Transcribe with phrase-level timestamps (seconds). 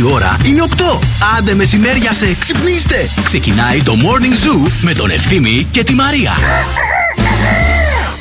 [0.00, 0.98] Η ώρα είναι 8.
[1.38, 3.10] Άντε μεσημέρια σε ξυπνήστε.
[3.24, 6.32] Ξεκινάει το Morning Zoo με τον Ευθύμη και τη Μαρία.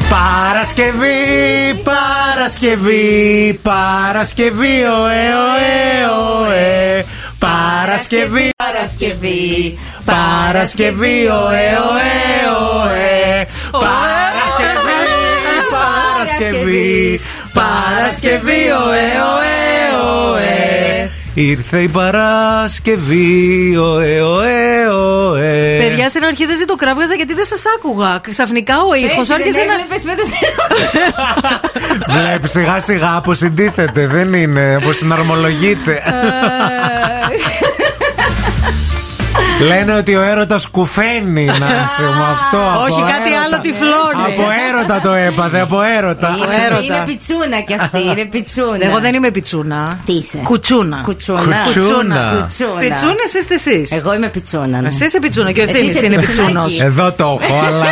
[0.10, 6.06] Παρασκευή, Παρασκευή, Παρασκευή, ωε, ωε,
[6.48, 7.06] ωε.
[7.40, 9.78] Παρασκευή, Παρασκευή.
[10.10, 12.14] Παρασκευή, ωε, ωε,
[12.84, 13.46] ωε.
[13.72, 15.00] Παρασκευή,
[15.76, 17.22] Παρασκευή,
[17.54, 19.58] Παρασκευή, ωε, ωε,
[20.32, 21.12] ωε.
[21.34, 25.78] Ήρθε η Παρασκευή, ωε, ωε, ωε.
[25.80, 28.20] Παιδιά, στην αρχή δεν ζητοκράβγαζα γιατί δεν σας άκουγα.
[28.30, 29.74] Ξαφνικά ο ήχος άρχισε να.
[32.14, 36.04] Βλέπεις σιγά σιγά αποσυντίθεται, δεν είναι, αποσυναρμολογείται.
[39.60, 42.58] Λένε ότι ο έρωτας κουφαίνει, Νάνση μου αυτό.
[42.74, 43.42] από Όχι, κάτι έρωτα.
[43.46, 44.24] άλλο τυφλώνει.
[44.28, 46.38] Από έρωτα το έπαθε, από έρωτα.
[46.66, 46.82] έρωτα.
[46.84, 48.78] Είναι πιτσούνα κι αυτή, είναι πιτσούνα.
[48.86, 50.00] Εγώ δεν είμαι πιτσούνα.
[50.06, 51.00] Τι είσαι; Κουτσούνα.
[51.04, 51.42] Κουτσούνα.
[51.64, 52.36] Κουτσούνα.
[52.40, 52.80] Κουτσούνα.
[52.80, 54.82] Πιτσούνες είστε εσείς; Εγώ είμαι πιτσούνα.
[54.82, 54.88] ναι.
[54.88, 56.46] Εσύ είσαι πιτσούνα και ο Εσύ Ευθύνης είσαι είναι πιτσουνάκι.
[56.54, 56.82] πιτσούνος.
[56.82, 57.86] Εδώ το έχω, αλλά.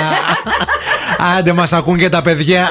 [1.37, 2.69] Άντε, μας ακούν και τα παιδιά.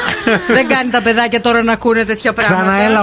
[0.49, 2.63] Δεν κάνει τα παιδάκια τώρα να ακούνε τέτοια πράγματα.
[2.71, 3.01] Ξαναέλα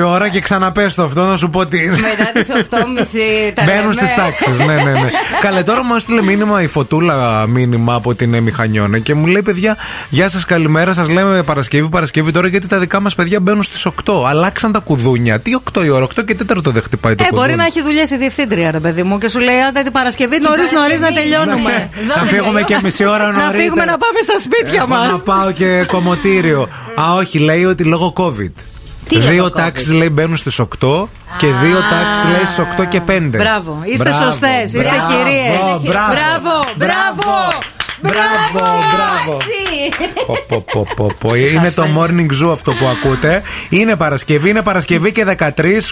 [0.00, 1.96] 8,5 ώρα και ξαναπες το αυτό να σου πω τι είναι.
[1.96, 3.94] Μετά τι 8.30 τα Μπαίνουν λέμε.
[3.94, 4.58] στις τάξεις.
[4.58, 5.08] ναι, ναι, ναι.
[5.40, 9.42] Καλέ, τώρα μου έστειλε μήνυμα η φωτούλα μήνυμα από την ε, Μηχανιώνα και μου λέει:
[9.42, 9.76] Παιδιά,
[10.08, 10.92] γεια σας, καλημέρα.
[10.92, 14.24] Σας λέμε Παρασκευή, Παρασκευή τώρα γιατί τα δικά μας παιδιά μπαίνουν στις 8.
[14.26, 15.40] Αλλάξαν τα κουδούνια.
[15.40, 17.46] Τι 8 η ώρα, 8 και 4 δεν χτυπάει το Ε, κουδούνι.
[17.46, 20.38] μπορεί να έχει δουλειές η διευθύντρια, ρε παιδί μου, και σου λέει: Άντε την Παρασκευή
[20.40, 21.88] νωρίς νωρίς να τελειώνουμε.
[22.16, 23.46] Να φύγουμε και μισή ώρα νωρίτερα.
[23.52, 25.22] Να φύγουμε να πάμε στα σπίτια Έχω να μας.
[25.22, 26.68] πάω και κομμωτήριο.
[27.00, 28.52] Α, όχι, λέει ότι λόγω COVID.
[29.08, 29.96] Τι δύο λόγω τάξεις COVID?
[29.96, 33.20] λέει μπαίνουν στις 8 και δύο τάξεις λέει στις 8 και 5.
[33.36, 35.56] Μπράβο, είστε Μπράβο, σωστές, είστε μπράβο, κυρίες.
[35.82, 37.32] Μπράβο, Μπράβο, μπράβο.
[38.00, 39.36] Μπράβο, μπράβο.
[39.36, 40.14] Εντάξει.
[40.26, 41.34] Πω, πω, πω, πω, πω.
[41.54, 43.42] Είναι το morning zoo αυτό που ακούτε.
[43.68, 45.48] Είναι Παρασκευή, είναι Παρασκευή και 13.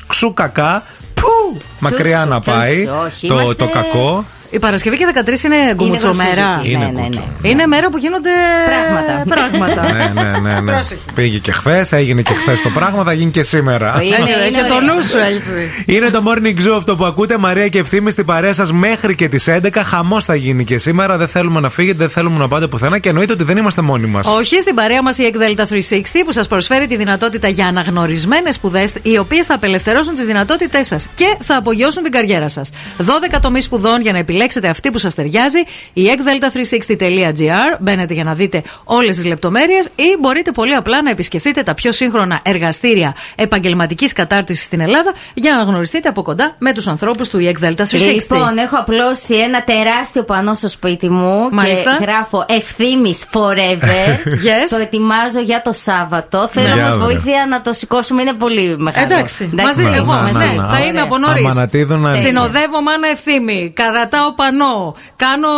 [0.07, 0.83] Ξου κακά.
[1.15, 1.61] Πού!
[1.79, 4.25] Μακριά Τους- να τους- πάει όχι, το, είμαστε- το κακό.
[4.55, 5.07] Η Παρασκευή και
[5.41, 6.47] 13 είναι γκουμουτσομέρα.
[6.57, 6.71] βασιλική.
[6.73, 7.05] Είναι Ναι, ναι, ναι.
[7.07, 7.25] κουτσό.
[7.43, 8.31] Είναι μέρα που γίνονται
[8.65, 9.25] Πράγματα.
[9.35, 9.83] πράγματα.
[9.93, 10.73] ναι, ναι, ναι, ναι.
[10.73, 11.01] Πρόσεχε.
[11.15, 13.95] Πήγε και χθες, έγινε και χθες το πράγμα, θα γίνει και σήμερα.
[14.03, 14.93] Είναι- Είναι, είναι Έχει το ωραία.
[14.95, 15.71] νου σου έτσι.
[15.87, 17.39] Είναι το morning zoo αυτό που ακούτε.
[17.39, 19.83] Μαρία και ευθύμη στην παρέα σας μέχρι και τις 11.
[19.85, 21.17] Χαμός θα γίνει και σήμερα.
[21.17, 24.07] Δεν θέλουμε να φύγετε, δεν θέλουμε να πάτε πουθενά και εννοείται ότι δεν είμαστε μόνοι
[24.07, 24.27] μας.
[24.27, 28.93] Όχι, στην παρέα μας η Εκδέλτα 360 που σας προσφέρει τη δυνατότητα για αναγνωρισμένες σπουδές,
[29.03, 32.71] οι οποίες θα απελευθερώσουν τις δυνατότητές σας και θα απογειώσουν την καριέρα σας.
[32.99, 34.41] 12 τομείς σπουδών για να επιλέξετε
[34.71, 35.59] αυτή που σας ταιριάζει.
[35.93, 37.77] Η ekdelta360.gr.
[37.81, 41.93] Μπαίνετε για να δείτε όλες τις λεπτομέρειες ή μπορείτε πολύ απλά να επισκεφτείτε τα πιο
[41.93, 47.39] σύγχρονα εργαστήρια επαγγελματικής κατάρτισης στην Ελλάδα για να γνωριστείτε από κοντά με τους ανθρώπους του
[47.39, 47.85] ekdelta 360.
[48.13, 51.97] Λοιπόν, έχω απλώσει ένα τεράστιο πανό στο σπίτι μου Μάλιστα.
[51.99, 54.11] και γράφω ευθύνη forever.
[54.47, 54.67] Yes.
[54.71, 56.49] Το ετοιμάζω για το Σάββατο.
[56.51, 57.05] Θέλω Για όμως βρε.
[57.05, 59.07] βοήθεια να το σηκώσουμε, είναι πολύ μεγάλο.
[59.13, 60.15] Εντάξει, μαζί Ναι, εγώ.
[60.15, 60.69] ναι, ναι, ναι, ναι.
[60.69, 61.45] θα είμαι από νωρίς.
[61.45, 63.73] Άμα να τη δουν να- Συνοδεύω μάνα ευθύμη.
[63.75, 64.95] Καρατάω πανό.
[65.17, 65.49] Κάνω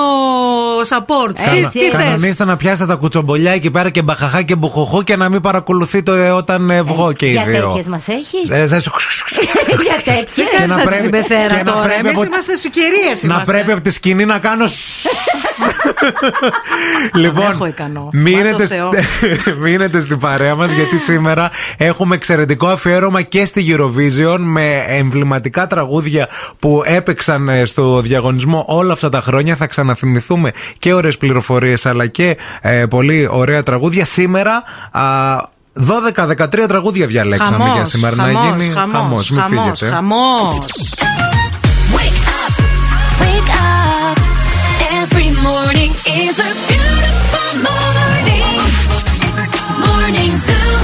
[0.89, 1.35] support.
[1.35, 5.03] Τι, Έτσι, τι θες; Κανονίστε να πιάσετε τα κουτσομπολιά εκεί πέρα και μπαχαχά και μπουχοχού
[5.03, 7.67] και να μην παρακολουθείτε ε, όταν ε, βγω και οι Για δύο.
[7.67, 8.89] τέτοιες μας έχεις; Ε, σας-
[9.83, 10.23] Για τέτοιε.
[10.35, 11.83] Τι Και κάνει να σαν τη πρέπει- συμπεθέρα και να τώρα.
[11.83, 13.35] πρέπει Εμείς από- είμαστε σου κυρίε.
[13.35, 14.65] Να πρέπει από τη σκηνή να κάνω.
[17.15, 18.09] λοιπόν, έχω ικανό.
[18.13, 18.91] μείνετε, Μάτω st- Θεό.
[19.63, 26.29] μείνετε στην παρέα μας γιατί σήμερα έχουμε εξαιρετικό αφιέρωμα και στη Eurovision με εμβληματικά τραγούδια
[26.59, 29.57] που έπαιξαν ε, στο διαγωνισμό όλα αυτά τα χρόνια.
[29.57, 34.05] Θα ξαναθυμηθούμε και ωραίες πληροφορίες αλλά και ε, πολύ ωραία τραγούδια.
[34.05, 34.63] Σήμερα.
[34.91, 35.03] α,
[36.37, 39.95] 12-13 τραγούδια διαλέξαμε Χαμός, για σήμερα χαμός, να γίνει χαμός, χαμός, Μην χαμός, φύγετε.
[39.97, 40.59] χαμός.
[43.21, 44.19] Wake up.
[45.03, 45.93] Every morning
[46.23, 48.59] is a beautiful morning.
[49.85, 50.84] Morning Zoo.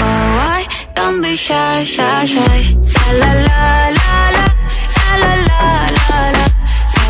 [0.95, 2.75] Don't be shy, shy, shy.
[3.19, 4.45] La la la la la.
[4.97, 5.61] La la la
[5.97, 6.45] la la.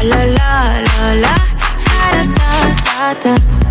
[0.10, 0.52] La la la
[0.88, 1.34] la la.
[2.40, 3.71] Da da da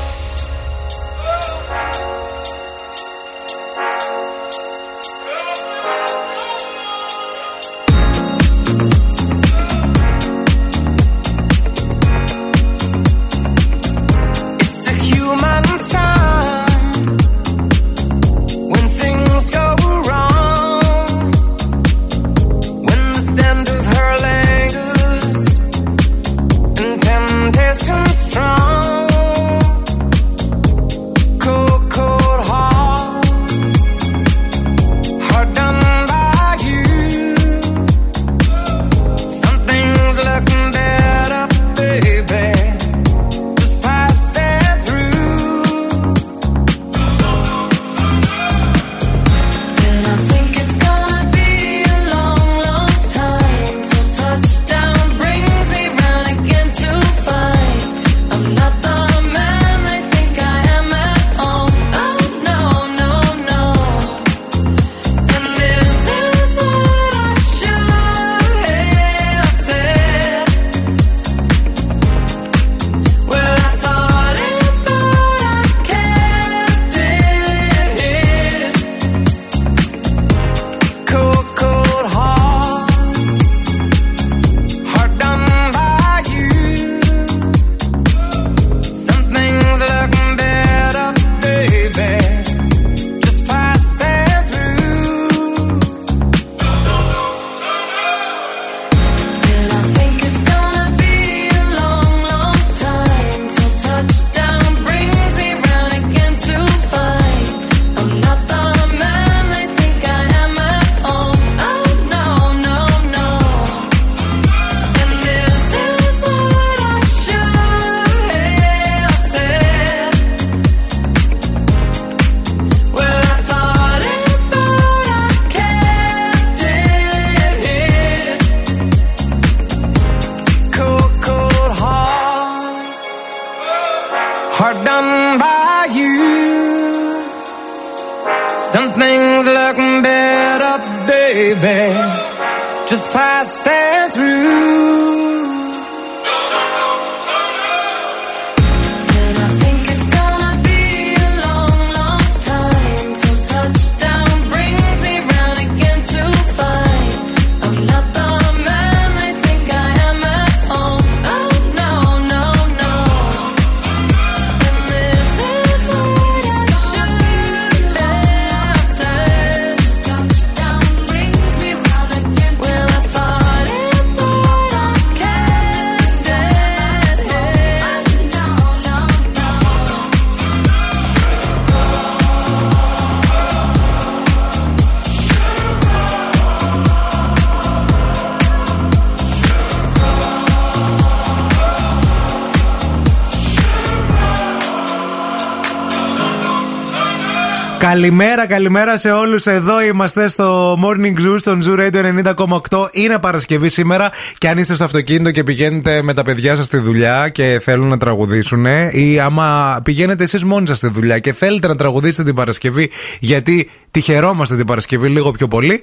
[197.81, 199.45] Καλημέρα, καλημέρα σε όλους.
[199.45, 202.33] Εδώ είμαστε στο Morning Zoo, στον Zoo Radio
[202.69, 202.87] 90,8.
[202.91, 206.77] Είναι Παρασκευή σήμερα και αν είστε στο αυτοκίνητο και πηγαίνετε με τα παιδιά σας στη
[206.77, 211.67] δουλειά και θέλουν να τραγουδήσουν, ή άμα πηγαίνετε εσείς μόνοι σας στη δουλειά και θέλετε
[211.67, 215.81] να τραγουδήσετε την Παρασκευή, γιατί τη χαιρόμαστε την Παρασκευή λίγο πιο πολύ,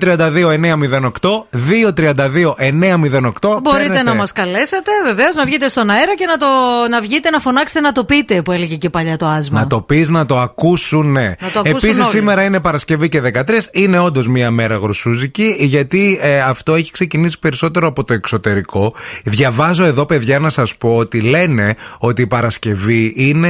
[0.00, 1.10] 232-908,
[1.50, 3.60] 232-908.
[3.62, 6.46] Μπορείτε να μας καλέσετε, βεβαίως, να βγείτε στον αέρα και να, το,
[6.90, 9.60] να βγείτε να φωνάξετε να το πείτε, που έλεγε και παλιά το άσμα.
[9.60, 11.16] Να το πεις, να το ακούσουν.
[11.28, 11.34] Ναι.
[11.40, 12.08] Να το ακούσουν Επίσης, όλοι.
[12.08, 13.42] σήμερα είναι Παρασκευή και 13.
[13.72, 18.90] Είναι όντως μία μέρα γρουσούζικη, γιατί ε, αυτό έχει ξεκινήσει περισσότερο από το εξωτερικό.
[19.24, 23.48] Διαβάζω εδώ, παιδιά, να σας πω ότι λένε ότι η Παρασκευή είναι.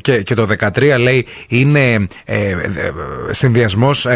[0.00, 2.56] και, και το 13 λέει είναι ε, ε,
[3.30, 4.06] συνδυασμός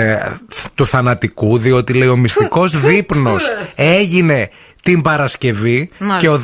[0.75, 4.49] του θανατικού, διότι λέει ο μυστικός δείπνος έγινε
[4.93, 6.19] την Παρασκευή Μάλιστα.
[6.19, 6.43] και ο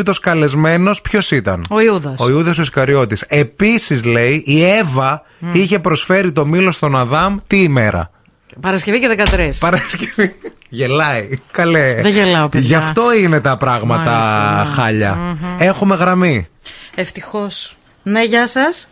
[0.00, 2.20] 13ο καλεσμένος ποιος ήταν; Ο Ιούδας.
[2.20, 3.24] Ο Ιούδας ο Ισκαριώτης.
[3.28, 5.22] Επίσης λέει η Εύα
[5.52, 8.10] είχε προσφέρει το μήλο στον Αδάμ τι ημέρα;
[8.60, 9.48] Παρασκευή και 13.
[9.60, 10.34] Παρασκευή.
[10.68, 11.28] Γελάει.
[11.50, 11.94] Καλέ.
[11.94, 12.66] Δεν γελάω, παιδιά.
[12.66, 14.74] Γι' αυτό είναι τα πράγματα Μάλιστα, ναι.
[14.82, 15.36] χάλια.
[15.58, 16.48] Έχουμε γραμμή.
[16.94, 17.76] Ευτυχώς.
[18.02, 18.88] Ναι, γεια σας.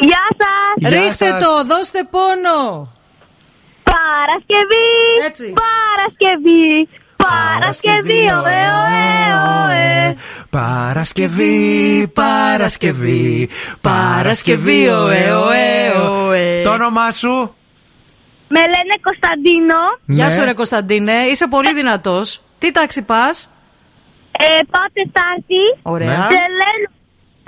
[0.00, 0.90] Γεια σας!
[0.90, 1.42] Γεια Ρίχτε σας.
[1.42, 2.92] το, δώστε πόνο.
[3.82, 4.88] Παρασκευή!
[5.26, 5.52] Έτσι.
[5.64, 6.88] Παρασκευή!
[7.28, 9.34] Παρασκευή, ωε, ωε,
[9.66, 10.14] ωε.
[10.50, 13.48] Παρασκευή, Παρασκευή,
[13.80, 15.90] Παρασκευή, ωε, ωε,
[16.28, 16.62] ωε.
[16.64, 17.54] Το όνομά σου;
[18.48, 19.74] Με λένε Κωνσταντίνο.
[20.06, 20.30] Γεια Ναι.
[20.32, 21.12] σου, ρε Κωνσταντίνε.
[21.12, 22.42] Είσαι πολύ δυνατός.
[22.58, 23.50] Τι τάξη πας;
[24.38, 25.62] Ε, πάω Τετάρτη.
[25.82, 26.08] Ωραία.
[26.08, 26.14] Ναι.
[26.14, 26.90] Τρελαίνω-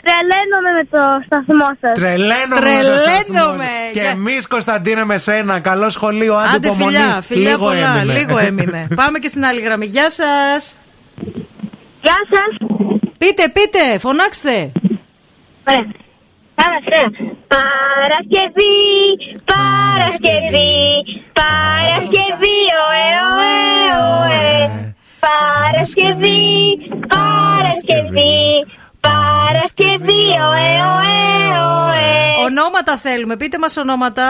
[0.03, 1.93] Τρελαίνομαι με το σταθμό σας.
[1.95, 2.61] Τρελαίνομαι.
[2.61, 2.85] Τρελαίνομαι.
[2.85, 3.93] με το σταθμό σου.
[3.93, 5.61] Και Για- εμείς, Κωνσταντίνε, με σένα.
[5.61, 6.35] Καλό σχολείο.
[6.37, 6.97] Άντε, Άντε υπομονή.
[6.97, 7.97] φιλιά, φιλιά Λίγο πολλά.
[7.97, 8.19] έμεινε.
[8.19, 8.87] Λίγο έμεινε.
[9.01, 9.87] Πάμε και στην άλλη γραμμή.
[9.87, 10.77] Γεια σας.
[12.03, 12.69] Γεια σας.
[13.19, 14.73] Πείτε, πείτε, φωνάξτε.
[15.69, 15.87] Ωραία.
[16.55, 17.09] Πάμε, ωραία.
[17.55, 18.77] Παρασκευή,
[19.53, 20.77] Παρασκευή,
[21.41, 23.57] Παρασκευή, ωε, ωε,
[24.21, 24.95] ωε.
[25.27, 26.43] Παρασκευή,
[27.09, 28.41] Παρασκευή,
[29.01, 31.19] Παρασκευή, ωε, ωε,
[31.87, 32.07] ωε.
[32.47, 33.35] Ονόματα θέλουμε.
[33.41, 34.27] Πείτε μας ονόματα.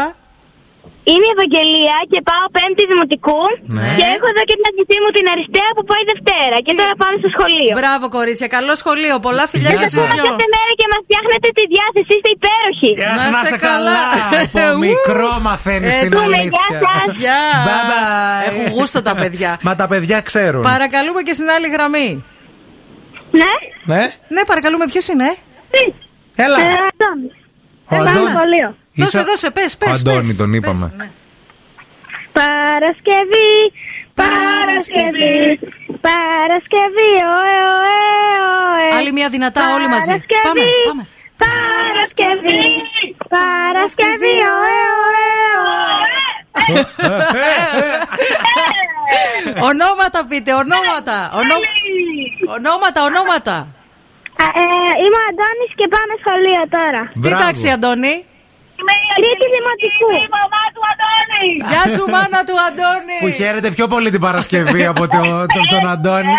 [1.13, 3.43] Είμαι η Ευαγγελία και πάω πέμπτη δημοτικού
[3.77, 3.89] Ναι.
[3.99, 7.15] και έχω εδώ και την αδελφή μου την Αριστεία που πάει Δευτέρα και τώρα πάμε
[7.23, 7.73] στο σχολείο.
[7.81, 8.49] Μπράβο, κορίτσια.
[8.57, 9.15] Καλό σχολείο.
[9.27, 9.93] Πολλά φιλιά Γεια και σας.
[9.93, 10.29] στου Ακούμε δυο.
[10.33, 12.91] κάθε μέρα και μας φτιάχνετε τη διάθεση, είστε υπέροχοι.
[13.01, 13.97] Γεια Να σας, να είσαι είσαι καλά.
[14.03, 14.41] καλά.
[14.45, 14.79] Από Ου.
[14.89, 16.01] μικρό μαθαίνεις Έτσι.
[16.05, 16.67] την Πούμε, αλήθεια.
[16.71, 17.07] γεια σας.
[17.23, 17.43] Γεια.
[17.69, 18.43] Bye bye.
[18.49, 19.51] Έχουν γούστο τα παιδιά.
[19.67, 20.63] Μα τα παιδιά ξέρουν.
[20.73, 22.09] Παρακαλούμε και στην άλλη γραμμή.
[23.31, 23.45] Ναι.
[23.95, 25.35] Ναι, Ναι, παρακαλούμε, ποιος είναι.
[26.35, 26.59] έλα.
[26.61, 27.33] Ε, Αντώνης.
[27.85, 28.29] Ο Πάμε Αντώνης.
[28.35, 28.77] σχολείο.
[28.95, 29.89] Δώσε, Είσαι- δώσε, πες, πες.
[29.89, 30.93] Ο Αντώνη πες, τον πες, είπαμε.
[30.97, 31.11] ναι.
[32.33, 33.53] Παρασκευή,
[34.15, 35.59] Παρασκευή,
[36.07, 37.99] Παρασκευή, ωε, ωε,
[38.91, 38.97] ωε.
[38.97, 40.07] Άλλη μια δυνατά όλοι μαζί.
[40.07, 41.07] Παρασκευή, Πάμε, πάμε.
[41.45, 42.63] Παρασκευή,
[43.35, 45.27] Παρασκευή, ωε, ωε,
[45.65, 46.83] ωε.
[49.71, 51.17] Ονόματα πείτε, ονόματα.
[51.41, 51.67] Ονό-
[52.57, 53.57] Ονόματα, ονόματα.
[54.43, 54.65] Α, ε,
[55.05, 57.03] Είμαι ο Αντώνης και πάμε σχολείο τώρα.
[57.13, 57.39] Τι Μπράβο.
[58.87, 59.17] Τάξη, Αντώνη.
[59.21, 60.09] Τρίτη δημοτικού.
[60.25, 61.47] Η μαμά του Αντώνη.
[61.71, 63.17] Γεια σου, μάνα του Αντώνη.
[63.23, 65.21] Που χαίρεται πιο πολύ την Παρασκευή από το,
[65.55, 66.37] το- τον Αντώνη.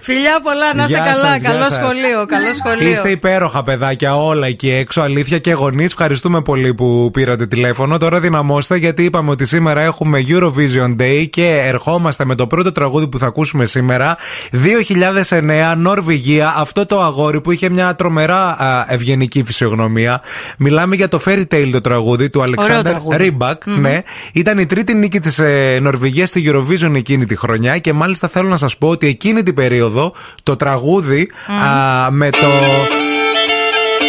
[0.00, 1.24] Φιλιά πολλά, να είστε Γεια καλά.
[1.26, 1.72] σας, γεια Καλό σας.
[1.72, 2.90] σχολείο, καλό σχολείο.
[2.90, 5.86] Είστε υπέροχα παιδάκια όλα εκεί έξω, αλήθεια και γονείς.
[5.92, 7.98] Ευχαριστούμε πολύ που πήρατε τηλέφωνο.
[7.98, 13.08] Τώρα δυναμώστε γιατί είπαμε ότι σήμερα έχουμε Eurovision Day και ερχόμαστε με το πρώτο τραγούδι
[13.08, 14.16] που θα ακούσουμε σήμερα.
[14.52, 16.54] 2009, Νορβηγία.
[16.56, 20.20] Αυτό το αγόρι που είχε μια τρομερά α, ευγενική φυσιογνωμία.
[20.58, 23.16] Μιλάμε για το Fairy Tale το τραγούδι του Αλεξάνδρ τραγούδι.
[23.16, 23.66] Ρίμπακ.
[23.66, 24.02] Ναι.
[24.32, 28.48] Ήταν η τρίτη νίκη της ε, Νορβηγίας στη Eurovision εκείνη τη χρονιά και μάλιστα θέλω
[28.48, 32.48] να σας πω ότι εκείνη την περίοδο το τραγούδι α, με το.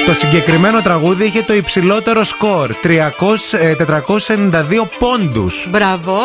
[0.05, 2.87] Το συγκεκριμένο τραγούδι είχε το υψηλότερο σκορ 300,
[3.59, 4.51] ε, 492
[4.99, 6.17] πόντους Μπράβο.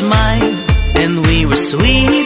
[0.00, 0.42] Was mine,
[0.96, 2.17] and we were sweethearts.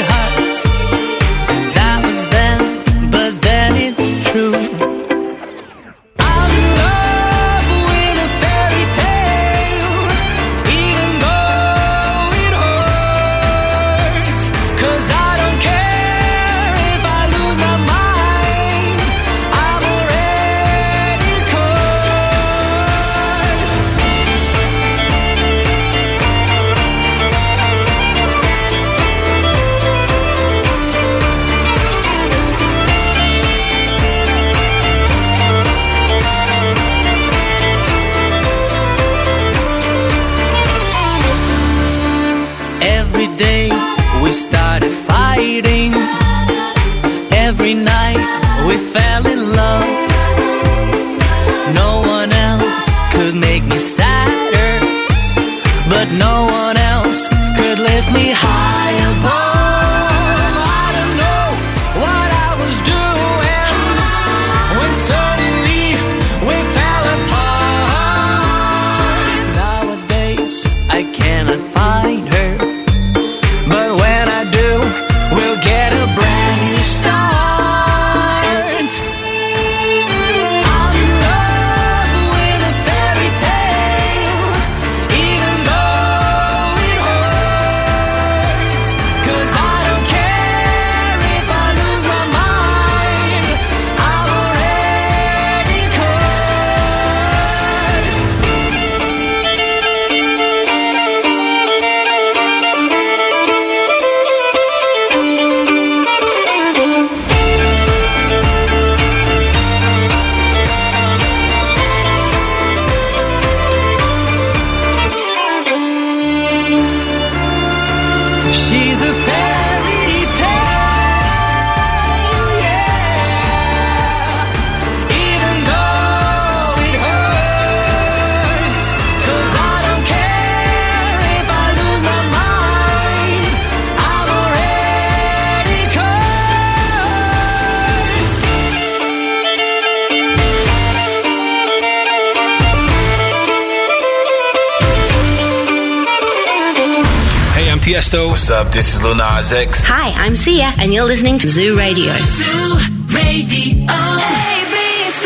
[148.62, 148.72] up?
[148.72, 149.86] This is Lil Nas X.
[149.88, 152.14] Hi, I'm Sia, and you're listening to Zoo Radio.
[152.38, 152.78] Zoo
[153.18, 153.90] Radio.
[153.90, 154.78] A, B,
[155.10, 155.24] C,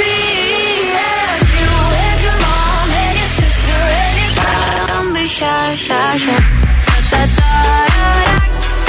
[0.00, 1.44] D, E, F.
[1.60, 1.72] You
[2.04, 4.32] and your mom and your sister and your
[4.90, 6.40] Don't be shy, shy, shy.
[7.12, 7.52] Da, da,
[7.96, 8.40] da, da, da.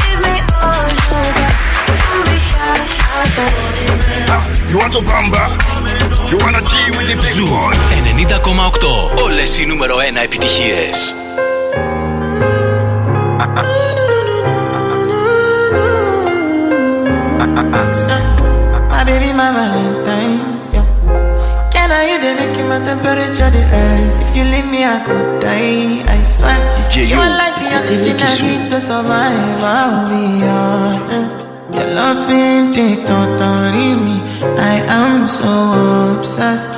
[0.03, 0.35] Give me
[0.65, 1.53] all you got.
[1.99, 3.51] Don't be shy, shy, shy.
[4.71, 5.43] You want to bamba?
[6.31, 7.73] You wanna G with the big Ζου boy?
[8.39, 9.23] 90,8.
[9.23, 11.13] Όλες οι νούμερο 1 επιτυχίες.
[23.40, 24.20] Temperature the rise?
[24.20, 26.04] If you leave me, I could die.
[26.06, 26.58] I swear.
[26.90, 29.62] DJ, you are like the oxygen I need to survive.
[29.62, 31.48] I'll be honest.
[31.74, 34.16] Your love ain't it totally me.
[34.58, 35.52] I am so
[36.16, 36.69] obsessed.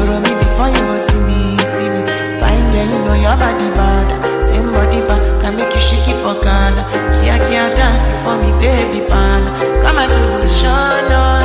[0.00, 2.00] Want me before you go see me, see me.
[2.40, 4.08] Fine girl, you know your body bad.
[4.48, 6.82] Same body bad, can make you shake it for Ghana.
[7.20, 9.42] Kia kia dance for me, baby pan.
[9.82, 11.41] Come and give me a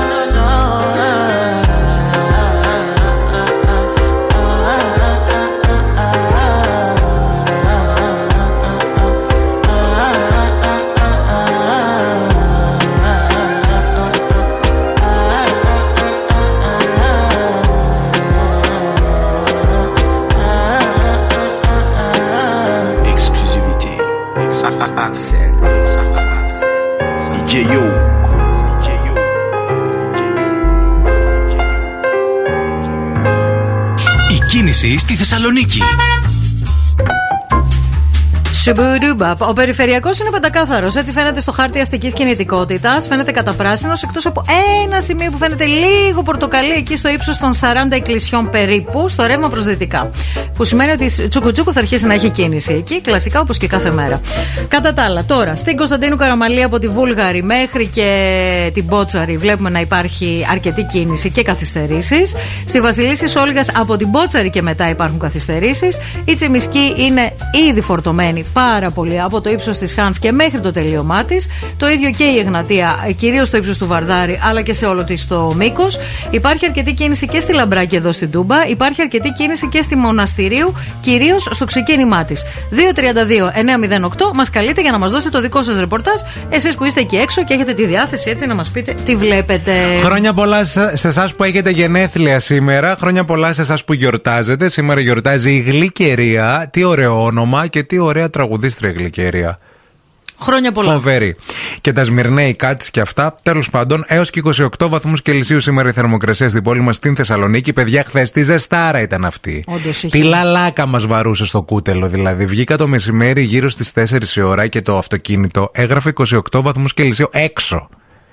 [34.78, 35.82] Η κίνηση στη Θεσσαλονίκη.
[38.68, 39.42] Σουμπουντουμπαπ.
[39.42, 40.88] Ο περιφερειακό είναι πεντακάθαρο.
[40.98, 43.00] Έτσι φαίνεται στο χάρτη αστική κινητικότητα.
[43.10, 44.44] Φαίνεται καταπράσινο εκτό από
[44.84, 49.50] ένα σημείο που φαίνεται λίγο πορτοκαλί εκεί στο ύψο των 40 εκκλησιών περίπου, στο ρεύμα
[49.50, 50.10] προ δυτικά.
[50.56, 54.22] Που σημαίνει ότι τσουκουτσούκου θα αρχίσει να έχει κίνηση εκεί, κλασικά όπω και κάθε μέρα.
[54.68, 59.70] Κατά τα άλλα, τώρα στην Κωνσταντίνου Καραμαλή από τη Βούλγαρη μέχρι και την Μπότσαρη βλέπουμε
[59.70, 62.22] να υπάρχει αρκετή κίνηση και καθυστερήσει.
[62.66, 65.88] Στη Βασιλίση Όλγα από την Μπότσαρη και μετά υπάρχουν καθυστερήσει.
[66.26, 67.34] Η Τσιμισκή είναι
[67.70, 71.48] ήδη φορτωμένη πάρα πολύ από το ύψος της Χάνφ και μέχρι το τελείωμά της.
[71.78, 75.28] Το ίδιο και η Εγνατία, κυρίως στο ύψος του Βαρδάρη, αλλά και σε όλο της
[75.28, 76.00] το μήκος.
[76.30, 78.68] Υπάρχει αρκετή κίνηση και στη Λαμπράκη εδώ στην Τούμπα.
[78.68, 82.44] Υπάρχει αρκετή κίνηση και στη Μοναστηρίου, κυρίως στο ξεκίνημά της.
[82.72, 86.20] 232-908 μας καλείτε για να μας δώσετε το δικό σας ρεπορτάζ.
[86.50, 89.72] Εσείς που είστε εκεί έξω και έχετε τη διάθεση έτσι να μας πείτε τι βλέπετε.
[90.02, 92.96] Χρόνια πολλά σε σε εσάς που έχετε γενέθλια σήμερα.
[93.00, 94.70] Χρόνια πολλά σε εσάς που γιορτάζετε.
[94.70, 96.70] Σήμερα γιορτάζει η Γλυκερία.
[96.72, 99.58] Τι ωραίο όνομα και τι ωραία τραγουδίστρια η Γλυκερία.
[100.40, 100.92] Χρόνια πολλά.
[100.92, 101.36] Φοβερή.
[101.82, 103.36] Και τα Σμυρνέη Κάτς και αυτά.
[103.44, 104.42] Τέλος πάντων, έως και
[104.80, 107.74] 28 βαθμούς Κελσίου σήμερα η θερμοκρασία στην πόλη μας στην Θεσσαλονίκη.
[107.74, 109.64] Παιδιά, χθες τη ζεστάρα ήταν αυτή.
[109.68, 110.18] Όντως είχε.
[110.18, 112.08] Τι λαλάκα μας βαρούσε στο κούτελο.
[112.08, 116.14] Δηλαδή, βγήκα το μεσημέρι γύρω στις 4 η ώρα και το αυτοκίνητο έγραφε
[116.54, 117.90] 28 βαθμούς Κελσίου έξω.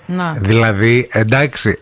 [0.06, 0.36] Να.
[0.40, 1.76] Δηλαδή, εντάξει.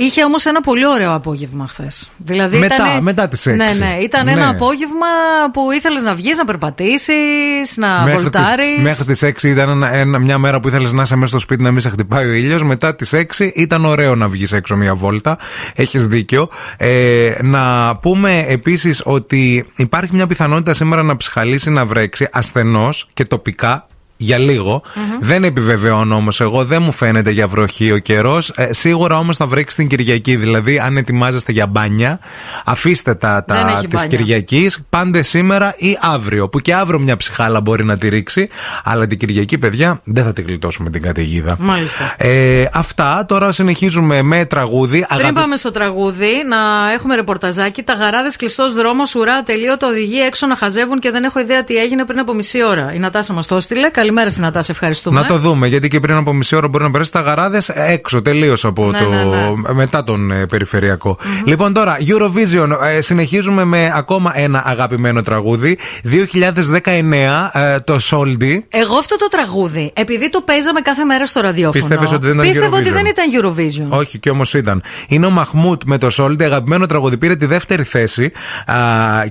[0.00, 2.10] Είχε όμως ένα πολύ ωραίο απόγευμα χθες.
[2.16, 3.58] Δηλαδή Μετά, ήτανε- μετά τις έξι.
[3.78, 3.96] Ναι, ναι.
[4.02, 4.32] Ήταν Ναι.
[4.32, 5.06] ένα απόγευμα
[5.52, 8.74] που ήθελες να βγεις, να περπατήσεις, να Μέχρι βολτάρεις.
[8.74, 11.38] τις, μέχρι τις 6 ήταν ένα- ένα- μια μέρα που ήθελες να είσαι μέσα στο
[11.38, 14.76] σπίτι να μην σε χτυπάει ο ήλιος Μετά τις 6 ήταν ωραίο να βγεις έξω
[14.76, 15.38] μια βόλτα.
[15.74, 16.48] Έχεις δίκιο.
[16.76, 23.24] Ε, να πούμε επίσης ότι υπάρχει μια πιθανότητα σήμερα να ψυχαλίσει να βρέξει ασθενώς και
[23.24, 23.86] τοπικά
[24.20, 24.82] για λιγο
[25.20, 28.52] Δεν επιβεβαιώνω όμως εγώ, δεν μου φαίνεται για βροχή ο καιρός.
[28.56, 30.36] Ε, σίγουρα όμως θα βρέξει την Κυριακή.
[30.36, 32.18] Δηλαδή, αν ετοιμάζεστε για μπάνια,
[32.64, 34.16] αφήστε τα, Δεν τα έχει της μπάνια.
[34.18, 34.78] Κυριακής.
[34.90, 36.48] Πάντε σήμερα ή αύριο.
[36.48, 38.48] Που και αύριο μια ψυχάλα μπορεί να τη ρίξει.
[38.84, 41.56] Αλλά την Κυριακή, παιδιά, δεν θα τη γλιτώσουμε την καταιγίδα.
[41.58, 42.14] Μάλιστα.
[42.18, 43.24] Ε, αυτά.
[43.28, 45.04] Τώρα συνεχίζουμε με τραγούδι.
[45.08, 47.82] Πριν Αγαπη- πάμε στο τραγούδι, να έχουμε ρεπορταζάκι.
[47.82, 51.76] Τα γαράδε κλειστός δρόμος, ουρά, ατελείωτα οδηγεί έξω να χαζεύουν και δεν έχω ιδέα τι
[51.76, 52.92] έγινε πριν από μισή ώρα.
[52.94, 53.88] Η Νατάσα μας το έστειλε.
[54.08, 55.20] Καλημέρα στην Νατάσα, ευχαριστούμε.
[55.20, 58.22] Να το δούμε, γιατί και πριν από μισή ώρα μπορεί να περάσει τα γαράδες έξω
[58.22, 59.08] τελείως από Ναι, το.
[59.08, 59.72] ναι, ναι.
[59.72, 62.68] μετά τον ε, περιφερειακο Λοιπόν, τώρα, Eurovision.
[62.96, 65.78] ε, συνεχίζουμε με ακόμα ένα αγαπημένο τραγούδι.
[66.04, 68.58] 2019, ε, το Soldi.
[68.68, 71.72] Εγώ αυτό το τραγούδι, επειδή το παίζαμε κάθε μέρα στο ραδιόφωνο.
[71.72, 73.98] Πίστευες ότι δεν ήταν Πίστευα Eurovision; ότι δεν ήταν Eurovision.
[73.98, 74.82] Όχι, και όμως ήταν.
[75.08, 77.18] Είναι ο Μαχμούτ με το Soldi, αγαπημένο τραγούδι.
[77.18, 78.32] Πήρε τη δεύτερη θέση.
[78.66, 78.74] Α,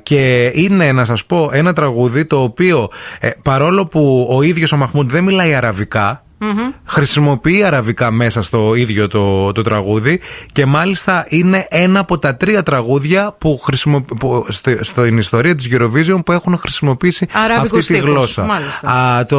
[0.04, 4.78] και είναι, να σας πω, ένα τραγούδι το οποίο ε, παρόλο που ο ίδιος ο
[4.78, 6.72] Μαχμούτ δεν μιλάει αραβικά, Μμμ.
[6.86, 10.20] χρησιμοποιεί αραβικά μέσα στο ίδιο το, το τραγούδι
[10.52, 15.68] και μάλιστα είναι ένα από τα τρία τραγούδια που, χρησιμο, που στη- στην ιστορία της
[15.72, 18.44] Eurovision που έχουν χρησιμοποιήσει Αραβικούς αυτή τη στίχους, γλώσσα.
[18.44, 18.90] μάλιστα.
[18.92, 19.38] Α, το,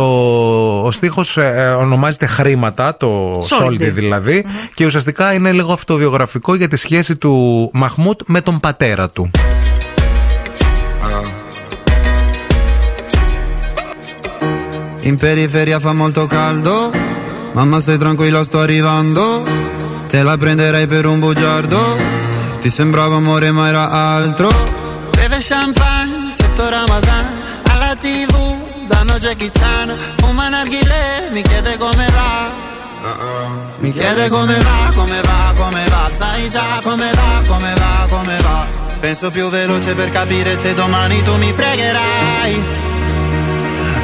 [0.83, 3.65] ο στίχος ε, ε, ονομάζεται Χρήματα, το Soldi.
[3.65, 9.09] Soldi δηλαδη και ουσιαστικά είναι λίγο αυτοβιογραφικό για τη σχέση του Μαχμούτ με τον πατέρα
[9.11, 9.31] του.
[15.09, 16.93] In periferia fa molto caldo,
[17.53, 19.43] mamma stai tranquilla sto arrivando,
[20.07, 21.97] te la prenderei per un bugiardo,
[22.61, 24.51] ti sembrava amore ma era altro.
[25.13, 27.25] Beve champagne sotto Ramadan.
[27.71, 28.37] Alla tv
[28.87, 29.97] danno Jackie Chan.
[30.17, 32.53] Fuma narghile, mi chiede come va.
[33.79, 36.11] Mi chiede come va, come va, come va.
[36.11, 38.67] Sai già come va, come va, come va.
[39.01, 42.97] Penso più veloce per capire se domani tu mi fregherai.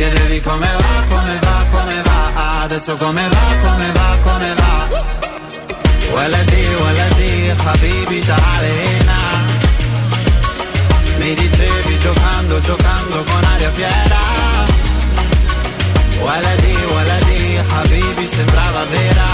[0.00, 4.74] chiedevi come va, come va, come va Adesso come va, come va, come va
[6.16, 9.20] ولدي ولدي حبيبي تعالي هنا
[11.20, 14.24] Mi dicevi giocando, giocando con aria fiera
[16.24, 19.30] Waladi, waladi, habibi sembrava vera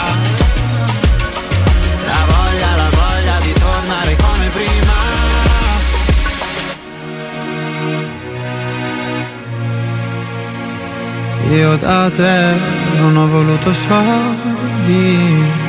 [11.49, 12.53] Io da te
[12.97, 15.65] non ho voluto soldi.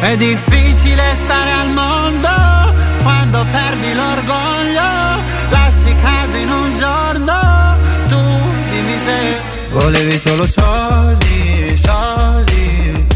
[0.00, 2.28] È difficile stare al mondo
[3.02, 7.76] Quando perdi l'orgoglio Lasci casa in un giorno
[8.08, 8.16] Tu
[8.72, 13.06] dimmi se Volevi solo soldi, soldi.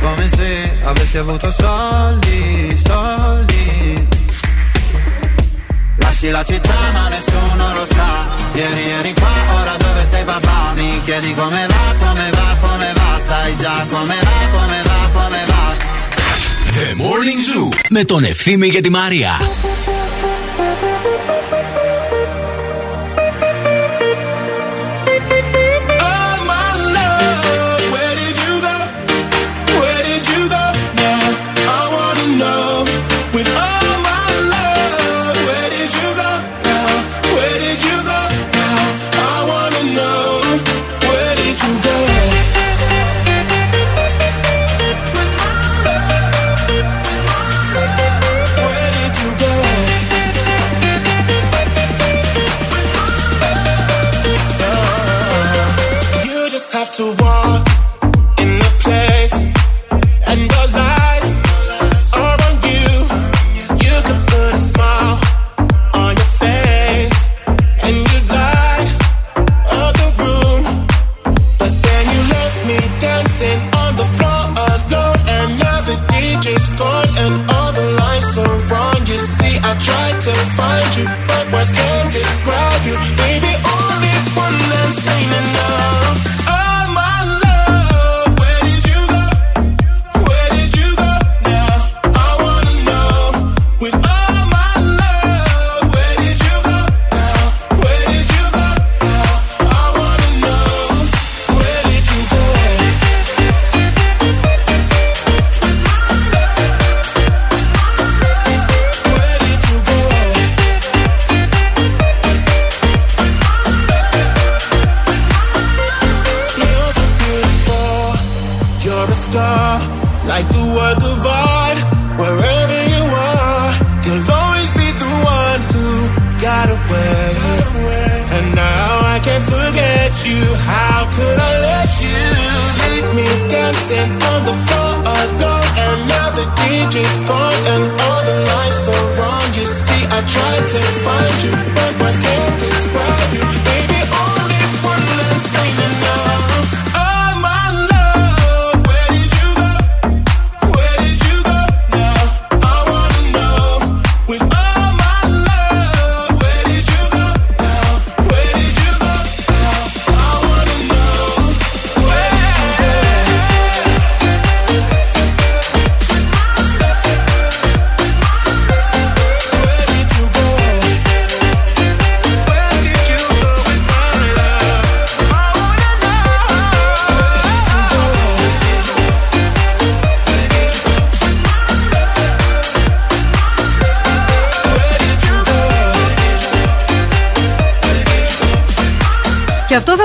[0.00, 3.57] Come se avessi avuto soldi, soldi
[6.17, 11.01] Lasci la città ma nessuno lo sa Ieri eri qua, ora dove sei papà Mi
[11.03, 15.53] chiedi come va, come va, come va Sai già come va, come va, come va
[16.73, 19.37] The Morning Zoo με τον Ευθύμη και τη Μαρία.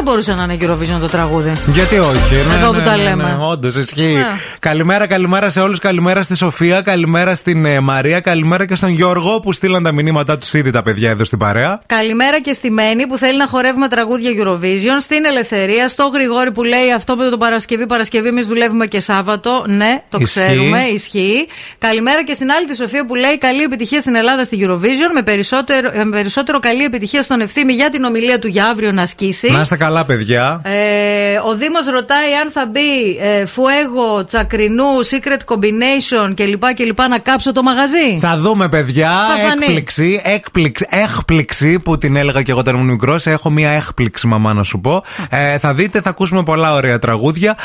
[0.03, 1.51] μπορούσε να είναι Eurovision το τραγούδι.
[1.71, 3.23] Γιατί όχι, ναι, Εδώ ναι, που τα ναι, λέμε.
[3.23, 4.13] Ναι, Όντως, ισχύει.
[4.13, 4.25] Ναι.
[4.59, 5.79] Καλημέρα, καλημέρα σε όλους.
[5.79, 10.37] Καλημέρα στη Σοφία, καλημέρα στην ε, Μαρία, καλημέρα και στον Γιώργο που στείλαν τα μηνύματά
[10.37, 11.81] τους ήδη τα παιδιά εδώ στην παρέα.
[11.85, 14.97] Καλημέρα και στη Μένη που θέλει να χορεύουμε τραγούδια Eurovision.
[15.01, 17.85] Στην Ελευθερία, στο Γρηγόρη που λέει αυτό με το Παρασκευή.
[17.87, 19.65] Παρασκευή, εμείς δουλεύουμε και Σάββατο.
[19.67, 20.39] Ναι, το Ισχύει.
[20.39, 21.47] ξέρουμε, ισχύει.
[21.77, 25.11] Καλημέρα και στην άλλη τη Σοφία που λέει καλή επιτυχία στην Ελλάδα στη Eurovision.
[25.13, 29.01] Με περισσότερο, με περισσότερο καλή επιτυχία στον ευθύμη για την ομιλία του για αύριο να
[29.01, 29.51] ασκήσει.
[29.51, 30.61] Να είστε καλά, παιδιά.
[30.63, 36.63] Ε, ο Δήμος ρωτάει αν θα μπει ε, φουέγο, τσακρινού, secret combination κλπ.
[36.73, 36.99] κλπ.
[37.09, 38.17] να κάψω το μαγαζί.
[38.19, 39.09] Θα δούμε, παιδιά.
[39.09, 39.63] Θα φανεί.
[39.63, 43.25] Έκπληξη, έκπληξη, έκπληξη που την έλεγα και εγώ όταν ήμουν μικρός.
[43.25, 45.03] Έχω μία έκπληξη, μαμά, να σου πω.
[45.29, 47.57] Ε, θα δείτε, θα ακούσουμε πολλά ωραία τραγούδια.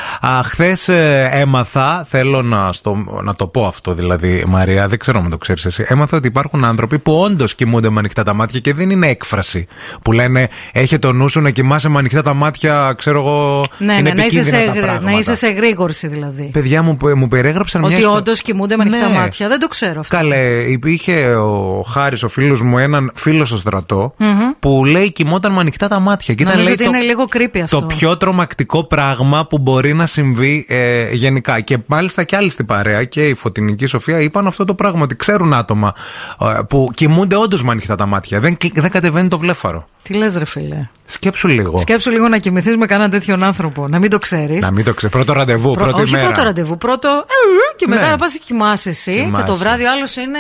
[0.45, 0.89] Χθες
[1.31, 5.65] έμαθα, θέλω να, στο, να το πω αυτό δηλαδή, Μαρία, δεν ξέρω αν το ξέρεις
[5.65, 5.85] εσύ.
[5.89, 9.67] Έμαθα ότι υπάρχουν άνθρωποι που όντως κοιμούνται με ανοιχτά τα μάτια και δεν είναι έκφραση.
[10.03, 13.67] Που λένε, έχει το νου σου να κοιμάσαι με ανοιχτά τα μάτια, ξέρω εγώ.
[13.79, 15.19] Ναι, είναι ναι, να είσαι, σε, επικίνδυνα τα εγρή- να πράγματα.
[15.19, 16.51] είσαι σε εγρήγορση δηλαδή.
[16.53, 19.19] Παιδιά μου, που- μου περιέγραψαν μια Ότι ιστο- όντως κοιμούνται με ανοιχτά Ναι.
[19.19, 19.49] μάτια.
[19.49, 20.17] Δεν το ξέρω αυτό.
[20.17, 20.37] Καλέ,
[20.85, 24.29] είχε ο Χάρης, ο φίλος μου, έναν φίλο στο στρατό Μμμ.
[24.59, 26.35] που λέει κοιμόταν με ανοιχτά τα μάτια.
[26.35, 27.81] Και ήταν, Νομίζω λέει, ότι το, είναι λίγο creepy αυτό.
[27.81, 31.61] το πιο τρομακτικό πράγμα που μπορεί να συμβεί ε, γενικά.
[31.61, 35.03] Και μάλιστα και άλλοι στην παρέα και η Φωτεινική Σοφία είπαν αυτό το πράγμα.
[35.03, 35.93] Ότι ξέρουν άτομα
[36.41, 38.41] ε, που κοιμούνται όντως με ανοιχτά τα μάτια.
[38.41, 39.87] Δεν, κλ- δεν κατεβαίνει το βλέφαρο.
[40.03, 41.79] Τι λες, ρε φίλε; Σκέψου λίγο.
[41.79, 43.89] Σκέψου λίγο να κοιμηθείς με κανέναν τέτοιον άνθρωπο.
[43.89, 44.63] Να μην το ξέρεις.
[44.65, 45.15] Να μην το ξέρεις.
[45.17, 46.25] Πρώτο ραντεβού, πρώτη όχι μέρα.
[46.27, 46.79] πρώτο ραντεβού.
[46.79, 47.09] Πρώτο.
[47.09, 48.11] ε, Και μετά Ναι.
[48.11, 49.13] να πας και κοιμάσαι εσύ.
[49.15, 49.45] Και Κοιμάσαι.
[49.45, 50.39] το βράδυ ο άλλος είναι.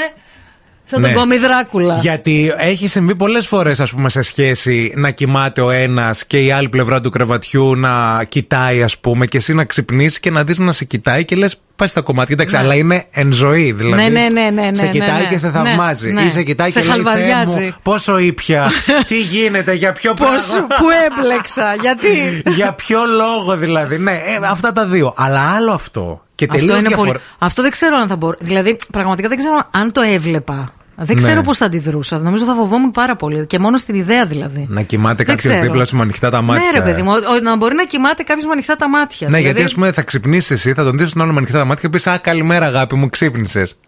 [0.85, 1.07] Σαν Ναι.
[1.07, 1.97] τον κόμι Δράκουλα.
[2.01, 6.51] Γιατί έχει συμβεί πολλές φορές, ας πούμε, σε σχέση να κοιμάται ο ένας και η
[6.51, 10.59] άλλη πλευρά του κρεβατιού να κοιτάει, ας πούμε, και εσύ να ξυπνήσεις και να δεις
[10.59, 12.35] να σε κοιτάει και λες, πας στα κομμάτια.
[12.35, 13.73] Εντάξει, αλλά είναι εν ζωή.
[13.73, 16.11] Δηλαδή, Ναι, ναι, ναι, ναι, σε ναι, κοιτάει ναι, και σε ναι, θαυμάζει.
[16.13, 16.21] ναι.
[16.23, 17.61] Ή σε κοιτάει Σε και λέει «Θεέ χαλβαδιάζει.
[17.65, 18.71] μου, πόσο ήπια.
[19.09, 20.67] Τι γίνεται, για ποιο Πώς, πράγμα.
[20.67, 22.09] πού έμπλεξα, γιατί;
[22.57, 23.99] Για ποιο λόγο δηλαδή.
[23.99, 25.15] Ναι, ε, αυτά τα δύο.
[25.17, 26.23] Αλλά άλλο αυτό.
[26.35, 27.19] Και Αυτό, τελείως είναι διαφορετικό.
[27.25, 27.35] πολύ...
[27.39, 28.37] Αυτό δεν ξέρω αν θα μπορώ.
[28.41, 30.71] Δηλαδή, πραγματικά δεν ξέρω αν το έβλεπα.
[31.01, 31.23] Δεν Ναι.
[31.23, 32.19] ξέρω πώς θα αντιδρούσα.
[32.19, 33.47] Νομίζω θα φοβόμουν πάρα πολύ.
[33.47, 34.67] Και μόνο στην ιδέα δηλαδή.
[34.71, 35.65] Να κοιμάται Δεν κάποιος ξέρω.
[35.67, 36.71] δίπλα σου με ανοιχτά τα μάτια.
[36.73, 39.29] Ναι, ρε παιδί μου, ο- ο- να μπορεί να κοιμάται κάποιος με ανοιχτά τα μάτια.
[39.29, 41.59] Ναι, δηλαδή, γιατί ας πούμε θα ξυπνήσεις εσύ, θα τον δεις τον άλλο με ανοιχτά
[41.59, 43.79] τα μάτια και πεις Α, καλημέρα, αγάπη μου, ξύπνησες.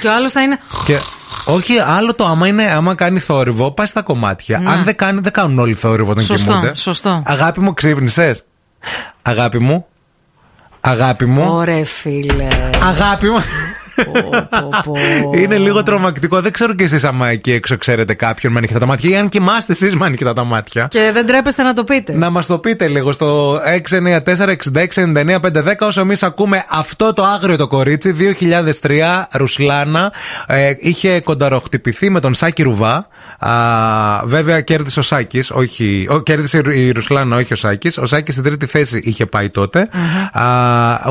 [0.00, 0.58] Και ο άλλος θα είναι.
[0.84, 0.98] Και
[1.44, 4.58] όχι, άλλο το άμα, είναι, άμα κάνει θόρυβο, πάει στα κομμάτια.
[4.58, 4.70] Ναι.
[4.70, 6.74] Αν δεν, κάνει, δεν κάνουν όλοι θόρυβο όταν Σωστό, κοιμούνται.
[6.74, 7.22] σωστό.
[7.26, 8.44] Αγάπη μου, ξύπνησες.
[9.22, 9.86] Αγάπη μου.
[10.80, 11.46] Αγάπη μου.
[11.52, 12.46] Ωραία, φίλε.
[12.82, 13.38] Αγάπη μου.
[15.40, 16.40] Είναι λίγο τρομακτικό.
[16.40, 19.28] Δεν ξέρω κι εσείς άμα εκεί έξω ξέρετε κάποιον με ανοιχτά τα μάτια ή αν
[19.28, 20.86] κοιμάστε εσείς με ανοιχτά τα μάτια.
[20.90, 22.12] Και δεν τρέπεστε να το πείτε.
[22.12, 25.40] Να μας το πείτε λίγο στο 694-6699-510
[25.80, 28.14] όσο εμείς ακούμε αυτό το άγριο το κορίτσι
[28.80, 30.12] 2003 Ρουσλάνα
[30.46, 33.06] ε, είχε κονταροχτυπηθεί με τον Σάκη Ρουβά
[33.38, 33.50] Α,
[34.24, 37.98] βέβαια κέρδισε ο Σάκης, όχι, ο, κέρδισε η Ρουσλάνα όχι ο Σάκης.
[37.98, 39.88] ο Σάκης στην τρίτη θέση είχε πάει τότε
[40.32, 40.42] Α,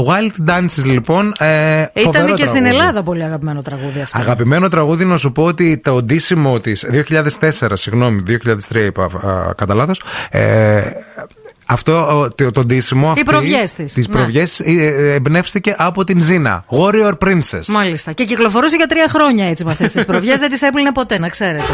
[0.07, 2.72] Wild Dances λοιπόν ε, Ήταν φοβερό και στην τραγούδι.
[2.73, 4.19] Ελλάδα πολύ αγαπημένο τραγούδι αυτό.
[4.19, 6.85] Αγαπημένο τραγούδι να σου πω ότι το ντύσιμο της
[7.49, 8.23] 2004, συγγνώμη,
[8.71, 10.01] 2003 είπα α, κατά λάθος.
[10.29, 10.81] Ε,
[11.65, 14.15] αυτό ο, το, το ντύσιμο αυτή, προβιές της, τις ναι.
[14.15, 18.11] προβιές, ε, ε, εμπνεύστηκε από την Ζήνα Warrior Princess Μάλιστα.
[18.11, 20.37] Και κυκλοφορούσε για τρία χρόνια έτσι με αυτές τις προβιέ.
[20.37, 21.73] δεν τις έπλυνε ποτέ, να ξέρετε.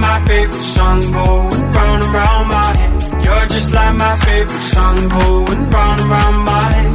[0.00, 3.24] Like my favorite song going round and round my head.
[3.24, 6.94] You're just like my favorite song going round and round my head.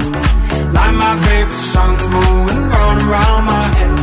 [0.78, 3.94] Like my favorite song going round and round my head.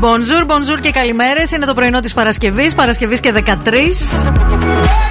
[0.00, 1.42] Bonjour, bonjour και καλημέρε.
[1.54, 5.01] Είναι το πρωινό τη Παρασκευή, Παρασκευή και 13.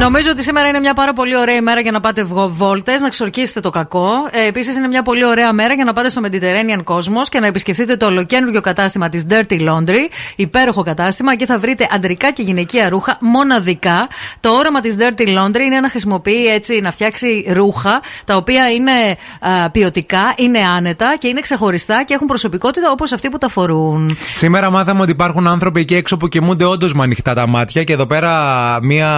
[0.00, 3.60] Νομίζω ότι σήμερα είναι μια πάρα πολύ ωραία ημέρα για να πάτε βόλτες, να ξορκίσετε
[3.60, 4.08] το κακό.
[4.30, 7.46] Ε, Επίσης, είναι μια πολύ ωραία μέρα για να πάτε στο Mediterranean Cosmos και να
[7.46, 10.08] επισκεφτείτε το ολοκένουργιο κατάστημα της Dirty Laundry.
[10.36, 11.32] Υπέροχο κατάστημα.
[11.32, 14.08] Εκεί θα βρείτε αντρικά και γυναικεία ρούχα μοναδικά.
[14.40, 18.92] Το όραμα της Dirty Laundry είναι να χρησιμοποιεί έτσι, να φτιάξει ρούχα τα οποία είναι
[19.40, 24.16] α, ποιοτικά, είναι άνετα και είναι ξεχωριστά και έχουν προσωπικότητα όπως αυτοί που τα φορούν.
[24.32, 27.92] Σήμερα μάθαμε ότι υπάρχουν άνθρωποι εκεί έξω που κοιμούνται όντως με ανοιχτά τα μάτια και
[27.92, 29.08] εδώ πέρα μία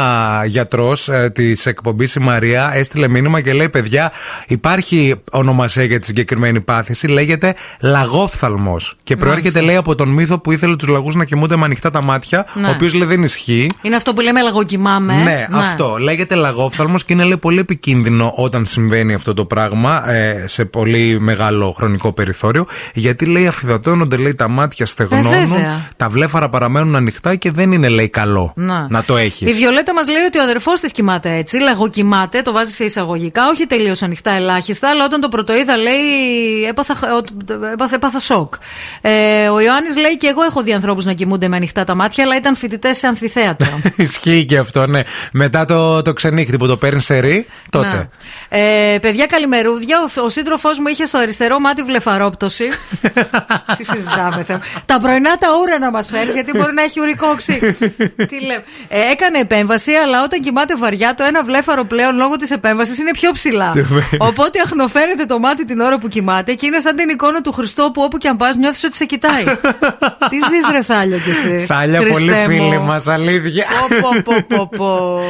[0.73, 4.13] γιατρός ε, της εκπομπής η Μαρία έστειλε μήνυμα και λέει: Παιδιά,
[4.47, 8.97] υπάρχει ονομασία για τη συγκεκριμένη πάθηση, λέγεται λαγόφθαλμος.
[9.03, 9.67] Και προέρχεται, Μάλιστα.
[9.67, 12.67] λέει, από τον μύθο που ήθελε τους λαγούς να κοιμούνται με ανοιχτά τα μάτια, Ναι.
[12.67, 13.71] ο οποίος λέει δεν ισχύει.
[13.83, 15.15] Είναι αυτό που λέμε λαγοκοιμάμε.
[15.23, 15.97] Ναι, αυτό.
[16.01, 21.21] Λέγεται λαγόφθαλμος και είναι λέει, πολύ επικίνδυνο όταν συμβαίνει αυτό το πράγμα ε, σε πολύ
[21.21, 22.67] μεγάλο χρονικό περιθώριο.
[22.95, 25.89] Γιατί λέει αφιδατώνονται λέει, τα μάτια στεγνώνουν, Ε, βέβαια.
[25.97, 28.87] τα βλέφαρα παραμένουν ανοιχτά και δεν είναι λέει καλό Να.
[28.91, 29.51] να το έχεις.
[29.51, 33.49] Η Βιολέτα μας λέει ότι ο αδερφός της κοιμάται έτσι, λαγοκοιμάται, το βάζει σε εισαγωγικά,
[33.49, 36.95] όχι τελείως ανοιχτά ελάχιστα, αλλά όταν το πρωτοείδα λέει έπαθα,
[37.73, 38.55] έπαθα, έπαθα σοκ.
[39.01, 42.25] Ε, ο Ιωάννης λέει και εγώ έχω δει ανθρώπους να κοιμούνται με ανοιχτά τα μάτια,
[42.25, 43.81] αλλά ήταν φοιτητές σε αμφιθέατρο.
[43.97, 45.01] Ισχύει και αυτό, ναι.
[45.33, 48.09] Μετά το, το ξενύχτη που το παίρνει σε ρί, τότε.
[48.51, 48.59] Να.
[48.59, 49.99] Ε, παιδιά, καλημερούδια.
[50.01, 52.69] Ο, ο σύντροφός μου είχε στο αριστερό μάτι βλεφαρόπτωση.
[53.77, 54.63] Τι συζητάμε, Θεέ μου.
[54.87, 57.59] Τα πρωινά τα ούρα να μας φέρεις, γιατί μπορεί να έχει ουρικό οξύ.
[58.31, 58.65] Τι λέμε.
[58.89, 63.11] Ε, έκανε επέμβαση, αλλά όταν κοιμάται βαριά, το ένα βλέφαρο πλέον λόγω της επέμβασης είναι
[63.11, 63.73] πιο ψηλά.
[64.19, 67.91] Οπότε αχνοφαίνεται το μάτι την ώρα που κοιμάται και είναι σαν την εικόνα του Χριστό
[67.95, 69.45] που όπου και αν πας νιώθεις ότι σε κοιτάει.
[70.31, 72.47] Τι ζεις, ρε Θάλια κι εσύ; Θάλια, πολύ Χριστέ μου.
[72.47, 73.65] φίλοι μας, αλήθεια.
[74.01, 75.21] Πω, πω, πω, πω.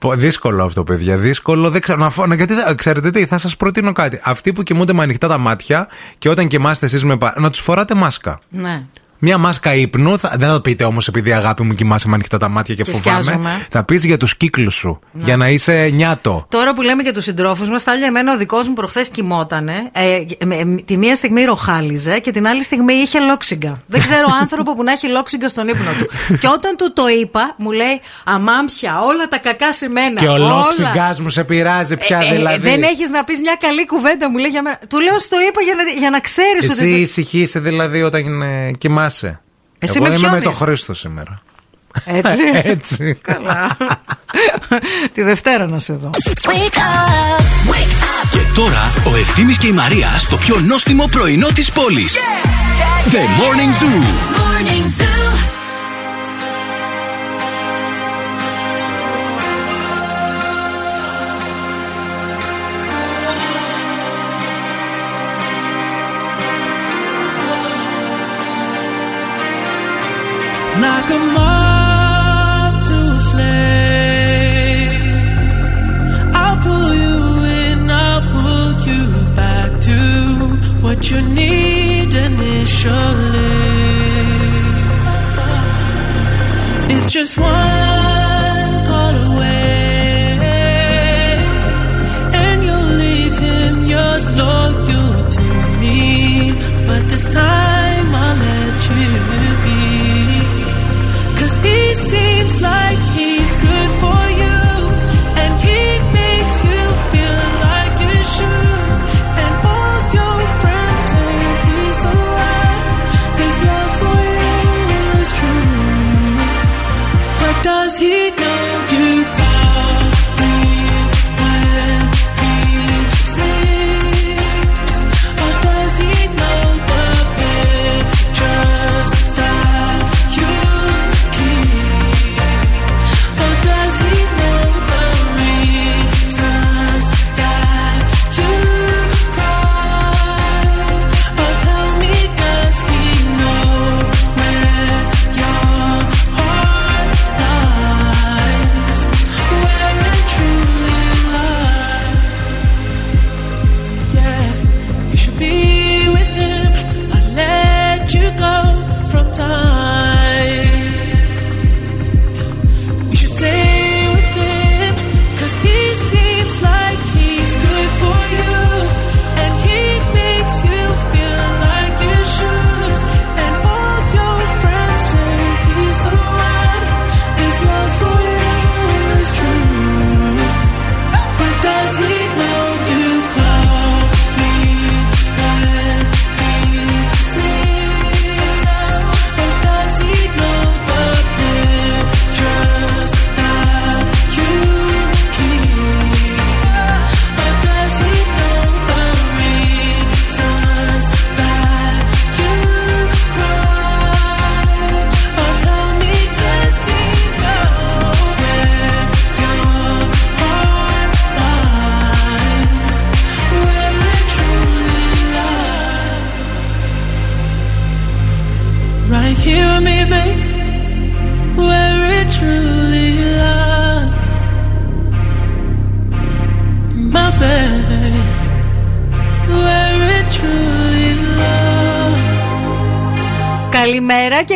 [0.00, 1.16] Πο- Δύσκολο αυτό, παιδιά.
[1.16, 1.70] Δύσκολο.
[1.70, 1.98] Δεν ξέρω.
[1.98, 2.26] Να φω...
[2.26, 4.20] να- Γιατί, θα- ξέρετε τι, θα σας προτείνω κάτι.
[4.22, 7.16] Αυτοί που κοιμούνται με ανοιχτά τα μάτια και όταν κοιμάστε εσείς με.
[7.16, 8.40] πα- να τους φοράτε μάσκα.
[8.48, 8.82] Ναι.
[9.24, 12.38] Μια μάσκα ύπνου, θα, δεν θα το πείτε όμως επειδή αγάπη μου κοιμάσαι με ανοιχτά
[12.38, 13.22] τα μάτια και, Και φοβάμαι.
[13.22, 13.66] σκιάζομαι.
[13.70, 14.98] Θα πεις για τους κύκλους σου.
[15.12, 16.46] Για να είσαι νιάτο.
[16.48, 19.74] Τώρα που λέμε για τους συντρόφους μας, Τάλια, εμένα ο δικός μου προχθές κοιμότανε.
[19.92, 23.82] Ε, με- με- τη μία στιγμή ροχάλιζε και την άλλη στιγμή είχε λόξιγκα.
[23.86, 26.36] Δεν ξέρω άνθρωπο που να έχει λόξιγκα στον ύπνο του.
[26.38, 30.20] και όταν του το είπα, μου λέει Αμάμψια, όλα τα κακά σε μένα.
[30.20, 30.48] Και ο όλα».
[30.48, 32.58] λόξιγκα μου σε πειράζει πια Ε, ε, δηλαδή.
[32.68, 34.78] δεν έχεις να πεις μια καλή κουβέντα, μου λέει για μένα.
[34.88, 37.00] Του λέω, στο είπα για να, για να ξέρεις Εσύ ότι.
[37.00, 38.70] ησυχείσαι δηλαδή όταν ε,
[39.18, 39.40] κοιμάσαι.
[39.78, 40.58] Εσύ Εγώ με είμαι με πιώνεις.
[40.58, 41.38] το Χρήστο σήμερα.
[42.04, 42.42] Έτσι.
[42.74, 43.14] Έτσι.
[43.22, 43.76] Καλά.
[45.14, 46.10] Τη Δευτέρα να σε δω.
[48.30, 52.14] Και τώρα ο Ευθύμης και η Μαρία στο πιο νόστιμο πρωινό της πόλης.
[53.10, 54.02] The Morning Zoo.
[54.36, 55.61] Morning Zoo.
[82.84, 83.52] Initially.
[86.94, 87.91] It's just one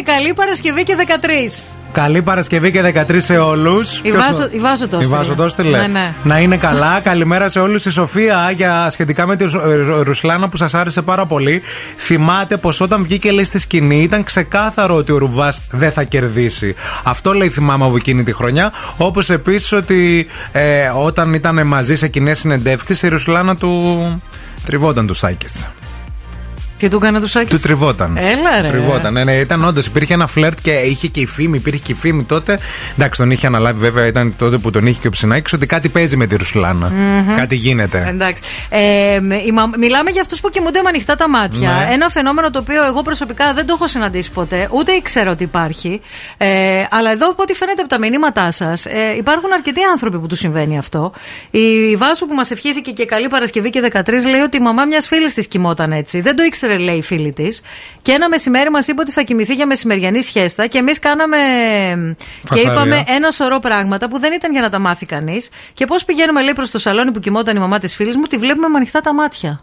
[0.06, 1.66] καλή Παρασκευή και 13.
[1.92, 4.00] Καλή Παρασκευή και 13 σε όλους.
[4.02, 5.16] Η Βάσο- η Βάσο το Η έστειλε.
[5.18, 5.78] Βάσο το έστειλε.
[5.78, 6.14] Ναι, ναι.
[6.22, 7.00] Να είναι καλά.
[7.10, 7.84] Καλημέρα σε όλους.
[7.86, 11.62] Η Σοφία για σχετικά με τη Ρου- Ρου- Ρουσλάνα που σας άρεσε πάρα πολύ.
[11.96, 16.74] Θυμάται πως όταν βγήκε λέει στη σκηνή ήταν ξεκάθαρο ότι ο Ρουβάς δεν θα κερδίσει.
[17.04, 18.72] Αυτό λέει θυμάμαι από εκείνη τη χρονιά.
[18.96, 24.22] Όπως επίσης ότι ε, όταν ήταν μαζί σε κοινές συνεντεύξεις η Ρουσλάνα του
[24.64, 25.66] τριβόταν τους Σάκης.
[26.76, 27.50] Και του έκανε του σάκες.
[27.50, 28.16] Του τριβόταν.
[28.16, 28.68] Έλα, ρε.
[28.68, 29.12] Τριβόταν.
[29.12, 29.86] Ναι, ναι, ήταν όντως.
[29.86, 31.56] Υπήρχε ένα φλερτ και είχε και η φήμη.
[31.56, 32.58] Υπήρχε και η φήμη τότε.
[32.96, 34.06] Εντάξει, τον είχε αναλάβει βέβαια.
[34.06, 37.36] Ήταν τότε που τον είχε και ο Ψινάκης ότι κάτι παίζει με τη ρουσλανα Μμμ.
[37.36, 38.06] Κάτι γίνεται.
[38.08, 38.42] Εντάξει.
[38.68, 41.70] Ε, μ, η μα- μιλάμε για αυτούς που κοιμούνται με ανοιχτά τα μάτια.
[41.70, 41.94] Ναι.
[41.94, 46.00] Ένα φαινόμενο το οποίο εγώ προσωπικά δεν το έχω συναντήσει ποτέ, ούτε ήξερα ότι υπάρχει.
[46.36, 46.46] Ε,
[46.90, 50.36] αλλά εδώ, από ό,τι φαίνεται από τα μηνύματά σας, ε, υπάρχουν αρκετοί άνθρωποι που του
[50.36, 51.12] συμβαίνει αυτό.
[51.50, 55.06] Η Βάσου που μας ευχήθηκε και καλή Παρασκευή και 13 λέει ότι η μαμά μιας
[55.06, 56.20] φίλης της κοιμόταν έτσι.
[56.20, 57.60] Δεν το ήξερε, λέει η φίλη της.
[58.02, 61.36] Και ένα μεσημέρι μας είπε ότι θα κοιμηθεί για μεσημεριανή σιέστα και εμείς κάναμε.
[62.16, 62.72] Και Φασαρία.
[62.72, 65.48] είπαμε ένα σωρό πράγματα που δεν ήταν για να τα μάθει κανείς.
[65.74, 68.36] Και πώς πηγαίνουμε, λέει, προς το σαλόνι που κοιμόταν η μαμά της φίλης μου, τη
[68.36, 69.60] βλέπουμε με ανοιχτά τα μάτια.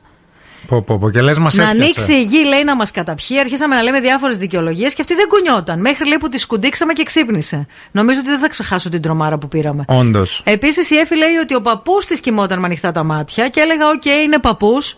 [0.67, 1.09] Πω, πω, πω.
[1.09, 3.39] Και λες, μας να ανοίξει η γη, λέει, να μας καταπιεί.
[3.39, 5.79] Αρχίσαμε να λέμε διάφορες δικαιολογίες και αυτή δεν κουνιόταν.
[5.79, 7.67] Μέχρι λέει που τη σκουντήξαμε και ξύπνησε.
[7.91, 9.85] Νομίζω ότι δεν θα ξεχάσω την τρομάρα που πήραμε.
[9.87, 10.41] Όντως.
[10.45, 13.87] Επίσης η Έφη λέει ότι ο παππούς της κοιμόταν με ανοιχτά τα μάτια και έλεγα:
[13.89, 14.97] Οκ, είναι παππούς.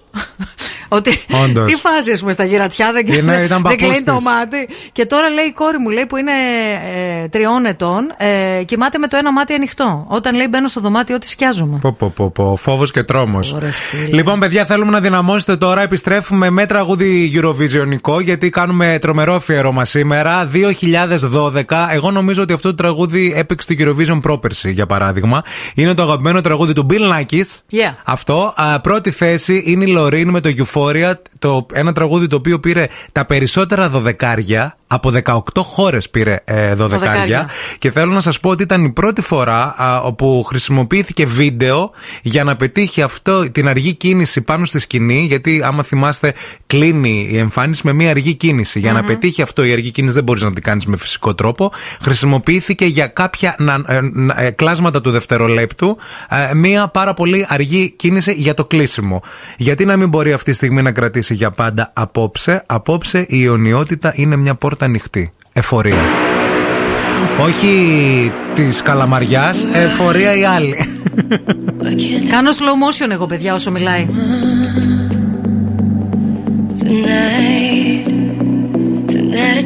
[0.87, 1.19] Ότι.
[1.43, 1.71] Όντως.
[1.71, 4.23] Τι φάση, ας πούμε, στα γυρατιά δεν, Είναι- ήταν δεν παππούς κλείνει το της.
[4.23, 4.67] μάτι.
[4.91, 6.31] Και τώρα λέει η κόρη μου, λέει που είναι
[7.23, 10.05] ε, τριών ετών, ε, κοιμάται με το ένα μάτι ανοιχτό.
[10.09, 11.77] Όταν λέει μπαίνω στο δωμάτιο, τη σκιάζομαι.
[11.81, 12.55] Πω, πω, πω, πω.
[12.55, 13.55] Φόβος και τρόμος.
[14.11, 15.81] Λοιπόν, παιδιά, θέλουμε να δυναμώσετε τώρα.
[15.81, 20.49] Επιστρέφουμε με τραγούδι Eurovisionικό, γιατί κάνουμε τρομερό αφιέρωμα σήμερα.
[20.53, 21.89] 2012.
[21.91, 25.41] Εγώ νομίζω ότι αυτό το τραγούδι έπαιξε το Eurovision πρόπερση, για παράδειγμα.
[25.75, 27.59] Είναι το αγαπημένο τραγούδι του Bill Nackis.
[27.71, 27.93] Yeah.
[28.05, 28.53] Αυτό.
[28.55, 31.13] Α, πρώτη θέση είναι η Λωρίν με το Euphoria.
[31.39, 36.89] Το, ένα τραγούδι το οποίο πήρε τα περισσότερα δωδεκάρια από 18 χώρες πήρε ε, 12
[37.79, 42.43] και θέλω να σας πω ότι ήταν η πρώτη φορά α, όπου χρησιμοποιήθηκε βίντεο για
[42.43, 45.19] να πετύχει αυτό, την αργή κίνηση πάνω στη σκηνή.
[45.19, 46.33] Γιατί, άμα θυμάστε,
[46.67, 48.79] κλείνει η εμφάνιση με μια αργή κίνηση.
[48.79, 48.95] Για mm-hmm.
[48.95, 51.71] να πετύχει αυτό, η αργή κίνηση δεν μπορείς να την κάνεις με φυσικό τρόπο.
[52.01, 55.97] Χρησιμοποιήθηκε για κάποια ε, ε, να, ε, ε, κλάσματα του δευτερολέπτου
[56.29, 59.21] ε, μια πάρα πολύ αργή κίνηση για το κλείσιμο.
[59.57, 64.11] Γιατί να μην μπορεί αυτή τη στιγμή να κρατήσει για πάντα απόψε; Απόψε η ιονιότητα
[64.15, 65.33] είναι μια πόρτα πόρτα ανοιχτή.
[65.53, 66.03] Εφορία.
[67.41, 70.75] Όχι της καλαμαριάς, εφορία η άλλη.
[72.29, 74.07] Κάνω slow motion εγώ, παιδιά, όσο μιλάει.
[76.79, 78.07] Tonight,
[79.11, 79.65] tonight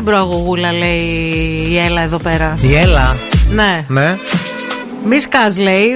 [0.00, 2.56] Θα την πάρει την προαγωγούλα, λέει η Έλα εδώ πέρα.
[2.60, 3.16] Η Έλα;
[3.50, 3.84] Ναι.
[3.88, 4.16] Ναι.
[5.04, 5.88] Μη σκάς, λέει.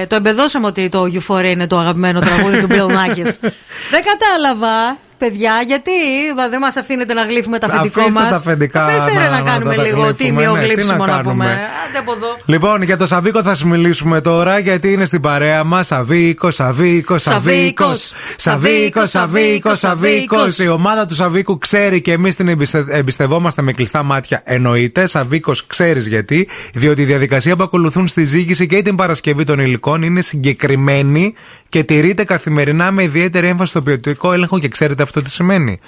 [0.00, 3.50] Ε, το εμπεδώσαμε ότι το Euphoria είναι το αγαπημένο τραγούδι του Bill Nackis.
[3.92, 5.90] Δεν κατάλαβα, παιδιά, γιατί;
[6.36, 8.30] Μα, δεν μας αφήνετε να γλύφουμε τα αφεντικό Αφήστε μας.
[8.30, 10.92] τα αφεντικά Αφήστε ρε να- να, να κάνουμε τα λίγο γλύφουμε, τίμιο ναι, τι γλύψιμο
[10.92, 11.30] να να, κάνουμε.
[11.32, 11.44] πούμε.
[11.88, 12.36] Άντε από εδώ.
[12.44, 15.86] Λοιπόν, για το Σαβίκο θα σου μιλήσουμε τώρα, γιατί είναι στην παρέα μας.
[15.86, 18.12] Σαβίκος, Σαβίκος, Σαβίκος.
[18.36, 20.58] Σαβίκος, Σαβίκος, Σαβίκος.
[20.58, 24.42] Η ομάδα του Σαβίκου ξέρει και εμείς την εμπιστε- εμπιστευόμαστε με κλειστά μάτια.
[24.44, 25.06] Εννοείται.
[25.06, 26.48] Σαβίκος, ξέρεις γιατί.
[26.74, 31.34] Διότι η διαδικασία που ακολουθούν στη ζήγηση και την Παρασκευή των υλικών είναι συγκεκριμένη
[31.68, 34.58] και τηρείται καθημερινά με ιδιαίτερη έμφαση στο ποιοτικό έλεγχο.
[34.58, 35.78] Και ξέρετε αυτό τι σημαίνει.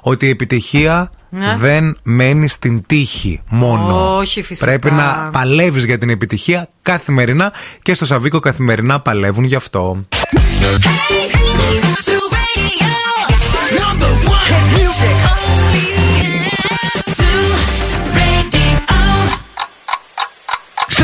[0.00, 1.56] Ότι η επιτυχία Ναι.
[1.58, 4.16] δεν μένει στην τύχη μόνο.
[4.16, 4.66] Όχι, φυσικά.
[4.66, 10.00] Πρέπει να παλεύει για την επιτυχία καθημερινά και στο Σαβίκο καθημερινά παλεύουν γι' αυτό.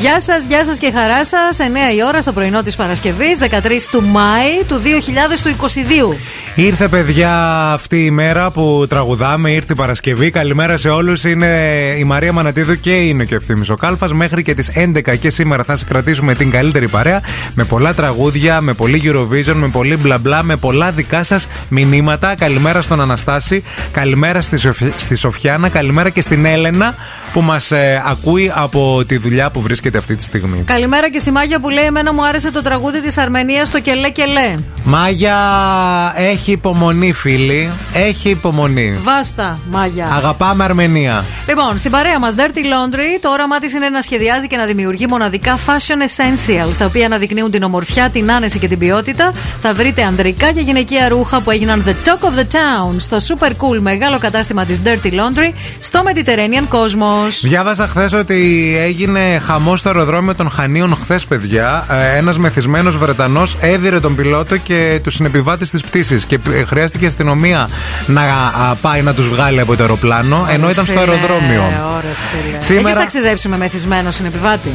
[0.00, 1.58] Γεια σας, γεια σας και χαρά σας.
[1.58, 1.62] 9
[1.96, 6.16] η ώρα στο πρωινό της Παρασκευής, 13 του Μάη του 2022.
[6.54, 7.32] Ήρθε παιδιά
[7.72, 10.30] αυτή η μέρα που τραγουδάμε, ήρθε η Παρασκευή.
[10.30, 11.24] Καλημέρα σε όλους.
[11.24, 11.46] Είναι
[11.98, 14.12] η Μαρία Μανατίδου και είναι και ο Ευθύμης ο Κάλφας.
[14.12, 17.22] Μέχρι και τις 11 και σήμερα θα σα κρατήσουμε την καλύτερη παρέα
[17.54, 22.34] με πολλά τραγούδια, με πολύ Eurovision, με πολύ μπλα μπλα, με πολλά δικά σας μηνύματα.
[22.34, 26.94] Καλημέρα στον Αναστάση, καλημέρα στη, Σοφ- στη Σοφιάνα, καλημέρα και στην Έλενα
[27.32, 27.72] που μας
[28.06, 30.62] ακούει από τη δουλειά που βρίσκεται αυτή τη στιγμή.
[30.66, 34.10] Καλημέρα και στη Μάγια που λέει: Εμένα μου άρεσε το τραγούδι της Αρμενίας στο Κελέ
[34.10, 34.50] Κελέ.
[34.84, 35.36] Μάγια
[36.16, 37.70] έχει υπομονή, φίλοι.
[37.92, 38.98] Έχει υπομονή.
[39.02, 40.08] Βάστα, Μάγια.
[40.12, 41.24] Αγαπάμε Αρμενία.
[41.48, 45.06] Λοιπόν, στην παρέα μας Dirty Laundry, το όραμά της είναι να σχεδιάζει και να δημιουργεί
[45.06, 49.32] μοναδικά fashion essentials, τα οποία αναδεικνύουν την ομορφιά, την άνεση και την ποιότητα.
[49.62, 53.48] Θα βρείτε ανδρικά και γυναικεία ρούχα που έγιναν the talk of the town στο super
[53.50, 57.30] cool μεγάλο κατάστημα της Dirty Laundry στο Mediterranean Cosmos.
[57.42, 61.84] Διάβαζα χθες ότι έγινε χαμός στο αεροδρόμιο των Χανίων χθες, παιδιά.
[62.16, 66.20] Ένας μεθυσμένος Βρετανός έδιρε τον πιλότο και τους συνεπιβάτες τη πτήση.
[66.26, 67.68] Και ε, χρειάστηκε η αστυνομία
[68.06, 71.62] να α, πάει να τους βγάλει από το αεροπλάνο, ενώ ήταν στο Φίλε, αεροδρόμιο.
[71.96, 72.00] Ωραία,
[72.32, 72.56] φίλε.
[72.62, 74.70] Σήμερα- Έχεις ταξιδέψει με μεθυσμένο συνεπιβάτη;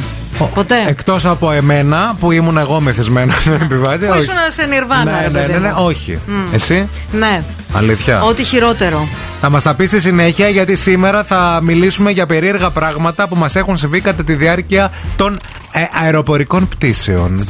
[0.53, 4.05] Ποτέ; Εκτός από εμένα που ήμουν εγώ μεθυσμένος επιβάτη.
[4.05, 4.21] Που όχι.
[4.21, 5.83] ήσουν σε νιρβάνα, Ναι, ρε ναι, παιδί ναι, ναι, μου.
[5.85, 6.19] όχι.
[6.27, 6.53] Μμ.
[6.53, 7.43] Εσύ, Ναι.
[7.73, 8.21] αλήθεια.
[8.21, 9.07] Ό,τι χειρότερο.
[9.43, 13.55] Θα μας τα πεις στη συνέχεια γιατί σήμερα θα μιλήσουμε για περίεργα πράγματα που μας
[13.55, 15.39] έχουν συμβεί κατά τη διάρκεια των
[15.71, 17.45] ε, αεροπορικών πτήσεων.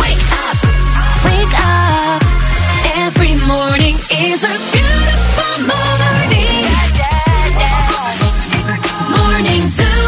[0.00, 2.22] Wake up.
[3.06, 3.96] Every morning
[4.28, 6.64] is a beautiful morning.
[9.16, 10.04] Morning Zoo.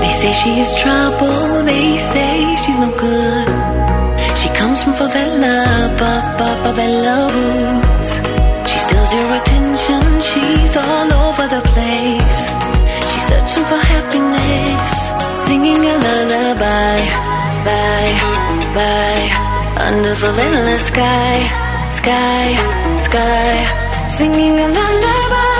[0.00, 3.99] They say she is trouble, they say she's no good.
[4.60, 5.56] Comes from favela,
[6.00, 8.10] ba- ba- favela roots.
[8.70, 12.38] She steals your attention, she's all over the place.
[13.08, 14.90] She's searching for happiness,
[15.46, 16.98] singing a lullaby,
[17.66, 18.14] bye,
[18.76, 19.26] bye,
[19.86, 21.36] under favela sky,
[22.00, 22.46] sky,
[23.06, 23.52] sky,
[24.18, 25.59] singing a lullaby,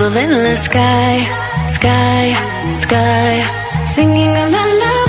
[0.00, 1.26] beautiful endless sky,
[1.76, 2.32] sky,
[2.74, 4.99] sky, singing a lullaby.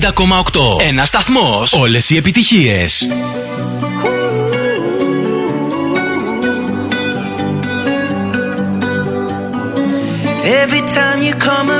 [0.00, 0.80] 90,8.
[0.88, 1.72] Ένας σταθμός.
[1.72, 3.06] Όλες οι επιτυχίες.
[10.64, 11.74] Every time you come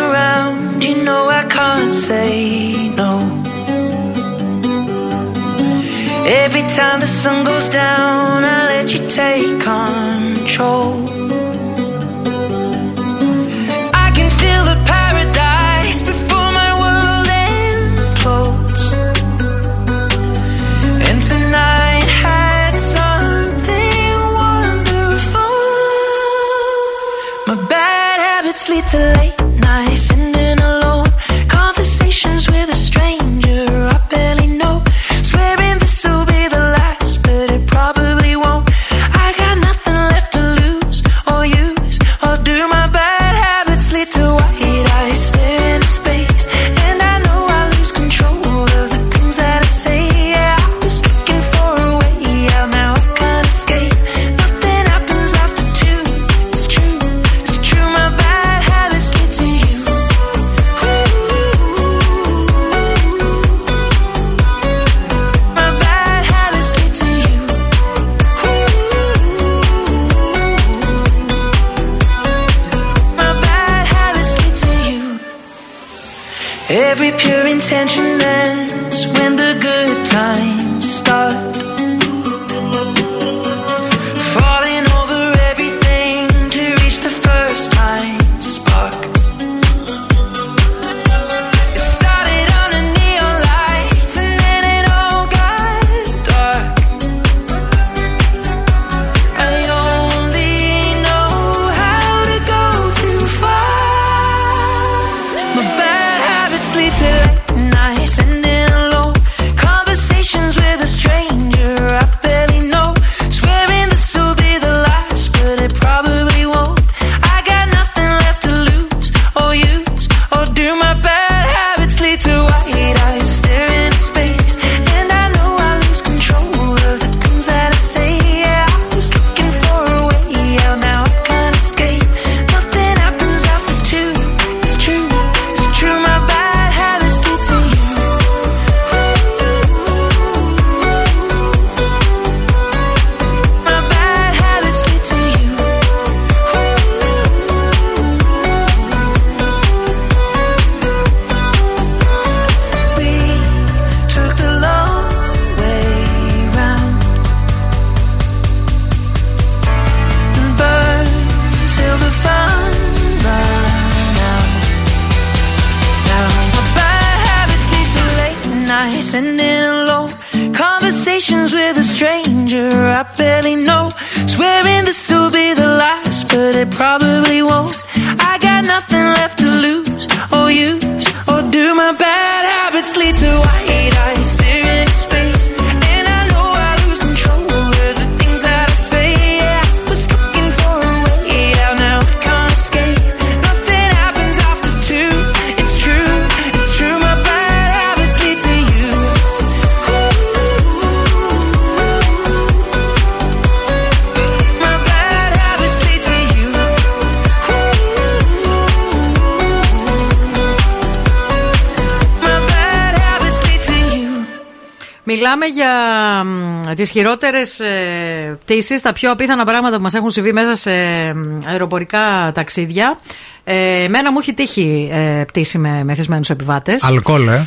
[216.94, 220.70] χειρότερες ε, πτήσεις, τα πιο απίθανα πράγματα που μας έχουν συμβεί μέσα σε
[221.14, 222.98] μ, αεροπορικά ταξίδια.
[223.44, 226.82] Ε, εμένα μου έχει τύχει ε, πτήση με μεθυσμένου επιβάτες.
[226.82, 227.46] Αλκοόλ, ε.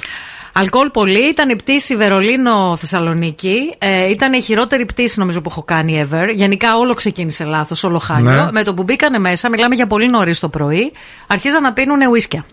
[0.54, 1.30] Αλκοόλ πολύ.
[1.30, 3.74] Ήταν η πτήση Βερολίνο-Θεσσαλονίκη.
[3.78, 6.30] Ε, ήταν η χειρότερη πτήση νομίζω που έχω κάνει ever.
[6.34, 8.30] Γενικά όλο ξεκίνησε λάθος, όλο χάλιο.
[8.32, 8.52] Ναι.
[8.52, 10.92] Με το που μπήκανε μέσα, μιλάμε για πολύ νωρίς το πρωί,
[11.28, 12.46] αρχίζαν να πίνουν ουίσκια.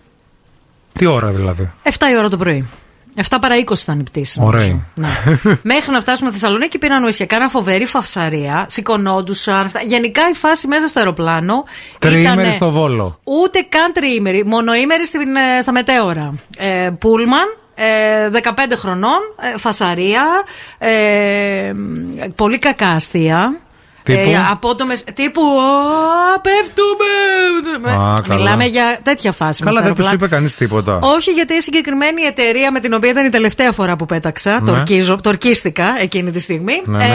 [0.93, 2.67] Τι ώρα δηλαδή; 7 η ώρα το πρωί.
[3.15, 4.39] 7 παρά 20 ήταν η πτήση.
[4.43, 4.79] Ωραία.
[4.93, 5.07] Ναι.
[5.73, 7.25] Μέχρι να φτάσουμε Θεσσαλονίκη πήραν ουίσκια.
[7.25, 8.65] Κάναν φοβερή φαυσαρία.
[8.69, 9.65] Σηκωνόντουσαν.
[9.65, 9.81] αυτά.
[9.81, 11.63] Γενικά η φάση μέσα στο αεροπλάνο.
[11.99, 13.19] Τριήμερη ήτανε στο βόλο.
[13.23, 14.45] Ούτε καν τριήμερη.
[14.45, 16.33] Μονοήμερη στην, ε, στα μετέωρα.
[16.57, 17.57] Ε, πούλμαν.
[17.77, 19.19] Ε, 15 χρονών,
[19.53, 20.25] ε, φασαρία,
[20.77, 21.73] ε,
[22.35, 23.59] πολύ κακά αστεία.
[24.05, 27.91] Τύπου; Ε, απότομες, τύπου «Α, πέφτουμε.
[27.91, 28.39] Α, καλά.
[28.39, 29.63] Μιλάμε για τέτοια φάση.
[29.63, 30.25] μες Καλά, στο δεν τους αεροπλάνο.
[30.25, 30.99] είπε κανείς τίποτα.
[31.01, 34.65] Όχι, γιατί η συγκεκριμένη εταιρεία με την οποία ήταν η τελευταία φορά που πέταξα, Ναι.
[34.65, 37.03] το, ορκίζω, το ορκίστηκα εκείνη τη στιγμή, Ναι, ναι.
[37.03, 37.09] Ε,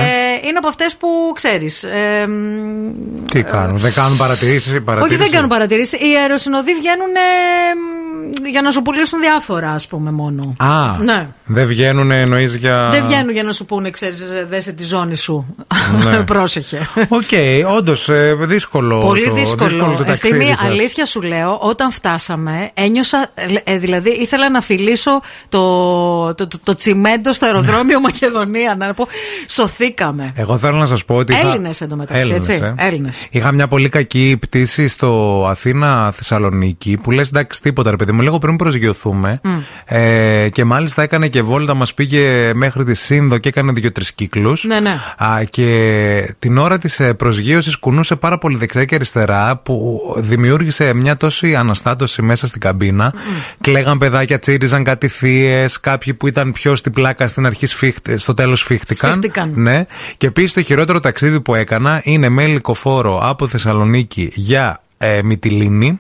[0.49, 1.83] είναι από αυτές που ξέρεις.
[1.83, 4.73] Ε, μ, Τι κάνουν, δεν κάνουν παρατηρήσεις.
[5.03, 6.01] όχι, δεν κάνουν παρατηρήσεις.
[6.01, 10.55] Οι αεροσυνοδοί βγαίνουν ε, μ, για να σου πουλήσουν διάφορα, ας πούμε, μόνο.
[10.59, 11.29] Α, Ναι.
[11.45, 12.89] δεν βγαίνουν εννοείς για.
[12.93, 15.57] Δεν βγαίνουν για να σου πούνε, ξέρεις, δέσε τη ζώνη σου.
[16.05, 16.17] Ναι.
[16.33, 16.80] Πρόσεχε.
[17.19, 18.09] Οκ, όντως
[18.41, 18.99] δύσκολο.
[18.99, 19.95] Πολύ το, δύσκολο.
[19.99, 20.65] το ταξίδι Ευθύμη, σας.
[20.65, 23.31] αλήθεια σου λέω, όταν φτάσαμε, ένιωσα.
[23.65, 28.75] ε, δηλαδή, ήθελα να φιλήσω το, το, το, το τσιμέντο στο αεροδρόμιο Μακεδονία.
[28.79, 29.07] Να πω,
[29.49, 30.33] σωθήκαμε.
[30.37, 31.33] Εγώ θέλω να σας πω ότι.
[31.33, 32.63] είχα- Έλληνες εντωμεταξύ, Έλληνες, έτσι.
[32.79, 32.87] ε.
[32.87, 33.27] Έλληνες.
[33.31, 38.39] Είχα μια πολύ κακή πτήση στο Αθήνα-Θεσσαλονίκη που λες εντάξει τίποτα, ρε παιδί μου, λίγο
[38.39, 39.41] πριν προσγειωθούμε.
[39.85, 44.65] Ε, και μάλιστα έκανε και βόλτα, μας πήγε μέχρι τη Σύνδο και έκανε δύο-τρεις κύκλους.
[44.65, 44.99] Ναι, ναι.
[45.17, 51.17] Α, και την ώρα της προσγείωσης κουνούσε πάρα πολύ δεξιά και αριστερά που δημιούργησε μια
[51.17, 53.15] τόση αναστάτωση μέσα στην καμπίνα.
[53.61, 58.35] Κλαίγαν παιδάκια, τσίριζαν κάτι θείες, κάποιοι που ήταν πιο στην πλάκα στην αρχή σφίχτε, στο
[58.35, 59.11] τέλος σφίχτηκαν.
[59.11, 59.53] Σφίχτηκαν.
[59.55, 59.85] Ναι.
[60.17, 65.99] Και επίσης το χειρότερο ταξίδι που έκανα είναι με ελικοφόρο από Θεσσαλονίκη για ε, Μυτιλίνη,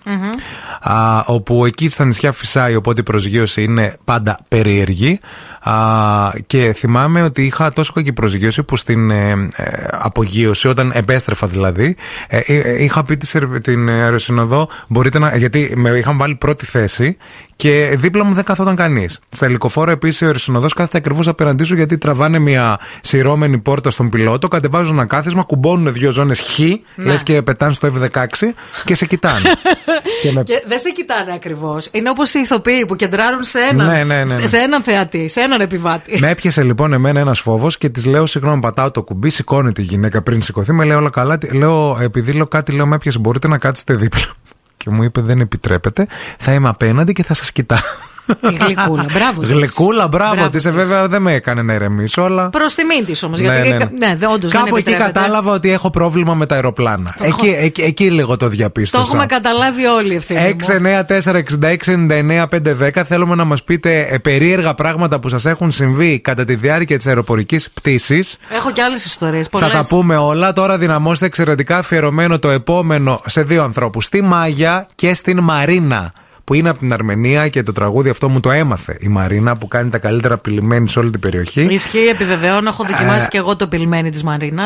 [0.81, 5.19] α, όπου εκεί στα νησιά φυσάει, οπότε η προσγείωση είναι πάντα περίεργη.
[5.61, 5.75] Α,
[6.47, 11.97] και θυμάμαι ότι είχα τόσο κακή προσγείωση που στην ε, ε, απογείωση, όταν επέστρεφα δηλαδή,
[12.29, 15.37] ε, ε, ε, είχα πει της ερ- την αεροσυνοδό, μπορείτε να.
[15.37, 17.17] Γιατί με είχαν βάλει πρώτη θέση
[17.61, 19.19] και δίπλα μου δεν καθόταν κανείς.
[19.31, 24.09] Στα ελικοφόρα επίσης ο αεροσυνοδό κάθεται ακριβώς απέναντί σου γιατί τραβάνε μια σειρώμενη πόρτα στον
[24.09, 26.75] πιλότο, κατεβάζουν ένα κάθισμα, κουμπώνουν δύο ζώνες χ, Ναι.
[26.97, 28.27] λες και πετάνε στο F16
[28.85, 29.41] και σε κοιτάνε.
[30.23, 31.89] και με Και δεν σε κοιτάνε ακριβώς.
[31.93, 34.47] Είναι όπως οι ηθοποιοί που κεντράρουν σε έναν, Ναι, ναι, ναι, ναι.
[34.47, 36.19] σε έναν θεατή, σε έναν επιβάτη.
[36.21, 39.83] Με έπιασε λοιπόν εμένα ένας φόβος και της λέω: Συγγνώμη, πατάω το κουμπί, σηκώνει τη
[39.83, 40.73] γυναίκα πριν σηκωθεί.
[40.73, 41.39] Με λέει όλα καλά.
[41.39, 44.23] Τι- Λέω, επειδή λέω κάτι, λέω: Με έπιασε, μπορείτε να κάτσετε δίπλα.
[44.81, 46.07] Και μου είπε: Δεν επιτρέπεται.
[46.39, 47.79] Θα είμαι απέναντι και θα σας κοιτάω.
[48.41, 49.05] Η γλυκούλα.
[49.13, 49.41] Μπράβο.
[49.41, 49.53] της.
[49.53, 50.63] Γλυκούλα, μπράβο Μπράβο της.
[50.63, 50.73] της.
[50.73, 52.51] Βέβαια δεν με έκανε να ηρεμήσω, αλλά.
[52.51, 53.41] Προς τιμήν τη όμως.
[53.41, 53.89] Ναι, γιατί ναι, ναι.
[54.07, 55.21] ναι, δε- όντως δεν Κάπου εκεί επιτρέπεται.
[55.21, 57.15] κατάλαβα ότι έχω πρόβλημα με τα αεροπλάνα.
[57.19, 59.03] Το Εκεί, έχω- εκεί, εκεί λίγο το Το διαπίστωσα.
[59.07, 60.41] έχουμε καταλάβει όλοι ευθύνη.
[60.41, 66.97] 694-6699-510 θέλουμε να μας πείτε ε, περίεργα πράγματα που σας έχουν συμβεί κατά τη διάρκεια
[66.97, 69.49] της αεροπορικής πτήσης Έχω και άλλες ιστορίες.
[69.59, 70.53] θα τα πούμε όλα.
[70.53, 74.05] Τώρα δυναμώστε εξαιρετικά αφιερωμένο το επόμενο σε δύο ανθρώπους.
[74.05, 76.13] Στη Μάγια και στην Μαρίνα.
[76.51, 79.69] Που είναι από την Αρμενία και το τραγούδι αυτό μου το έμαθε η Μαρίνα που
[79.69, 81.67] κάνει τα καλύτερα πυλημένη σε όλη την περιοχή.
[81.71, 82.69] Ισχύει, επιβεβαιώνω.
[82.69, 84.65] Έχω δοκιμάσει Ε, και εγώ το πυλμένι της Μαρίνα.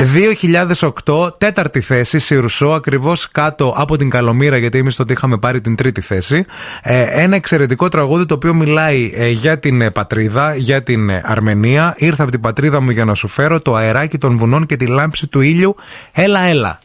[1.05, 5.76] 2008, τέταρτη θέση, Σιρουσό, ακριβώς κάτω από την Καλομήρα, γιατί εμείς τότε είχαμε πάρει την
[5.76, 6.45] τρίτη θέση.
[6.82, 11.22] Ε, ένα εξαιρετικό τραγούδι το οποίο μιλάει ε, για την ε, πατρίδα, για την ε,
[11.24, 11.95] Αρμενία.
[11.97, 14.87] Ήρθα από την πατρίδα μου για να σου φέρω το αεράκι των βουνών και τη
[14.87, 15.76] λάμψη του ήλιου.
[16.12, 16.78] Έλα, έλα.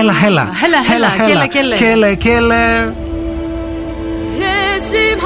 [0.00, 0.48] Έλα, έλα.
[0.64, 3.08] Έλα, έλα, κέλε, κέλε.
[4.40, 5.20] Κέλε, κέλε.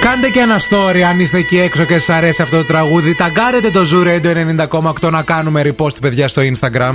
[0.00, 3.14] Κάντε και ένα story αν είστε εκεί έξω και σας αρέσει αυτό το τραγούδι.
[3.14, 4.66] Ταγκάρετε το Zoo Radio
[5.02, 6.94] 90,8 να κάνουμε repost παιδιά στο Instagram.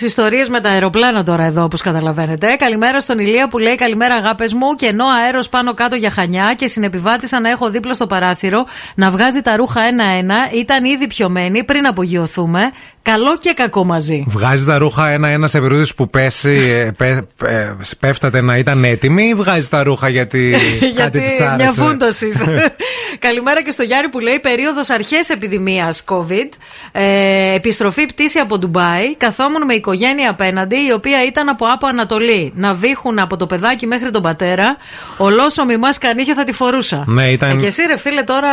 [0.00, 2.56] τις ιστορίες με τα αεροπλάνα τώρα εδώ, όπως καταλαβαίνετε.
[2.56, 4.74] Καλημέρα στον Ηλία που λέει Καλημέρα, αγάπες μου.
[4.74, 9.10] Και ενώ αέρος πάνω κάτω για χανιά και συνεπιβάτησα να έχω δίπλα στο παράθυρο να
[9.10, 10.36] βγάζει τα ρούχα ένα-ένα.
[10.54, 12.70] Ήταν ήδη πιωμένη πριν απογειωθούμε.
[13.12, 14.24] Καλό και κακό μαζί.
[14.28, 19.24] Βγάζεις τα ρούχα ένα-ένα σε περίπτωση που πέσει, ε, πέ- πέ- πέφτατε να ήταν έτοιμοι
[19.24, 20.50] ή βγάζεις τα ρούχα γιατί
[20.80, 22.42] κάτι Γιατί της άρεσε; μια φούντωσης.
[23.18, 26.48] Καλημέρα και στο Γιάννη που λέει περίοδος αρχές επιδημίας COVID.
[26.92, 29.16] Ε, επιστροφή πτήση από Ντουμπάι.
[29.16, 32.52] Καθόμουν με οικογένεια απέναντι, η οποία ήταν από Άπο Ανατολή.
[32.54, 34.76] Να βήχουν από το παιδάκι μέχρι τον πατέρα.
[35.16, 37.04] Ολόσωμη μάσκα νύχια θα τη φορούσα.
[37.06, 38.48] Ναι, ήταν- Ε, και εσύ, ρε φίλε, τώρα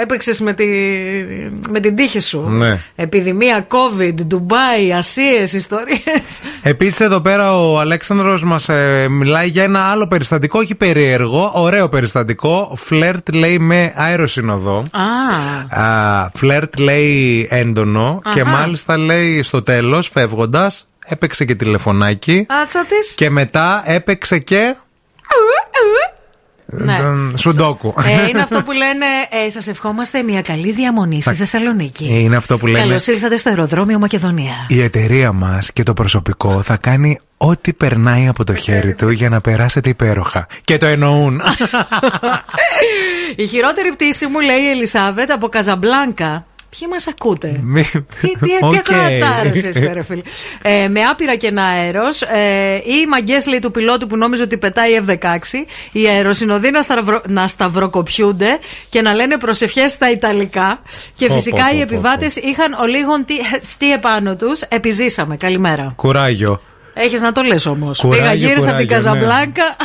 [0.00, 0.64] έπαιξες με, τη...
[1.70, 2.40] με την τύχη σου.
[2.48, 2.78] Ναι.
[2.96, 6.40] Επιδημία COVID, Ντουμπάι, Ασίες, ιστορίες.
[6.62, 11.88] Επίσης, εδώ πέρα ο Αλέξανδρος μας ε, μιλάει για ένα άλλο περιστατικό, όχι περίεργο, ωραίο
[11.88, 12.74] περιστατικό.
[12.76, 14.82] Φλερτ λέει με αεροσυνοδό.
[14.92, 15.82] Α.
[15.82, 18.34] Α, Φλερτ λέει έντονο Αχα.
[18.36, 23.14] και μάλιστα λέει στο τέλος φεύγοντας έπαιξε και τηλεφωνάκι Άτσα της.
[23.14, 24.74] και μετά έπαιξε και
[26.76, 26.96] Ναι.
[26.96, 27.94] τον Σουντόκου.
[28.04, 29.04] Ε, είναι αυτό που λένε
[29.46, 32.04] ε, Σας ευχόμαστε μια καλή διαμονή στη Θεσσαλονίκη.
[32.12, 34.52] Ε, Είναι αυτό που λένε Καλώς ήρθατε στο αεροδρόμιο Μακεδονία.
[34.68, 39.28] η εταιρεία μας και το προσωπικό θα κάνει ό,τι περνάει από το χέρι του για
[39.28, 40.46] να περάσετε υπέροχα.
[40.64, 41.40] Και το εννοούν.
[43.36, 46.46] Η χειρότερη πτήση μου, λέει η Ελισάβετ, από Καζαμπλάνκα.
[46.78, 48.74] Ποιοι μας ακούτε; Μη- Τι, τι, τι Οκ.
[48.74, 50.22] ακροατάρες είστε, ρε φίλε.
[50.62, 52.22] Ε, με άπειρα κενά αέρος.
[52.22, 55.16] Ε, ή η μαγκιά, λέει, του πιλότου που νόμιζε ότι πετάει F-16.
[55.92, 60.80] Οι αεροσυνοδοί να, σταυρο, να σταυροκοπιούνται και να λένε προσευχές στα Ιταλικά.
[61.14, 63.34] Και Πω, φυσικά πω, πω, οι πω, επιβάτες είχαν ο λίγον τι,
[63.78, 64.60] τι επάνω τους.
[64.60, 65.36] Επιζήσαμε.
[65.36, 65.92] Καλημέρα.
[65.96, 66.60] Κουράγιο.
[66.94, 67.98] Έχεις να το λες όμως.
[67.98, 69.18] Κουράγιο, Πήγα, γύρισα από την κουράγιο, ναι.
[69.18, 69.76] Καζαμπλάνκα.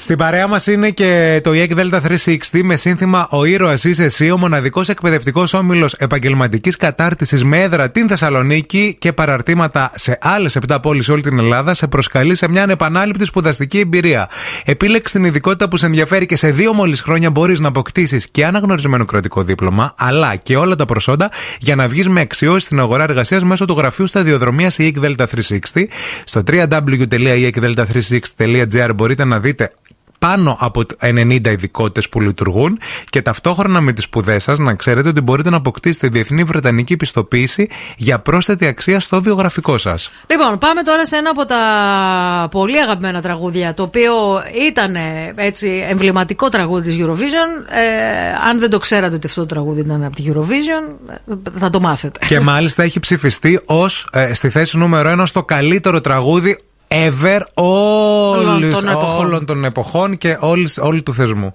[0.00, 4.30] Στην παρέα μας είναι και το EEC Delta 360 με σύνθημα Ο ήρωας είσαι εσύ,
[4.30, 10.78] ο μοναδικός εκπαιδευτικός όμιλος επαγγελματικής κατάρτισης με έδρα την Θεσσαλονίκη και παραρτήματα σε άλλες 7
[10.82, 14.28] πόλεις σε όλη την Ελλάδα σε προσκαλεί σε μια ανεπανάληπτη σπουδαστική εμπειρία.
[14.64, 18.46] Επίλεξε την ειδικότητα που σε ενδιαφέρει και σε δύο μόλις χρόνια μπορείς να αποκτήσεις και
[18.46, 23.02] αναγνωρισμένο κρατικό δίπλωμα, αλλά και όλα τα προσόντα για να βγεις με αξιώσεις στην αγορά
[23.02, 25.86] εργασίας μέσω του γραφείου σταδιοδρομίας EEC Delta 360.
[26.24, 29.72] Στο www.eekdelta360.gr μπορείτε να δείτε
[30.18, 32.78] πάνω από 90 ειδικότητες που λειτουργούν
[33.10, 37.68] και ταυτόχρονα με τις σπουδές σας να ξέρετε ότι μπορείτε να αποκτήσετε διεθνή βρετανική πιστοποίηση
[37.96, 40.10] για πρόσθετη αξία στο βιογραφικό σας.
[40.26, 44.12] Λοιπόν, πάμε τώρα σε ένα από τα πολύ αγαπημένα τραγούδια, το οποίο
[44.68, 47.74] ήταν ε, έτσι εμβληματικό τραγούδι της Eurovision.
[47.74, 51.70] Ε, αν δεν το ξέρατε ότι αυτό το τραγούδι ήταν από τη Eurovision, ε, θα
[51.70, 52.26] το μάθετε.
[52.26, 56.58] Και μάλιστα έχει ψηφιστεί ως στη θέση νούμερο 1 στο καλύτερο τραγούδι
[56.88, 59.26] ever όλης, των εποχών.
[59.26, 61.54] όλων των εποχών και όλης, όλου του θεσμού.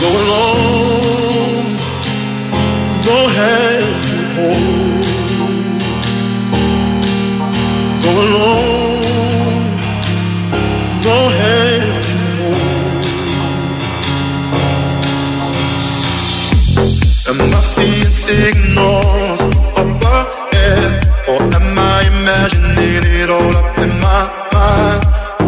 [0.00, 1.76] Go alone,
[3.04, 5.04] go hand to hold.
[8.04, 9.62] Go alone,
[11.04, 12.64] go hand to hold.
[17.28, 19.40] Am I seeing signals
[19.76, 20.92] up ahead,
[21.28, 24.22] or am I imagining it all up in my
[24.54, 25.02] mind?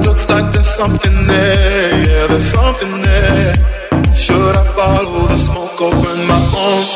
[0.04, 3.71] Looks like there's something there, yeah, there's something there.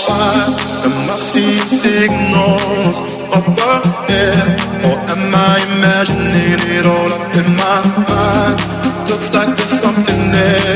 [0.06, 0.50] Fire?
[0.86, 2.96] Am I seeing signals
[3.36, 3.46] up
[4.08, 4.46] head?
[4.86, 8.58] Or am I imagining it all up in my mind?
[9.10, 10.75] Looks like there's something there,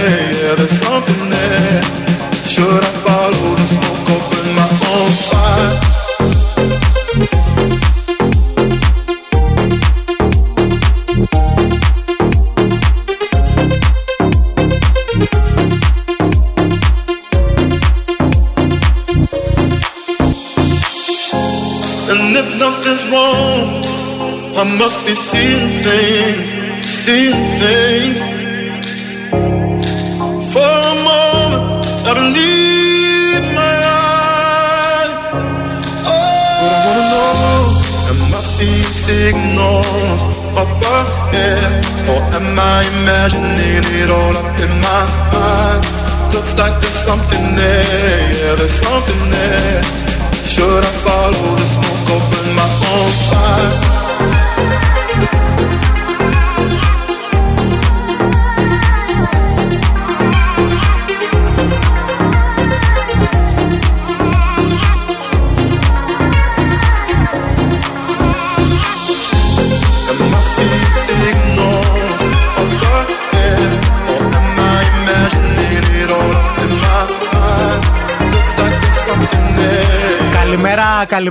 [27.00, 27.49] sing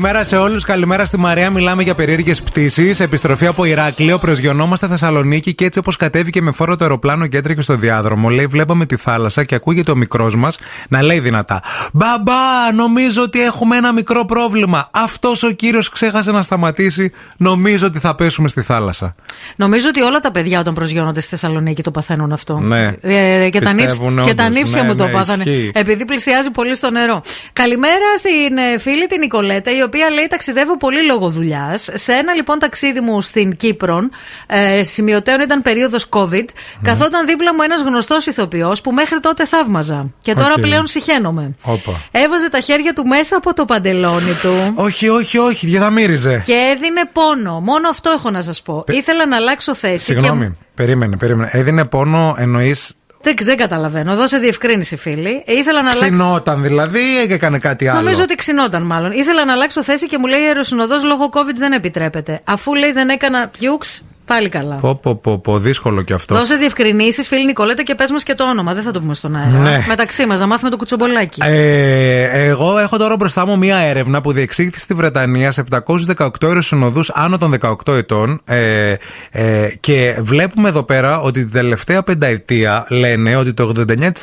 [0.02, 0.64] Καλημέρα, καλημέρα σε όλους.
[0.64, 1.50] Καλημέρα στη Μαρία.
[1.50, 3.00] Μιλάμε για περίεργες πτήσεις.
[3.00, 4.18] Επιστροφή από Ηράκλειο.
[4.18, 8.30] Προσγειωνόμαστε Θεσσαλονίκη και έτσι όπως κατέβηκε με φόρο το αεροπλάνο και έτρεχε στο διάδρομο.
[8.30, 10.58] Λέει: Βλέπαμε τη θάλασσα και ακούγεται ο μικρός μας
[10.90, 11.62] να λέει δυνατά:
[11.94, 14.90] Μπαμπά, νομίζω ότι έχουμε ένα μικρό πρόβλημα.
[14.94, 17.12] Αυτός ο κύριος ξέχασε να σταματήσει.
[17.38, 19.16] Νομίζω ότι θα πέσουμε στη θάλασσα.
[19.56, 22.58] Νομίζω ότι όλα τα παιδιά όταν προσγειώνονται στη Θεσσαλονίκη το παθαίνουν αυτό.
[22.60, 22.96] Ναι.
[23.02, 24.58] Ε, και, τα νύψ- Πιστεύουν και τα όντως.
[24.58, 25.44] νύψια Ναι, μου το ναι, πάθανε.
[25.44, 25.72] ισχύει.
[25.74, 27.22] Επειδή πλησιάζει πολύ στο νερό.
[27.54, 31.90] Καλημέρα στην ε, φίλη την Νικολέτα, η οποία λέει ταξιδεύω πολύ λόγω δουλειάς.
[31.94, 34.00] Σε ένα λοιπόν ταξίδι μου στην Κύπρο,
[34.48, 36.46] ε, σημειωτέον ήταν περίοδος COVID,
[36.82, 40.10] καθόταν δίπλα μου ένας γνωστός ηθοποιός που μέχρι τότε θαύμαζα.
[40.22, 40.60] Και τώρα Οκ.
[40.60, 41.56] πλέον συχαίνομαι.
[41.64, 41.92] Όπα.
[42.12, 44.74] Έβαζε τα χέρια του μέσα από το παντελόνι του.
[44.86, 46.42] Όχι, όχι, όχι, διαδαμύριζε.
[46.46, 47.60] Και έδινε πόνο.
[47.60, 48.84] Μόνο αυτό έχω να σας πω.
[48.88, 49.94] Ήθελα να αλλάξω θέση.
[49.94, 51.50] και Συγγνώμη, περίμενε, περίμενε.
[51.54, 52.94] Έδινε πόνο, εννοείς.
[53.22, 54.16] Δεν, δεν καταλαβαίνω.
[54.16, 55.44] Δώσε διευκρίνηση, φίλη.
[55.46, 56.14] Ε, Ήθελα να αλλάξω.
[56.14, 58.00] Ξυνόταν δηλαδή ή έκανε κάτι άλλο.
[58.00, 59.12] Νομίζω ότι ξυνόταν μάλλον.
[59.12, 62.42] Ήθελα να αλλάξω θέση και μου λέει η αεροσυνοδός λόγω COVID δεν επιτρέπεται.
[62.44, 64.76] Αφού λέει δεν έκανα πιούξ, πάλι καλά.
[64.76, 66.36] Πω, πω, πω, πω, δύσκολο κι αυτό.
[66.36, 68.74] Δώσε διευκρινήσεις, φίλη Νικολέτα, και πες μας και το όνομα.
[68.74, 69.58] Δεν θα το πούμε στον αέρα.
[69.58, 69.86] Ναι.
[69.88, 71.42] Μεταξύ μας, να μάθουμε το κουτσομπολάκι.
[71.44, 77.02] Ε, εγώ έχω τώρα μπροστά μου μία έρευνα που διεξήχθη στη Βρετανία σε 718 αεροσυνοδού
[77.14, 78.42] άνω των 18 ετών.
[78.46, 78.94] Ε,
[79.32, 83.72] ε, και βλέπουμε εδώ πέρα ότι την τελευταία πενταετία λένε ότι το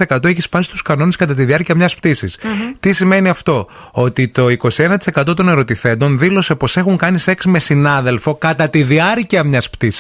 [0.09, 2.39] 89% έχει σπάσει τους κανόνες κατά τη διάρκεια μιας πτήσης.
[2.81, 8.35] Τι σημαίνει αυτό, Ότι το 21% των ερωτηθέντων δήλωσε πως έχουν κάνει σεξ με συνάδελφο
[8.35, 9.96] κατά τη διάρκεια μιας πτήσης.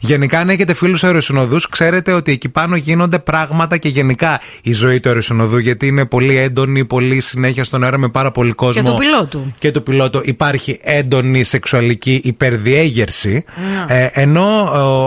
[0.00, 5.00] Γενικά, αν έχετε φίλους αεροσυνοδούς, ξέρετε ότι εκεί πάνω γίνονται πράγματα και γενικά η ζωή
[5.00, 8.82] του αεροσυνοδού, γιατί είναι πολύ έντονη, πολύ συνέχεια στον αέρα με πάρα πολύ κόσμο.
[8.82, 9.52] Και του πιλότου.
[9.58, 13.44] Και του πιλότου υπάρχει έντονη σεξουαλική υπερδιέγερση.
[13.86, 13.98] Ναι.
[13.98, 14.60] Ε, ενώ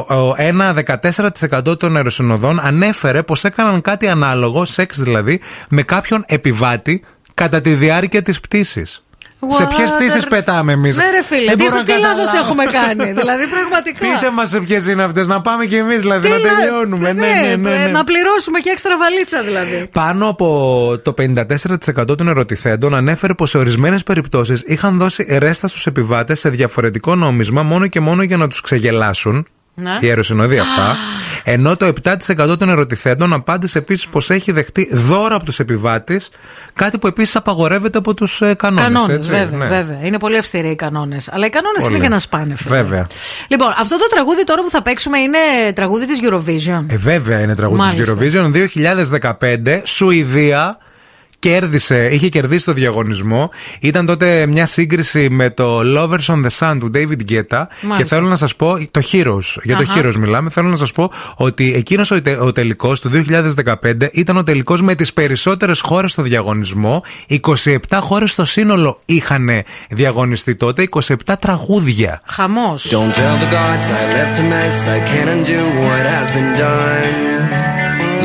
[0.08, 0.76] ο, ο, ένα
[1.70, 5.40] 14% των αεροσυνοδών ανέφερε πως έκαναν κάτι ανάλογο, σεξ δηλαδή,
[5.70, 7.02] με κάποιον επιβάτη
[7.34, 8.40] κατά τη διάρκεια της
[9.40, 9.58] πτήση.
[9.62, 13.12] Σε ποιες What πτήσεις a- πετάμε εμείς; Ναι, ρε φίλε, τι, τι λάθο έχουμε κάνει.
[13.12, 14.00] δηλαδή, πραγματικά.
[14.08, 17.14] Πείτε μας σε ποιες είναι αυτές, να πάμε κι εμείς δηλαδή, Τι να λα- τελειώνουμε.
[17.14, 17.88] Ναι, ναι, ναι, ναι.
[17.92, 19.90] Να πληρώσουμε και έξτρα βαλίτσα δηλαδή.
[19.94, 20.46] Πάνω από
[21.04, 26.50] το 54% των ερωτηθέντων ανέφερε πως σε ορισμένες περιπτώσεις είχαν δώσει ρέστα στους επιβάτες σε
[26.50, 29.46] διαφορετικό νόμισμα μόνο και μόνο για να τους ξεγελάσουν.
[29.76, 29.98] Ναι.
[30.00, 30.96] Οι αεροσυνοδοί αυτά.
[31.44, 36.30] Ενώ το 7% των ερωτηθέντων απάντησε επίσης πως έχει δεχτεί δώρα από τους επιβάτες,
[36.74, 38.86] κάτι που επίσης απαγορεύεται από τους ε, κανόνες.
[38.86, 40.00] Κανόνες, βέβαια, βέβαια.
[40.04, 41.30] Είναι πολύ αυστηροί οι κανόνες.
[41.32, 41.92] Αλλά οι κανόνες Πολύ.
[41.92, 42.76] είναι για να σπάνε, φίλε.
[42.76, 43.08] Βέβαια.
[43.48, 45.38] Λοιπόν, αυτό το τραγούδι τώρα που θα παίξουμε είναι
[45.74, 46.84] τραγούδι της Eurovision.
[46.88, 48.44] Ε, βέβαια είναι τραγούδι της Μάλιστα.
[48.44, 50.78] Eurovision 2015, Σουηδία.
[51.50, 53.50] Κέρδισε, είχε κερδίσει το διαγωνισμό.
[53.82, 57.64] Ήταν τότε μια σύγκριση με το Lovers on the Sun του David Guetta.
[57.98, 60.02] Και θέλω να σας πω, το Heroes, για το Αχα.
[60.02, 60.50] Heroes μιλάμε.
[60.50, 64.82] Θέλω να σας πω ότι εκείνος ο, τε- ο τελικός του 2015 ήταν ο τελικός
[64.82, 67.04] με τις περισσότερες χώρες στο διαγωνισμό.
[67.28, 69.50] 27 χώρες στο σύνολο είχαν
[69.90, 72.22] διαγωνιστεί τότε, 27 τραγούδια.
[72.26, 72.88] Χαμός.
[72.92, 74.88] Don't tell the gods I left a mess.
[74.88, 77.16] I can't undo what has been done.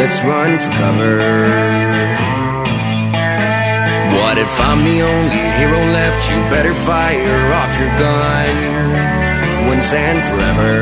[0.01, 1.90] Let's run for cover.
[4.41, 8.55] if I'm the only hero left, you better fire off your gun
[9.69, 10.75] once and forever.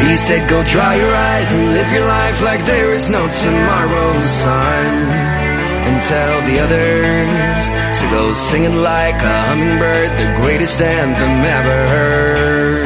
[0.00, 4.20] He said, Go dry your eyes and live your life like there is no tomorrow,
[4.20, 4.86] sun.
[5.88, 7.62] And tell the others
[7.98, 12.77] to go singing like a hummingbird, the greatest anthem ever heard.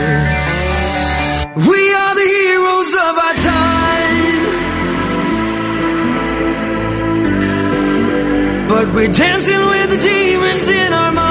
[8.82, 11.22] But we're dancing with the demons in our minds.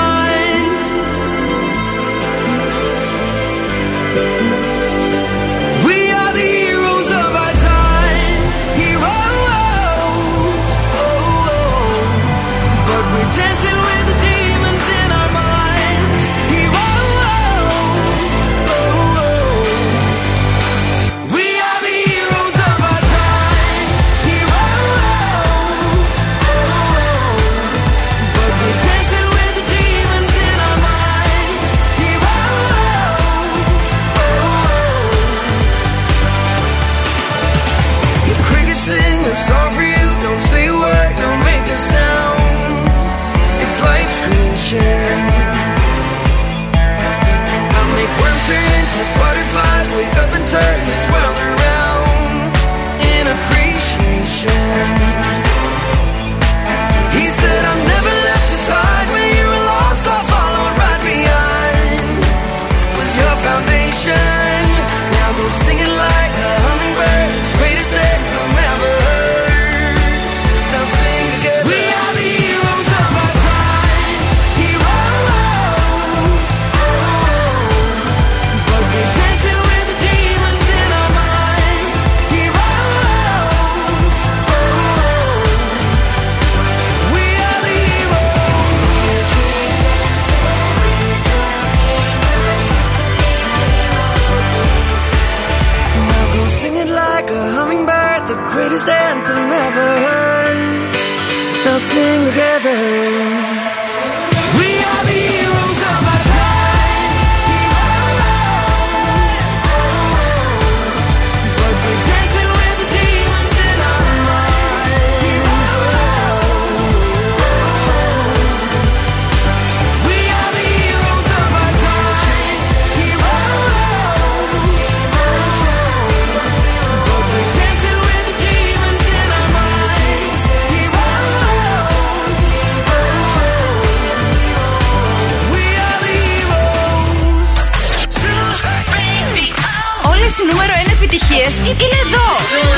[141.32, 142.30] επιτυχίες είναι εδώ.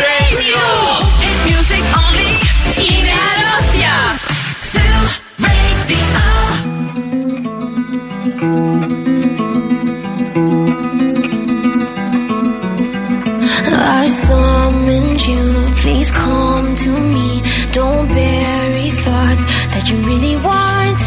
[0.08, 0.64] Radio.
[1.48, 2.32] Music only.
[2.88, 3.96] Είναι αρρώστια.
[14.02, 15.44] I summoned you,
[15.82, 17.30] please come to me.
[17.78, 19.44] Don't bury thoughts
[19.74, 21.00] that you really want.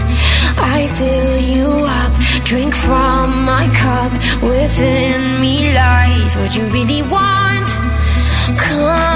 [0.77, 1.69] I fill you
[2.01, 2.13] up,
[2.51, 4.13] drink from my cup
[4.51, 5.16] within
[6.27, 7.69] is what you really want.
[8.59, 9.16] Come.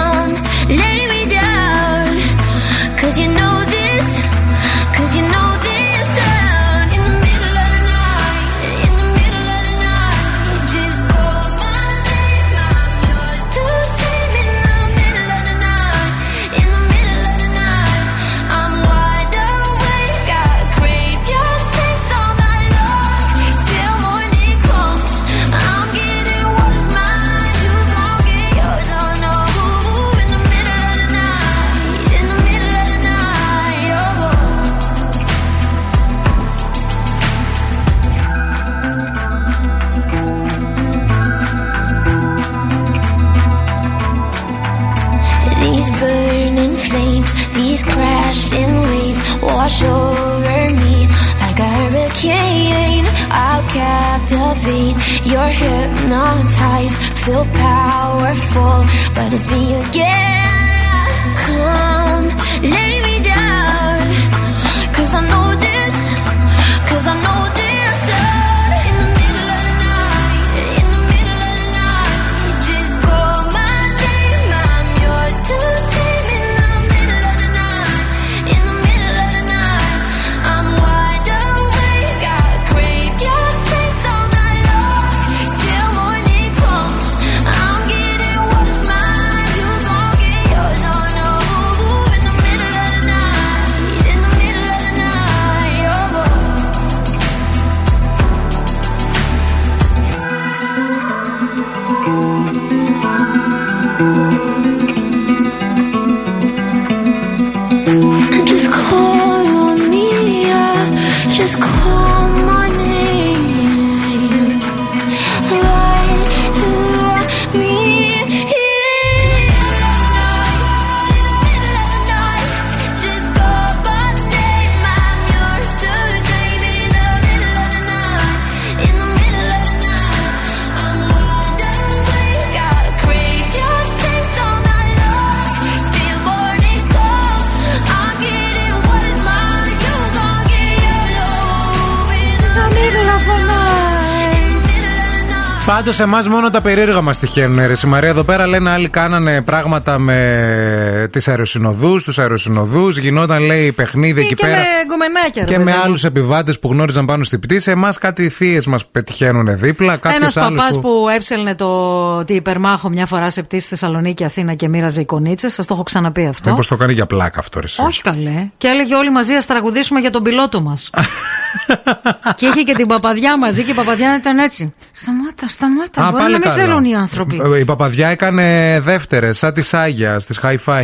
[146.01, 147.67] Πάντω, εμάς μόνο τα περίεργα μας τυχαίνουν.
[147.67, 152.99] Ρε, η Μαρία εδώ πέρα λένε άλλοι κάνανε πράγματα με τις αεροσυνοδούς, τους αεροσυνοδούς.
[152.99, 154.57] Γινόταν, λέει, παιχνίδι εκεί και πέρα.
[154.57, 155.45] με γκομενάκια.
[155.45, 157.71] Και με άλλους επιβάτες που γνώριζαν πάνω στην πτήση.
[157.71, 159.99] Εμάς κάτι θείες μας πετυχαίνουν δίπλα.
[160.03, 160.57] Ένας Κάποιο άλλο.
[160.57, 160.81] παπάς Που...
[160.81, 161.09] που...
[161.09, 165.53] έψελνε το τι υπερμάχο μια φορά σε πτήση Θεσσαλονίκη Αθήνα και μοίραζε εικονίτσες.
[165.53, 166.51] Σας το έχω ξαναπεί αυτό.
[166.51, 167.67] Μήπως το κάνει για πλάκα αυτό, ρε.
[167.67, 167.83] εσύ.
[167.83, 168.51] Όχι καλέ.
[168.57, 170.91] Και έλεγε όλοι μαζί ας τραγουδήσουμε για τον πιλότο μας.
[172.37, 174.75] και είχε και την παπαδιά μαζί και η παπαδιά ήταν έτσι.
[174.93, 175.90] Σταμάτα, σταμάτα.
[175.97, 176.63] Α, Μπορεί πάλι να μην καλά.
[176.63, 177.41] θέλουν οι άνθρωποι.
[177.55, 180.83] Ε, Η παπαδιά έκανε δεύτερες, σαν τη Άγια, στι Hi-Fi.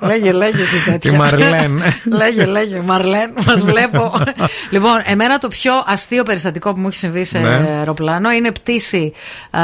[0.00, 1.12] λέγε, λέγε εσύ τέτοια.
[1.12, 1.82] Η Μαρλέν.
[2.18, 2.80] λέγε, λέγε.
[2.84, 4.12] Μαρλέν, μας βλέπω.
[4.70, 7.48] λοιπόν, εμένα το πιο αστείο περιστατικό που μου έχει συμβεί σε Ναι.
[7.48, 9.12] αεροπλάνο είναι πτήση,
[9.50, 9.60] α,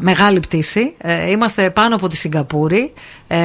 [0.00, 0.92] μεγάλη πτήση.
[0.98, 2.92] Ε, είμαστε πάνω από τη Σιγκαπούρη.
[3.26, 3.38] Ε,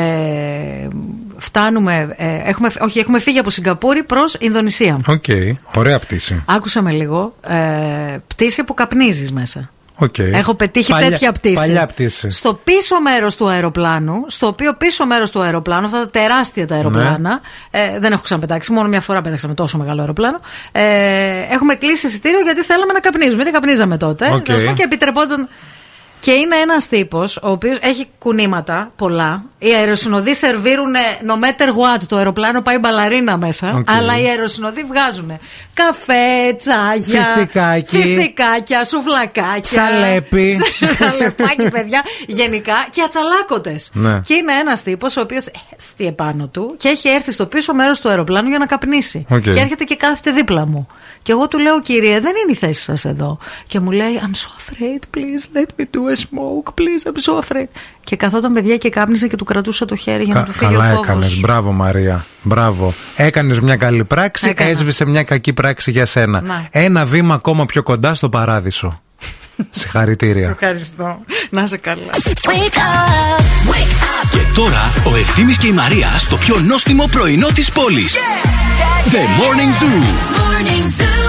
[1.37, 4.99] φτάνουμε, ε, έχουμε, όχι, έχουμε φύγει από Σιγκαπούρη προς Ινδονησία.
[5.07, 5.23] Οκ,
[5.75, 6.43] ωραία πτήση.
[6.45, 7.35] Άκουσα με λίγο.
[7.47, 9.69] Ε, πτήση που καπνίζεις μέσα.
[9.99, 10.17] Οκ.
[10.17, 11.53] Έχω πετύχει Παλιά- τέτοια πτήση.
[11.53, 12.29] Παλιά πτήση.
[12.29, 16.75] Στο πίσω μέρος του αεροπλάνου, στο οποίο πίσω μέρος του αεροπλάνου, αυτά τα τεράστια τα
[16.75, 17.19] αεροπλάνα,
[17.71, 17.79] Ναι.
[17.81, 20.39] ε, δεν έχω ξαναπετάξει, μόνο μια φορά πέταξα με τόσο μεγάλο αεροπλάνο.
[20.71, 20.81] Ε,
[21.51, 23.35] έχουμε κλείσει εισιτήριο γιατί θέλαμε να καπνίζουμε.
[23.35, 24.29] Γιατί καπνίζαμε τότε.
[24.33, 24.43] Οκ.
[24.43, 25.47] τέλος πάντων, Και επιτρεπόταν.
[26.19, 29.43] Και είναι ένας τύπος ο οποίος έχει κουνήματα πολλά.
[29.59, 30.93] Οι αεροσυνοδοί σερβίρουν
[31.27, 32.03] no matter what.
[32.07, 33.73] Το αεροπλάνο πάει μπαλαρίνα μέσα.
[33.75, 33.91] Οκ.
[33.91, 35.31] Αλλά οι αεροσυνοδοί βγάζουν
[35.73, 37.23] καφέ, τσάγια.
[37.23, 37.97] Φιστικάκι.
[37.97, 39.81] Φιστικάκια, σουβλακάκια.
[39.81, 40.59] Σαλέπι.
[40.97, 42.03] Σαλεπάκι, παιδιά.
[42.27, 43.89] Γενικά και ατσαλάκωτες.
[43.93, 44.19] Ναι.
[44.23, 47.99] Και είναι ένας τύπος ο οποίος χεστεί επάνω του και έχει έρθει στο πίσω μέρος
[47.99, 49.25] του αεροπλάνου για να καπνίσει.
[49.29, 49.41] Οκ.
[49.41, 50.87] Και έρχεται και κάθεται δίπλα μου.
[51.21, 53.37] Και εγώ του λέω, κύριε, δεν είναι η θέση σας εδώ.
[53.67, 57.43] Και μου λέει, I'm so afraid, please let me do a smoke, please, I'm so
[57.43, 57.67] afraid.
[58.03, 60.71] Και καθόταν παιδιά και κάπνισε και του κρατούσα το χέρι για να Κα- του φύγει
[60.71, 61.05] καλά ο φόβος.
[61.07, 61.39] έκανες.
[61.39, 62.25] Μπράβο, Μαρία.
[62.41, 62.93] Μπράβο.
[63.15, 64.69] Έκανες μια καλή πράξη, Έκανα.
[64.69, 66.41] έσβησε μια κακή πράξη για σένα.
[66.41, 66.67] Να.
[66.71, 69.01] Ένα βήμα ακόμα πιο κοντά στο παράδεισο.
[69.69, 70.49] Συγχαρητήρια.
[70.49, 71.17] Ευχαριστώ.
[71.49, 72.01] Να είσαι καλά.
[74.31, 78.15] Και τώρα ο Ευθύμης και η Μαρία στο πιο νόστιμο πρωινό της πόλης.
[79.11, 80.03] The Morning Zoo.
[80.37, 81.26] Morning Zoo.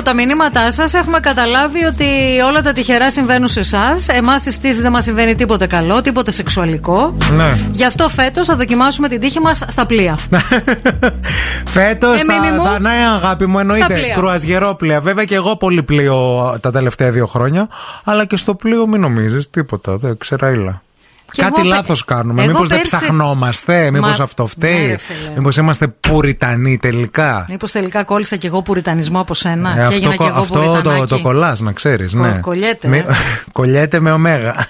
[0.00, 2.04] Από τα μηνύματά σας έχουμε καταλάβει ότι
[2.48, 4.08] όλα τα τυχερά συμβαίνουν σε εσάς.
[4.08, 7.16] Εμάς στι πτήσει δεν μας συμβαίνει τίποτε καλό, τίποτε σεξουαλικό.
[7.36, 7.54] Ναι.
[7.72, 10.18] Γι' αυτό φέτος θα δοκιμάσουμε την τύχη μας στα πλοία.
[11.76, 12.62] Φέτος Εμήνυ μου.
[12.62, 13.94] θα, θα, ναι, αγάπη μου, Στα εννοείται.
[13.94, 14.14] πλοία.
[14.14, 15.00] Κρουαζιερόπλια.
[15.00, 17.68] Βέβαια και εγώ πολύ πλοίο τα τελευταία δύο χρόνια.
[18.04, 19.96] Αλλά και στο πλοίο μην νομίζεις τίποτα.
[19.96, 20.82] Δεν ξεραίλα.
[21.54, 22.42] Κι Κάτι εγώ πε- λάθος κάνουμε.
[22.42, 24.86] εγώ Μήπως δεν πέρσι- ψαχνόμαστε, Μήπως Μα- αυτό Ναι, φταίει.
[24.86, 25.30] ρε φίλε.
[25.36, 27.46] Μήπως είμαστε πουριτανοί τελικά.
[27.48, 29.70] Μήπως τελικά κόλλησα κι εγώ πουριτανισμό από σένα.
[29.70, 31.06] Ε, και αυτό έγινα κι κο- εγώ αυτό το, πουριτανάκι.
[31.06, 32.12] το κολλάς, να ξέρεις.
[32.14, 32.38] Κο- Ναι.
[32.40, 33.12] κολλιέται, Μη- ε.
[33.52, 34.54] κολλιέται με ωμέγα.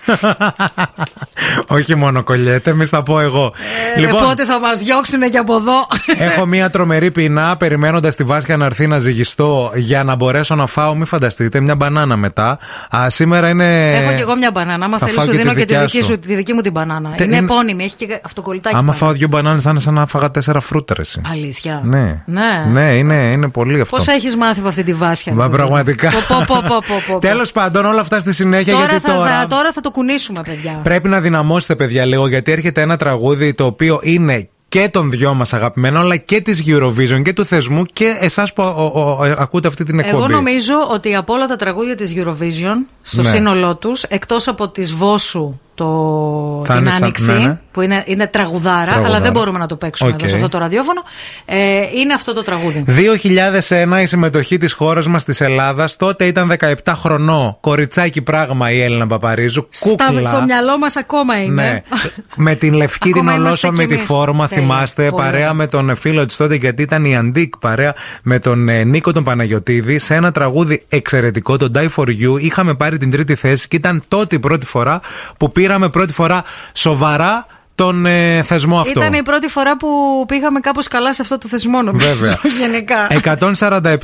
[1.68, 3.52] Όχι μόνο κολλιέται, μη στα πω εγώ.
[3.96, 5.86] Ε, πότε θα μας διώξουν και από εδώ;
[6.26, 10.66] Έχω μία τρομερή πεινά περιμένοντας τη Βάσια να έρθει να ζυγιστώ για να μπορέσω να
[10.66, 10.94] φάω.
[10.94, 12.58] Μην φανταστείτε, μια μπανάνα μετά.
[12.96, 13.94] Α, σήμερα είναι.
[13.96, 14.84] Έχω κι εγώ μια μπανάνα.
[14.84, 16.04] Άμα θα θέλεις, φάω σου και τη δίνω και τη δικιά δική, σου.
[16.04, 17.08] σου, τη δική μου την μπανάνα.
[17.10, 18.74] Τε- είναι είναι- επώνυμη, έχει και αυτοκολλητάκι.
[18.74, 18.98] Άμα πάνω.
[18.98, 20.94] φάω δύο μπανάνες, θα είναι σαν να φάγα τέσσερα φρούτα.
[20.94, 21.20] ρε εσύ.
[21.32, 21.80] Αλήθεια.
[21.84, 22.22] Ναι.
[22.26, 22.64] Ναι.
[22.72, 23.96] Ναι, είναι, είναι πολύ αυτό.
[23.96, 25.32] Πώς έχεις μάθει από αυτή τη βάσια.
[25.32, 26.10] Μα πραγματικά.
[26.10, 27.18] Πω, πω, πω, πω, πω, πω.
[27.18, 29.30] Τέλος πάντων, όλα αυτά στη συνέχεια Τώρα γιατί θα, τώρα.
[29.40, 30.80] θα, τώρα θα το κουνήσουμε, παιδιά.
[30.82, 35.34] Πρέπει να δυναμώσετε, παιδιά, λίγο, γιατί έρχεται ένα τραγούδι το οποίο είναι και των δυο
[35.34, 39.34] μας αγαπημένο, αλλά και της Eurovision και του θεσμού και εσάς που ο, ο, ο,
[39.38, 40.16] ακούτε αυτή την εκπομπή.
[40.16, 43.28] Εγώ νομίζω ότι από όλα τα τραγούδια της Eurovision στο Ναι.
[43.28, 46.62] σύνολό τους εκτός από τις Βόσου το...
[46.66, 47.58] Θα την είναι σαν- Άνοιξη ναι, ναι.
[47.72, 49.06] που είναι, είναι τραγουδάρα, Τραγουδάρα.
[49.14, 50.18] αλλά δεν μπορούμε να το παίξουμε Οκ.
[50.18, 51.02] εδώ σε αυτό το ραδιόφωνο
[51.44, 51.56] ε,
[52.00, 56.74] είναι αυτό το τραγούδι 2001 η συμμετοχή της χώρας μας της Ελλάδας τότε ήταν 17
[56.96, 61.80] χρονών κοριτσάκι πράγμα η Έλενα Παπαρίζου Στα, κούκλα στο μυαλό μας ακόμα είναι Ναι.
[62.44, 64.06] με την λευκή την Ακόμα είμαστε ολόσωμη κι τη εμείς.
[64.06, 64.62] φόρμα, Τέλεια.
[64.64, 65.22] θυμάστε, Πολύ.
[65.22, 69.12] παρέα με τον φίλο της τότε, γιατί ήταν η Antique, παρέα με τον ε, Νίκο
[69.12, 72.40] τον Παναγιωτίδη, σε ένα τραγούδι εξαιρετικό, το Die for You.
[72.40, 75.00] Είχαμε πάρει την τρίτη θέση και ήταν τότε η πρώτη φορά
[75.38, 77.46] που πήραμε πρώτη φορά σοβαρά
[77.80, 79.00] τον ε, θεσμό αυτό.
[79.00, 79.88] Ήταν η πρώτη φορά που
[80.26, 82.38] πήγαμε κάπως καλά σε αυτό το θεσμό νομίζω Βέβαια.
[82.60, 83.06] γενικά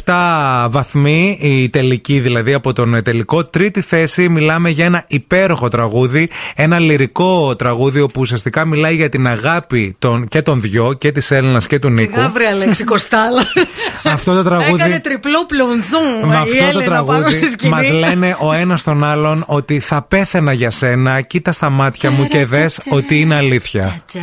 [0.05, 3.44] 147 βαθμοί, η τελική δηλαδή από τον ε, τελικό.
[3.44, 6.31] Τρίτη θέση, μιλάμε για ένα υπέροχο τραγούδι.
[6.55, 11.31] Ένα λυρικό τραγούδι όπου ουσιαστικά μιλάει για την αγάπη των, και των δυο, και της
[11.31, 12.20] Έλληνας και του Νίκου.
[12.20, 13.43] Γάβρια λέξη Κοστάλα
[14.15, 14.82] Αυτό το τραγούδι.
[14.82, 17.73] Έκανε τριπλό πλονζόν Με η αυτό το Έλενα πάνω στη τραγούδι σκηνή.
[17.73, 21.20] μας λένε ο ένας τον άλλον ότι θα πέθαινα για σένα.
[21.20, 23.65] Κοίτα στα μάτια μου και δες ότι είναι αλήθεια.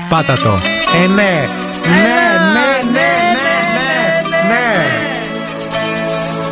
[0.10, 0.60] Πάτα το.
[1.04, 1.48] Ε, ναι.
[1.86, 3.12] Ναι, ναι, ναι,
[3.44, 3.58] ναι,
[4.30, 4.68] ναι, ναι.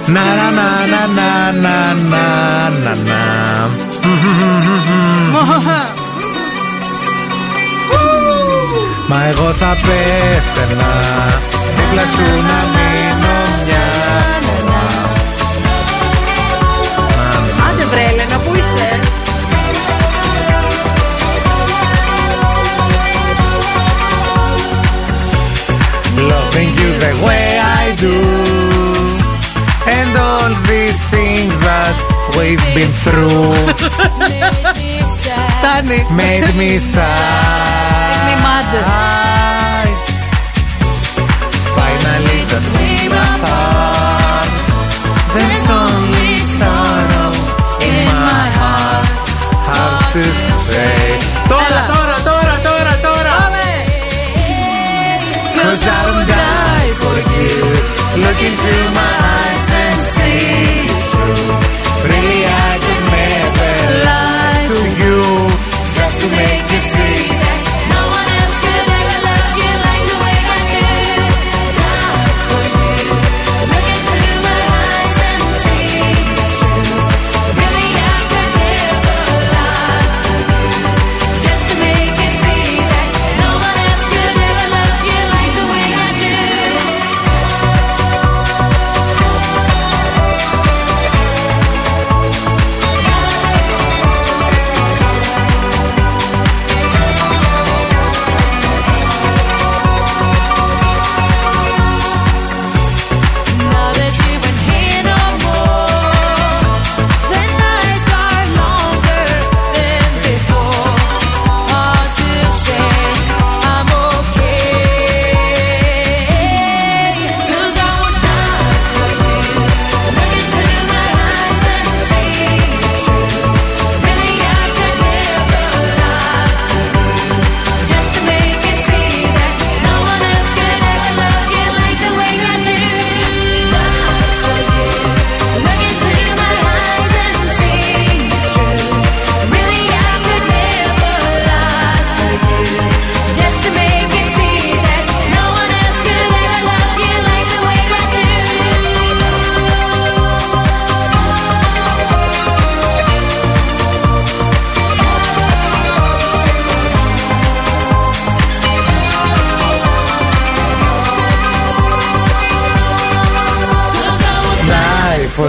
[0.06, 3.70] Να, να, να, να, να, να, να, να.
[9.08, 10.92] Μα εγώ θα πέθαινα
[11.76, 13.36] δίπλα σου να μείνω
[13.66, 13.86] μια
[14.42, 14.84] φορά.
[17.70, 19.00] Άντε βρε Έλενα που είσαι;
[27.01, 28.17] the way I do
[29.97, 31.97] And all these things that
[32.37, 33.55] we've been through
[35.59, 38.81] Φτάνει Made me sigh Μη μάντε
[41.77, 44.51] Finally that we're apart
[45.35, 47.31] There's only sorrow
[47.91, 49.07] in my heart
[49.69, 50.25] How to
[50.69, 51.01] say
[51.53, 53.37] Τώρα, τώρα, τώρα, τώρα, τώρα
[55.67, 56.40] Cause I don't die for
[57.42, 60.88] Look into my eyes and see
[62.44, 63.72] I could never
[64.08, 65.18] lie to you
[65.98, 66.61] Just to make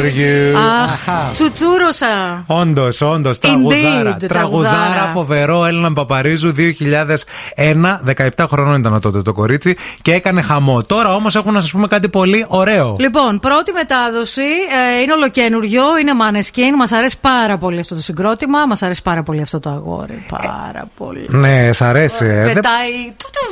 [0.09, 0.55] you.
[0.93, 2.44] Αχ, τσουτσούρωσα.
[2.47, 3.39] Όντως, όντως.
[3.39, 4.16] Τραγουδάρα.
[4.20, 5.10] Indeed, Τραγουδάρα, τραγουδάρα.
[5.12, 5.64] φοβερό.
[5.66, 6.52] Έλληνα Παπαρίζου
[7.56, 8.01] 2001.
[8.36, 10.82] 17 χρονών ήταν τότε το κορίτσι και έκανε χαμό.
[10.82, 12.97] Τώρα όμως έχουμε να σα πούμε κάτι πολύ ωραίο.
[13.01, 16.77] Λοιπόν, πρώτη μετάδοση ε, είναι ολοκένουργιο, είναι Maneskin.
[16.78, 18.66] Μας αρέσει πάρα πολύ αυτό το συγκρότημα.
[18.66, 20.27] Μας αρέσει πάρα πολύ αυτό το αγόρι.
[20.31, 21.27] Πάρα πολύ.
[21.28, 22.24] Ναι, σ' αρέσει.
[22.24, 22.43] ε.
[22.44, 22.90] Δεν Πετάει.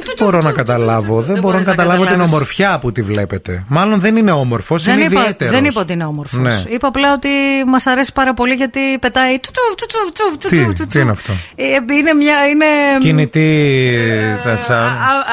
[0.04, 1.20] δεν μπορώ να καταλάβω.
[1.20, 2.32] Δεν μπορώ να μπορείς να καταλάβω την καταλάβεις.
[2.32, 3.64] ομορφιά που τη βλέπετε.
[3.68, 5.54] Μάλλον δεν είναι όμορφος, Δεν είναι είπα, ιδιαίτερος.
[5.54, 6.38] δεν είπα ότι είναι όμορφος.
[6.40, 6.62] Ναι.
[6.68, 7.28] Είπα απλά ότι
[7.66, 9.38] μας αρέσει πάρα πολύ γιατί πετάει.
[9.40, 11.64] του, του, του, του, του, του, Τι, του, του, τι είναι αυτό; Ε,
[11.98, 12.46] Είναι μια.
[12.50, 12.64] Είναι...
[13.00, 13.98] Κινητή.
[14.42, 14.88] σα- σα- α-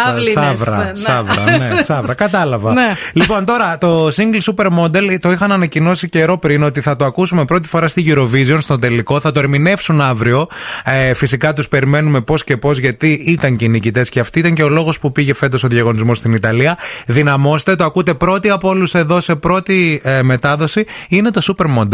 [0.08, 0.78] αυλίνες, Σάβρα.
[0.78, 0.92] ναι.
[0.96, 2.14] Σάβρα, ναι, σάβρα.
[2.14, 2.74] Κατάλαβα.
[2.74, 2.94] Ναι.
[3.14, 7.68] Λοιπόν, τώρα το single Supermodel το είχαν ανακοινώσει καιρό πριν ότι θα το ακούσουμε πρώτη
[7.68, 9.20] φορά στη Eurovision στον τελικό.
[9.20, 10.48] Θα το ερμηνεύσουν αύριο.
[10.84, 14.54] Ε, φυσικά τους περιμένουμε πώς και πώς γιατί ήταν και οι νικητές και αυτή ήταν
[14.54, 16.78] και ο λόγος που πήγε φέτος ο διαγωνισμός στην Ιταλία.
[17.08, 20.86] Δυναμώστε, το ακούτε πρώτοι από όλους εδώ σε πρώτη ε, μετάδοση.
[21.10, 21.87] Είναι το Supermodel.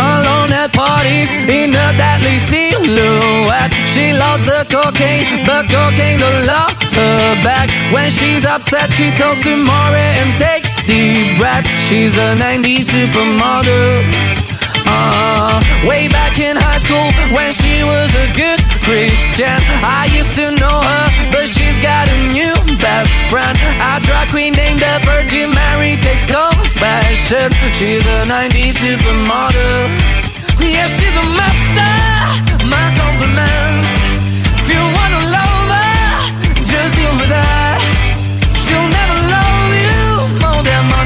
[0.00, 3.72] Alone at parties in deadly silhouette.
[3.86, 7.68] She loves the cocaine, but cocaine don't love her back.
[7.92, 11.70] When she's upset, she talks to Maury and takes deep breaths.
[11.88, 14.02] She's a 90s supermodel.
[14.88, 18.55] Uh, way back in high school when she was a good
[18.86, 19.58] Christian.
[19.82, 23.58] I used to know her, but she's got a new best friend.
[23.82, 27.50] A drag queen named the Virgin Mary takes confessions.
[27.74, 29.90] She's a 90s supermodel.
[30.62, 31.94] Yeah, she's a master.
[32.70, 33.92] My compliments.
[34.62, 36.06] If you wanna love her,
[36.62, 37.66] just deal with her.
[38.62, 40.02] She'll never love you
[40.42, 41.05] more than money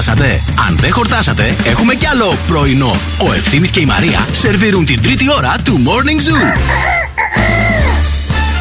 [0.00, 2.96] Χορτάσατε; Αν δεν χορτάσατε, έχουμε κι άλλο πρωινό.
[3.28, 6.58] Ο Ευθύμης και η Μαρία σερβίρουν την τρίτη ώρα του Morning Zoo.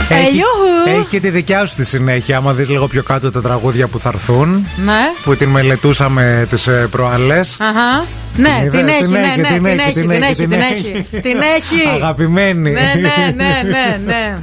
[0.10, 1.00] Έχει, γιούχου.
[1.00, 2.38] έχει και τη δικιά σου τη συνέχεια.
[2.38, 4.68] Άμα δεις λίγο πιο κάτω τα τραγούδια που θα έρθουν.
[4.86, 4.94] Ναι.
[5.24, 7.58] Που την μελετούσαμε τις προάλλες.
[7.60, 8.06] Αχα.
[8.36, 10.22] Ναι, Την την είδα, έχει, την ναι, έχει, ναι, την την έχει, έχει, την την
[10.22, 11.06] έχει, έχει, την την έχει.
[11.12, 11.22] έχει.
[11.22, 11.96] Την έχει.
[11.96, 12.72] Αγαπημένη.
[12.72, 14.38] Ναι, ναι, ναι, ναι, ναι.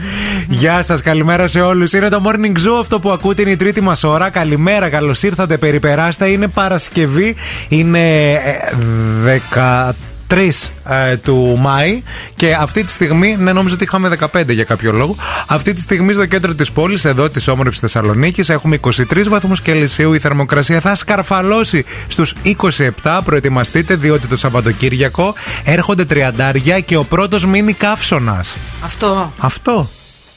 [0.49, 1.93] Γεια σας, καλημέρα σε όλους.
[1.93, 4.31] Είναι το Morning Zoo αυτό που ακούτε, είναι η τρίτη μας ώρα.
[4.31, 6.27] Καλημέρα, καλώς ήρθατε, περιπεράστα.
[6.27, 7.37] Είναι Παρασκευή,
[7.69, 8.73] είναι ε,
[10.29, 12.03] 13 ε, του Μάη
[12.37, 15.17] και αυτή τη στιγμή, ναι, νόμιζα ότι είχαμε 15 για κάποιο λόγο.
[15.47, 20.13] Αυτή τη στιγμή στο κέντρο της πόλης, εδώ της όμορφης Θεσσαλονίκης, έχουμε 23 βαθμούς Κελσίου.
[20.13, 22.35] Η θερμοκρασία θα σκαρφαλώσει στους
[23.03, 23.21] 27.
[23.25, 28.57] Προετοιμαστείτε, διότι το Σαββατοκύριακο έρχονται τριαντάρια και ο πρώτος μείνει καύσωνας.
[28.85, 29.33] Αυτό.
[29.39, 29.89] Αυτό.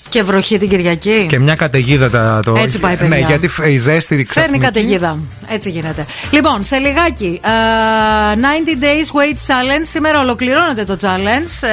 [0.10, 1.26] Και βροχή την Κυριακή.
[1.30, 2.56] Και μια καταιγίδα τα, το.
[2.64, 3.18] Έτσι πάει, παιδιά.
[3.18, 4.64] Ναι, γιατί φ- η ζέστη Φέρνει ξαφνική.
[4.66, 5.18] καταιγίδα.
[5.48, 6.06] Έτσι γίνεται.
[6.32, 7.40] Λοιπόν, σε λιγάκι.
[7.44, 9.86] ε, 90 Days Wait Challenge.
[9.92, 11.68] Σήμερα ολοκληρώνεται το challenge.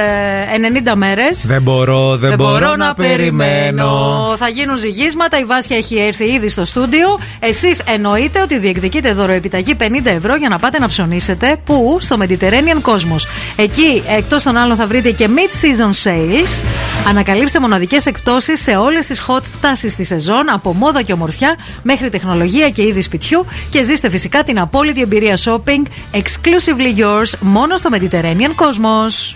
[0.55, 1.45] ε, 90 μέρες.
[1.47, 4.35] Δεν μπορώ, δεν, μπορώ, να περιμένω.
[4.37, 5.39] Θα γίνουν ζυγίσματα.
[5.39, 7.19] Η Βάσια έχει έρθει ήδη στο στούντιο.
[7.39, 11.55] Εσείς εννοείτε ότι διεκδικείτε δωροεπιταγή 50 ευρώ για να πάτε να ψωνίσετε.
[11.65, 13.21] Πού; Στο Mediterranean Cosmos.
[13.55, 16.63] Εκεί, εκτός των άλλων, θα βρείτε και mid-season sales.
[17.07, 21.55] Ανακαλύψτε μοναδικές εκπτώσει εκπτώσει σε όλες τις hot τάσεις τη σεζόν, από μόδα και ομορφιά
[21.83, 25.81] μέχρι τεχνολογία και είδη σπιτιού και ζήστε φυσικά την απόλυτη εμπειρία shopping
[26.11, 29.35] exclusively yours μόνο στο Mediterranean Cosmos.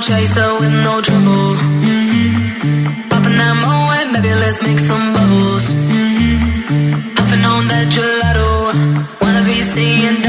[0.00, 1.56] chaser with no trouble.
[1.56, 3.08] Mm-hmm.
[3.08, 5.64] Popping that moe, baby, let's make some bubbles.
[5.66, 7.14] Mm-hmm.
[7.14, 10.27] Puffing on that gelato, wanna be seeing.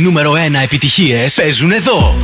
[0.00, 2.16] νούμερο 1 επιτυχίες παίζουν εδώ.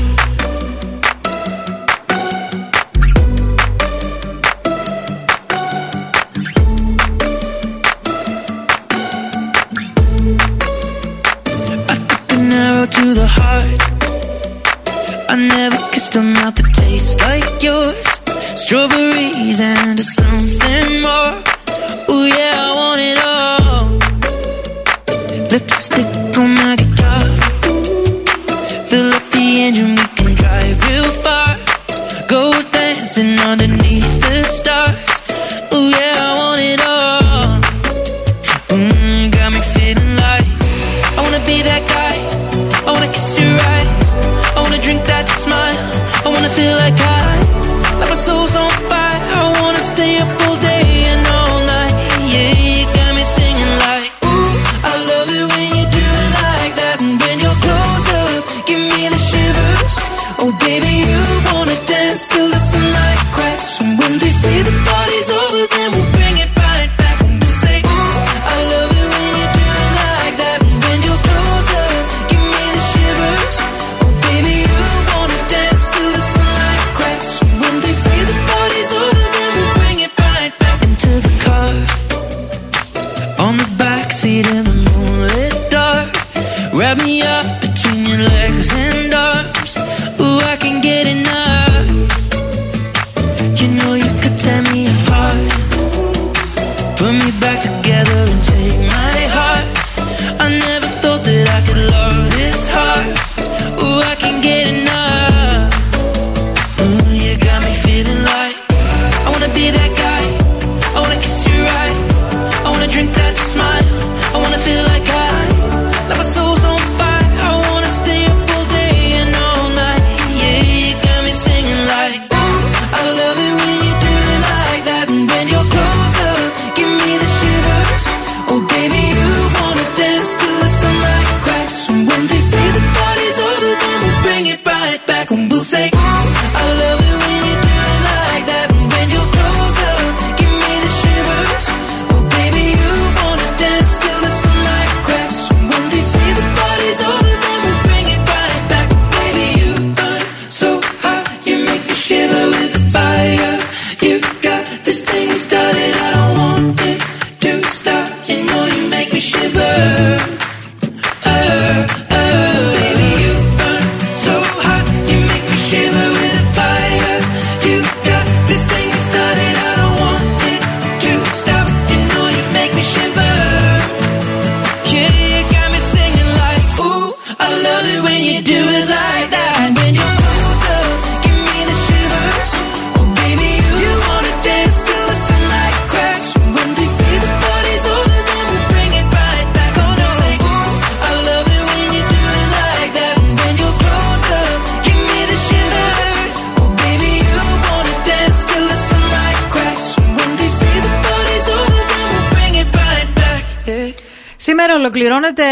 [204.80, 205.42] Ολοκληρώνεται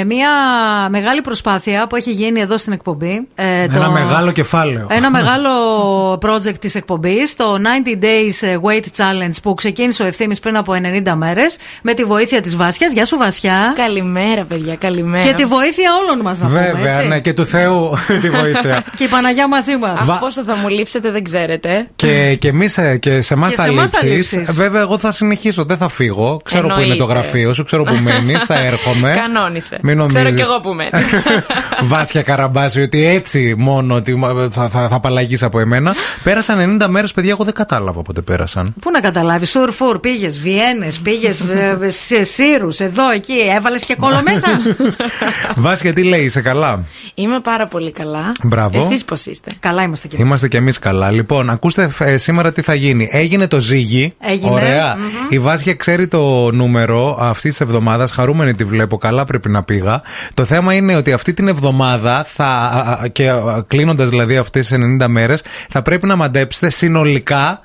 [0.00, 0.28] ε, μια
[0.88, 3.28] μεγάλη προσπάθεια που έχει γίνει εδώ στην εκπομπή.
[3.34, 4.86] Ε, Ένα μεγάλο κεφάλαιο.
[4.90, 5.50] Ένα μεγάλο
[6.12, 7.56] project της εκπομπής, το
[7.94, 10.72] 90 Days Weight Challenge που ξεκίνησε ο Ευθύμης πριν από
[11.06, 12.92] 90 μέρες με τη βοήθεια της Βάσιας.
[12.92, 13.72] Γεια σου Βάσια.
[13.74, 15.26] Καλημέρα, παιδιά, καλημέρα.
[15.26, 17.06] Και τη βοήθεια όλων μας να πούμε, Βέβαια, έτσι.
[17.08, 17.90] ναι, και του Θεού
[18.22, 18.84] τη βοήθεια.
[18.96, 20.00] Και η Παναγιά μαζί μας.
[20.08, 21.88] Αχ, πόσο θα μου λείψετε, δεν ξέρετε.
[21.96, 24.32] και, και εμείς και σε εμάς Και τα σε εμάς τα λείψεις.
[24.36, 24.54] λείψεις.
[24.56, 26.40] Βέβαια, εγώ θα συνεχίσω, δεν θα φύγω.
[26.44, 27.12] Ξέρω που είναι το Εννοείται.
[27.12, 29.14] γραφείο σου, ξέρω που μένεις, θα έρχομαι.
[29.16, 29.78] Κανόνισε.
[29.82, 30.34] Μην Ξέρω νομίζεις.
[30.36, 31.10] κι εγώ που μένεις.
[31.92, 34.18] Βάσια Καραμπάση, ότι έτσι μόνο ότι
[34.52, 35.94] θα, θα, θα απαλλαγείς από εμένα.
[36.22, 38.74] Πέρασαν 90 μέρες, παιδιά, εγώ δεν κατάλαβα πότε πέρασαν.
[38.80, 41.42] Πού να καταλάβεις, σουρ φουρ, πήγες Βιέννες, πήγες
[42.06, 44.48] σε Σύρους, εδώ, εκεί, έβαλες και κόλλο μέσα.
[45.64, 46.84] Βάσια, τι λέει, είσαι καλά;
[47.14, 48.32] Είμαι πάρα πολύ καλά.
[48.42, 48.78] Μπράβο.
[48.78, 50.26] Εσείς πώς είστε; Καλά είμαστε κι εμείς.
[50.26, 51.10] Είμαστε κι εμείς καλά.
[51.10, 53.08] Λοιπόν, ακούστε ε, σήμερα τι θα γίνει.
[53.12, 54.14] Έγινε το ζύγι.
[54.20, 54.50] Έγινε.
[54.50, 54.96] Ωραία.
[54.98, 55.06] Μμμ.
[55.28, 58.12] Η Βάσια ξέρει το νούμερο αυτής της εβδομάδας.
[58.22, 58.96] Χαρούμενη τη βλέπω.
[58.96, 60.02] Καλά πρέπει να πήγα.
[60.34, 62.44] Το θέμα είναι ότι αυτή την εβδομάδα θα.
[62.44, 63.30] α, α, και
[63.66, 67.60] κλείνοντας δηλαδή αυτές τις 90 μέρες, θα πρέπει να μαντέψετε συνολικά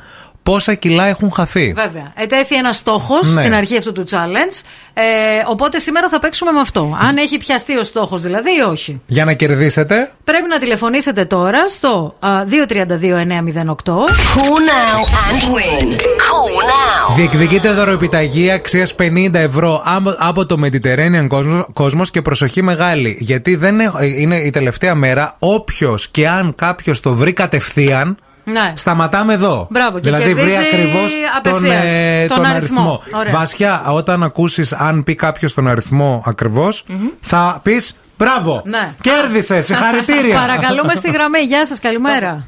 [0.51, 1.73] πόσα κιλά έχουν χαθεί.
[1.75, 2.13] Βέβαια.
[2.15, 3.41] Ετέθη ένας στόχος Ναι.
[3.41, 4.61] στην αρχή αυτού του challenge.
[4.93, 5.01] Ε,
[5.47, 6.97] οπότε σήμερα θα παίξουμε με αυτό.
[7.07, 9.01] Αν έχει πιαστεί ο στόχος δηλαδή ή όχι.
[9.07, 10.11] Για να κερδίσετε.
[10.23, 13.93] Πρέπει να τηλεφωνήσετε τώρα στο α, 232-908.
[14.35, 15.91] Call now and win.
[15.91, 17.15] Call now.
[17.15, 21.27] Διεκδικείτε δωροεπιταγή αξίας 50 ευρώ άμπο- από το Mediterranean
[21.73, 23.17] Cosmos και προσοχή μεγάλη.
[23.19, 25.35] Γιατί δεν έχω- είναι η τελευταία μέρα.
[25.39, 28.17] Όποιος και αν κάποιος το βρει κατευθείαν.
[28.51, 28.73] Ναι.
[28.75, 29.67] Σταματάμε εδώ.
[29.69, 32.79] Μπράβο, και δηλαδή βρει κερδίζει ακριβώς τον, απευθείας ε, τον τον αριθμό.
[32.81, 33.19] αριθμό.
[33.19, 33.33] Ωραία.
[33.33, 36.83] Βασιά, όταν ακούσεις αν πει κάποιος τον αριθμό ακριβώς,
[37.19, 38.61] θα πεις μπράβο.
[38.65, 38.93] Ναι.
[39.01, 40.39] Κέρδισες, συγχαρητήρια.
[40.47, 41.39] Παρακαλούμε στη γραμμή.
[41.39, 42.45] Γεια σας, καλημέρα.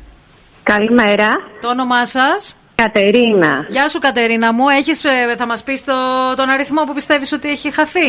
[0.64, 1.28] Καλημέρα.
[1.62, 3.66] Το όνομά σας; Κατερίνα.
[3.68, 4.70] Γεια σου, Κατερίνα μου.
[4.70, 5.84] Έχεις, ε, θα μας πεις
[6.36, 8.08] τον αριθμό που πιστεύεις ότι έχει χαθεί;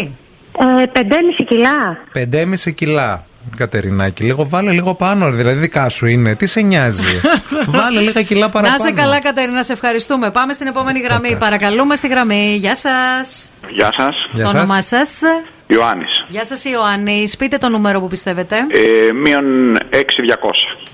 [0.80, 1.98] Ε, 5,5 κιλά.
[2.12, 3.24] 5,5 κιλά.
[3.56, 6.34] Κατερινάκη, λίγο βάλε λίγο πάνω, δηλαδή δικά σου είναι.
[6.34, 7.20] Τι σε νοιάζει;
[7.78, 8.78] βάλε λίγα κιλά παραπάνω.
[8.78, 10.30] Να σε καλά, Κατερίνα, σε ευχαριστούμε.
[10.30, 11.36] Πάμε στην επόμενη γραμμή.
[11.38, 12.54] Παρακαλούμε στη γραμμή.
[12.58, 13.52] Γεια σας.
[13.70, 14.14] Γεια σας.
[14.52, 15.18] Το όνομά σας.
[15.66, 16.24] Ιωάννης.
[16.28, 17.36] Γεια σας, Ιωάννης.
[17.36, 18.56] Πείτε το νούμερο που πιστεύετε.
[18.56, 20.04] Ε, μείον 6.200.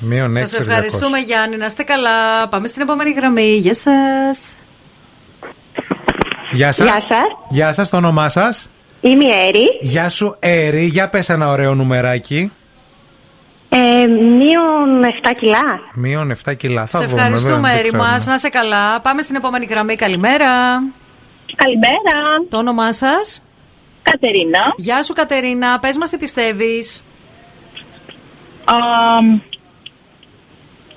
[0.01, 1.57] Μείον Σας ευχαριστούμε, Γιάννη.
[1.57, 2.49] Να είστε καλά.
[2.49, 3.57] Πάμε στην επόμενη γραμμή.
[3.57, 4.55] Γεια σας.
[6.51, 6.87] Γεια σας.
[6.87, 7.07] Γεια σας.
[7.49, 8.71] Γεια σας, το όνομά σας.
[9.07, 9.67] Είμαι η Έρη.
[9.81, 10.85] Γεια σου, Έρη.
[10.85, 12.53] Για πες ένα ωραίο νουμεράκι.
[13.69, 15.81] Ε, μείον 7 κιλά.
[15.95, 16.87] Μείον 7 κιλά.
[16.87, 18.09] Θα Σε βρούμε, ευχαριστούμε, δεν- δεν Έρη ξέρουμε.
[18.11, 18.27] μας.
[18.27, 19.01] Να είστε καλά.
[19.01, 19.95] Πάμε στην επόμενη γραμμή.
[19.97, 20.47] Καλημέρα.
[21.57, 22.17] Καλημέρα.
[22.49, 23.43] Το όνομά σας;
[24.03, 24.59] Κατερίνα.
[24.77, 25.79] Γεια σου, Κατερίνα.
[25.79, 27.05] Πες μας τι πιστεύεις.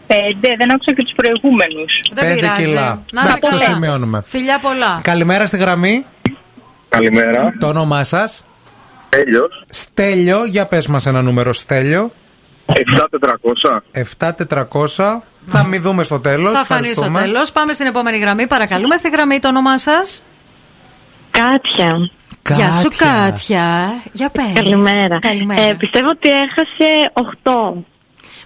[0.07, 1.99] Πέντε, δεν άκουσα και τους προηγούμενους.
[2.14, 2.64] Δεν Πέντε πειράζει.
[2.64, 3.03] κιλά.
[3.11, 3.73] Να είστε Εντάξει, το καλά.
[3.73, 4.23] σημειώνουμε.
[4.26, 4.99] Φιλιά πολλά.
[5.03, 6.06] Καλημέρα στη γραμμή.
[6.90, 7.53] Καλημέρα.
[7.60, 8.44] Το όνομά σας;
[9.10, 9.64] Τέλειος.
[9.70, 12.11] Στέλιο, για πες μας ένα νούμερο, Στέλιο.
[12.66, 13.84] 7.400.
[13.91, 15.24] 7.400.
[15.48, 16.52] Θα μη δούμε στο τέλος.
[16.53, 17.20] Θα φανεί στο Ευχαριστούμε.
[17.22, 17.52] τέλος.
[17.52, 18.48] Πάμε στην επόμενη γραμμή.
[18.48, 20.24] Παρακαλούμε στη γραμμή το όνομά σας.
[21.32, 21.94] Κάτια.
[22.56, 23.94] Γεια σου, Κάτια.
[24.11, 24.52] Για πες.
[24.53, 25.20] Καλημέρα.
[25.20, 25.61] Καλημέρα.
[25.61, 27.86] Ε, πιστεύω ότι έχασε 8.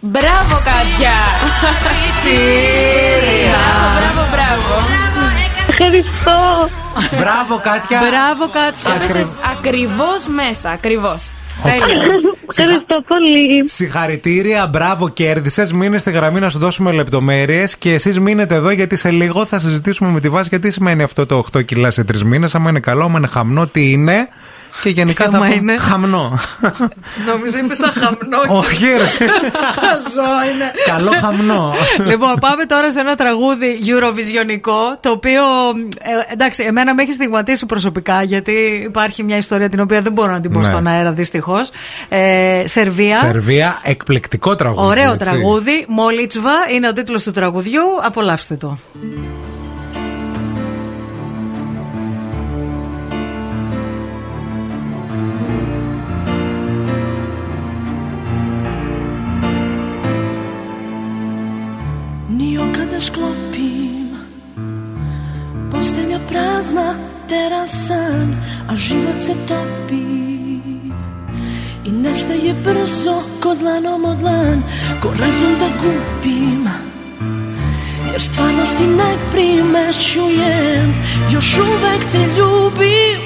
[0.01, 1.15] Μπράβο, Κάτια!
[4.03, 4.73] Μπράβο, μπράβο,
[5.77, 6.69] Ευχαριστώ.
[7.17, 7.99] Μπράβο, Κάτια.
[7.99, 8.93] Μπράβο, Κάτια.
[8.95, 11.29] Έπεσες ακριβώς μέσα, ακριβώς.
[12.49, 13.69] Ευχαριστώ πολύ.
[13.69, 15.71] Συγχαρητήρια, μπράβο, κέρδισες.
[15.71, 19.59] Μείνε στη γραμμή να σου δώσουμε λεπτομέρειες και εσείς μείνετε εδώ γιατί σε λίγο θα
[19.59, 22.55] συζητήσουμε με τη βάση γιατί σημαίνει αυτό το 8 κιλά σε 3 μήνες.
[22.55, 24.27] Άμα είναι καλό, άμα είναι χαμνό, τι είναι.
[24.81, 26.39] Και γενικά Τι θα άμα πούμε είναι; χαμνό.
[27.27, 28.57] Νομίζω είπες σαν χαμνό.
[28.59, 29.27] Όχι, ρε.
[29.79, 30.71] Χαζό είναι.
[30.85, 31.73] Καλό χαμνό.
[32.09, 35.41] λοιπόν, πάμε τώρα σε ένα τραγούδι Eurovisionικό, το οποίο
[35.99, 38.51] ε, εντάξει, εμένα με έχει στιγματίσει προσωπικά, γιατί
[38.85, 40.65] υπάρχει μια ιστορία την οποία δεν μπορώ να την πω Ναι.
[40.65, 41.71] στον αέρα δυστυχώς.
[42.09, 43.17] Ε, Σερβία.
[43.17, 44.87] Σερβία, εκπληκτικό τραγούδι.
[44.87, 45.17] Ωραίο έτσι.
[45.17, 45.85] τραγούδι.
[45.87, 47.81] Μόλιτσβα είναι ο τίτλος του τραγουδιού.
[48.03, 48.77] Απολαύστε το.
[62.43, 64.09] Nio kada sklopim.
[65.71, 66.95] Postelja prazna,
[67.27, 68.35] terasan
[68.67, 70.03] A život se topi.
[71.85, 74.63] I nestaje brzo ko dlanom od dlan
[75.01, 76.67] Ko razum da gubim.
[78.11, 80.93] Jer stvarnosti ne primećujem
[81.31, 83.23] Još uvek te ljubim.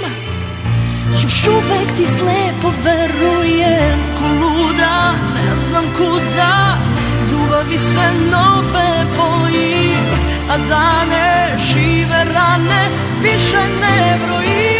[1.23, 6.86] Još uvek ti slepo verujem Ko luda, ne znam kuda
[7.57, 10.05] Ljubavi se nove bojim
[10.49, 12.89] A dane žive rane
[13.21, 14.76] Više ne brojim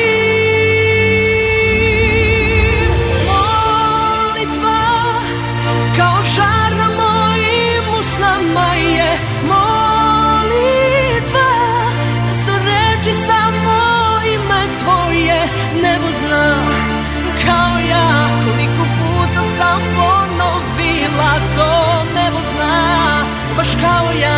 [23.78, 24.37] 靠仰。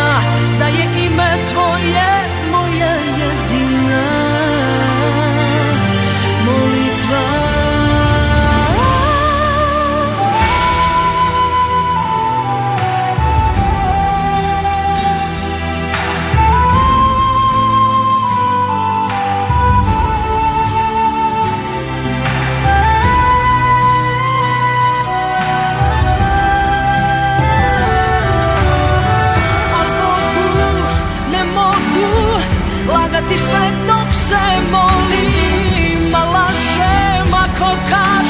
[34.30, 38.29] se molim, ma lažem ako kažem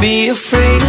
[0.00, 0.79] be afraid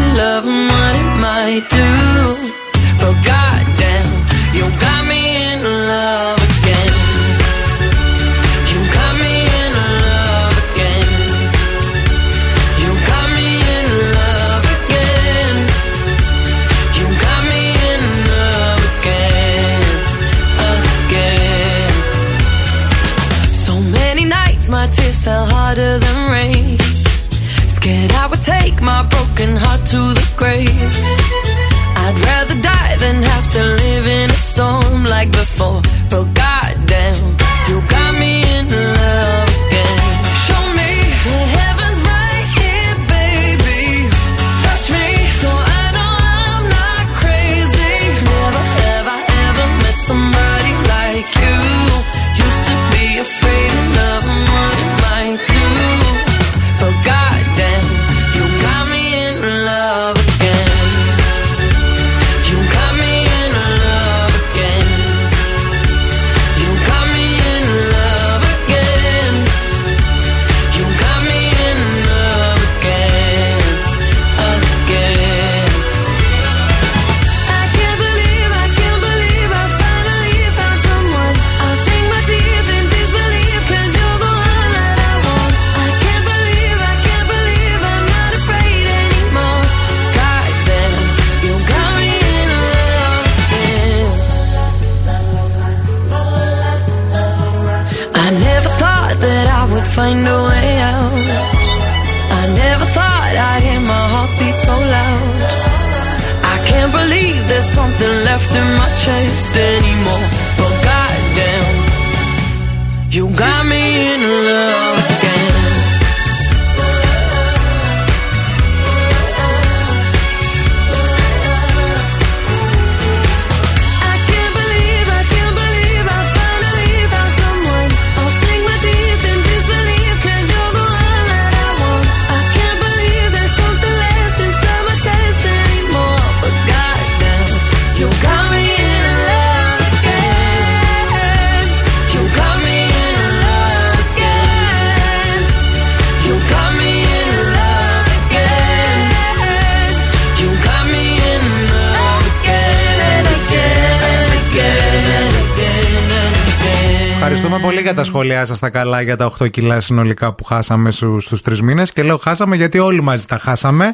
[158.45, 161.93] σα τα καλά για τα 8 κιλά συνολικά που χάσαμε στους τρεις μήνες.
[161.93, 163.93] Και λέω χάσαμε γιατί όλοι μαζί τα χάσαμε.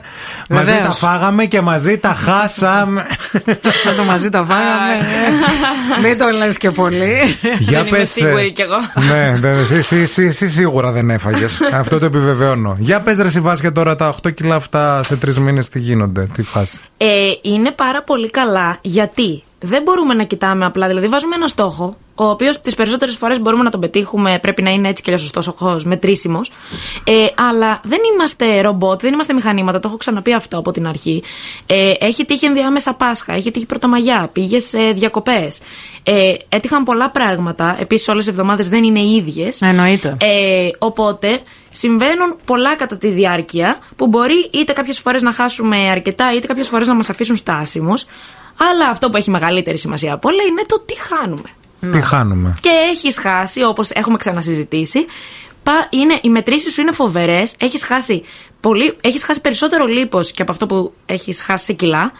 [0.49, 0.69] Βεβαίως.
[0.69, 3.05] Μαζί τα φάγαμε και μαζί τα χάσαμε.
[3.97, 4.93] το μαζί τα φάγαμε.
[6.03, 6.07] Ε.
[6.07, 7.15] Μην το λες και πολύ.
[7.59, 8.77] Για δεν πες, είμαι σίγουρη κι εγώ.
[9.07, 9.39] Ναι,
[10.27, 11.59] εσύ σίγουρα δεν έφαγες.
[11.73, 12.75] Αυτό το επιβεβαιώνω.
[12.79, 16.43] Για πες ρε Σιβάσκε τώρα τα 8 κιλά αυτά σε τρεις μήνες τι γίνονται, τι
[16.43, 16.79] φάση.
[16.97, 17.05] Ε,
[17.41, 20.87] είναι πάρα πολύ καλά γιατί δεν μπορούμε να κοιτάμε απλά.
[20.87, 24.69] Δηλαδή, βάζουμε ένα στόχο ο οποίος τις περισσότερες φορές μπορούμε να τον πετύχουμε, πρέπει να
[24.69, 26.51] είναι έτσι και αλλιώς σωστός ο μετρήσιμος.
[27.03, 31.23] Ε, αλλά δεν είμαστε ρομπότ, δεν είμαστε μηχανήματα, το έχω ξαναπεί αυτό από την αρχή.
[31.65, 35.59] Ε, έχει τύχει ενδιάμεσα Πάσχα, έχει τύχει Πρωτομαγιά, πήγες σε διακοπές.
[36.03, 37.77] Ε, έτυχαν πολλά πράγματα.
[37.79, 39.61] Επίσης, όλες οι εβδομάδες δεν είναι ίδιες.
[39.61, 40.17] Εννοείται.
[40.21, 41.39] Ε, οπότε
[41.71, 46.67] συμβαίνουν πολλά κατά τη διάρκεια που μπορεί είτε κάποιες φορές να χάσουμε αρκετά, είτε κάποιες
[46.67, 48.05] φορές να μας αφήσουν στάσιμους.
[48.71, 51.49] Αλλά αυτό που έχει μεγαλύτερη σημασία από όλα είναι το τι χάνουμε.
[51.91, 55.05] Τι χάνουμε; και έχεις χάσει, όπως έχουμε ξανασυζητήσει.
[55.63, 57.53] πα- Είναι, οι μετρήσεις σου είναι φοβερές.
[57.59, 58.23] Έχεις χάσει,
[58.59, 62.11] πολύ, έχεις χάσει περισσότερο λίπος και από αυτό που έχεις χάσει σε κιλα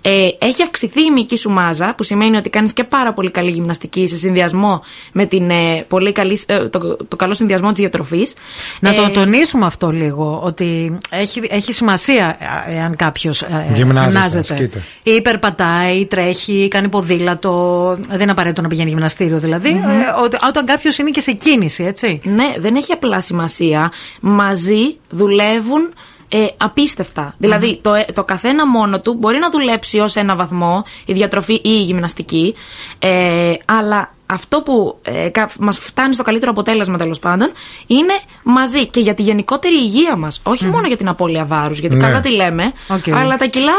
[0.00, 3.50] Ε, έχει αυξηθεί η μυϊκή σου μάζα, που σημαίνει ότι κάνεις και πάρα πολύ καλή
[3.50, 8.34] γυμναστική σε συνδυασμό με την, ε, πολύ καλή, ε, το, το καλό συνδυασμό της διατροφής.
[8.80, 12.36] Να το τονίσουμε αυτό λίγο, ότι έχει, έχει σημασία
[12.68, 13.44] ε, εάν κάποιος
[13.74, 14.82] Γυμνάζεται, ασκείται.
[15.02, 17.96] Ή υπερπατάει, ή τρέχει, ή κάνει ποδήλατο.
[18.08, 19.68] Δεν είναι απαραίτητο να πηγαίνει γυμναστήριο δηλαδή.
[19.68, 22.20] ε, ότι, όταν κάποιος είναι και σε κίνηση, έτσι.
[22.24, 23.92] Ναι, δεν έχει απλά σημασία.
[24.20, 25.93] Μαζί δουλεύουν
[26.28, 27.34] ε, απίστευτα.
[27.38, 31.52] Δηλαδή, το, ε, το καθένα μόνο του μπορεί να δουλέψει ως ένα βαθμό, η διατροφή
[31.54, 32.54] ή η γυμναστική,
[32.98, 37.50] ε, αλλά αυτό που ε, κα- μας φτάνει στο καλύτερο αποτέλεσμα τέλος πάντων
[37.86, 41.96] είναι μαζί και για τη γενικότερη υγεία μας όχι μόνο για την απώλεια βάρους γιατί
[41.96, 42.02] Ναι.
[42.02, 43.08] καλά τη λέμε Οκ.
[43.08, 43.72] αλλά τα κιλά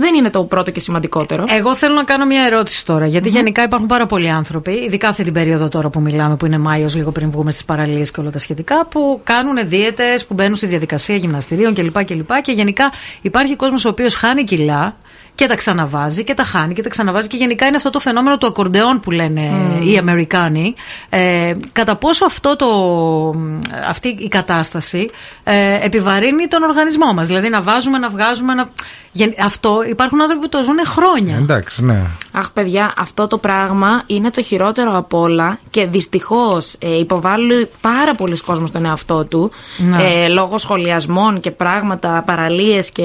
[0.00, 3.06] δεν είναι το πρώτο και σημαντικότερο Εγώ θέλω να κάνω μια ερώτηση τώρα.
[3.06, 6.58] Γιατί γενικά υπάρχουν πάρα πολλοί άνθρωποι, ειδικά αυτή την περίοδο τώρα που μιλάμε, που είναι
[6.58, 10.56] Μάιος, λίγο πριν βγούμε στις παραλίες και όλα τα σχετικά, που κάνουν δίαιτες, που μπαίνουν
[10.56, 12.04] στη διαδικασία γυμναστηρίων κλπ.
[12.04, 12.30] κλπ.
[12.42, 14.96] Και γενικά υπάρχει κόσμος ο οποίος χάνει κιλά
[15.34, 17.28] και τα ξαναβάζει και τα χάνει και τα ξαναβάζει.
[17.28, 19.50] Και γενικά είναι αυτό το φαινόμενο του ακορντεόν που λένε
[19.84, 20.74] οι Αμερικάνοι.
[21.08, 22.68] Ε, κατά πόσο αυτό το,
[23.88, 25.10] αυτή η κατάσταση
[25.44, 27.26] ε, επιβαρύνει τον οργανισμό μας.
[27.26, 28.54] Δηλαδή να βάζουμε, να βγάζουμε.
[28.54, 28.70] Να...
[29.12, 31.36] Γεν- Αυτό υπάρχουν άνθρωποι που το ζουν χρόνια.
[31.36, 32.00] Εντάξει, ναι.
[32.32, 38.12] Αχ, παιδιά, αυτό το πράγμα είναι το χειρότερο από όλα και δυστυχώς ε, υποβάλλει πάρα
[38.12, 40.02] πολλοί κόσμος στον εαυτό του Ναι.
[40.24, 43.04] ε, λόγω σχολιασμών και πράγματα, παραλίες και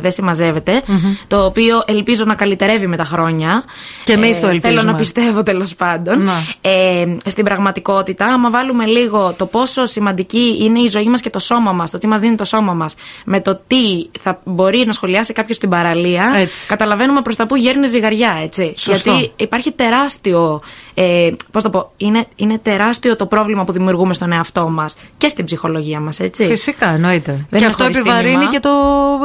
[0.00, 0.82] δεν συμμαζεύεται.
[1.26, 3.64] Το οποίο ελπίζω να καλυτερεύει με τα χρόνια.
[4.04, 4.90] Και εμείς το Θέλω ελπίζουμε.
[4.90, 6.22] να πιστεύω τέλος πάντων.
[6.22, 6.32] Ναι.
[6.60, 11.38] Ε, στην πραγματικότητα, άμα βάλουμε λίγο το πόσο σημαντική είναι η ζωή μας και το
[11.38, 12.94] σώμα μας, το τι μας δίνει το σώμα μας,
[13.24, 16.66] με το τι θα μπορεί να σχολιάσει κάποιος στην παραλία, Έτσι.
[16.66, 18.74] καταλαβαίνουμε προς τα που γέρνει ζυγαριά, έτσι.
[18.76, 19.10] Σωστό.
[19.10, 20.60] Γιατί υπάρχει τεράστιο.
[20.94, 25.28] Ε, πώς το πω, είναι, είναι τεράστιο το πρόβλημα που δημιουργούμε στον εαυτό μας και
[25.28, 26.44] στην ψυχολογία μας, έτσι.
[26.44, 27.32] Φυσικά, εννοείται.
[27.32, 28.50] Δεν και είναι αυτό χωρίς επιβαρύνει τίμημα.
[28.50, 28.70] και, το,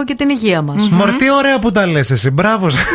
[0.06, 0.90] και την υγεία μας.
[0.90, 2.30] Μωρ, τι ωραία που τα λες εσύ.
[2.30, 2.70] Μπράβο.
[2.70, 2.78] σου.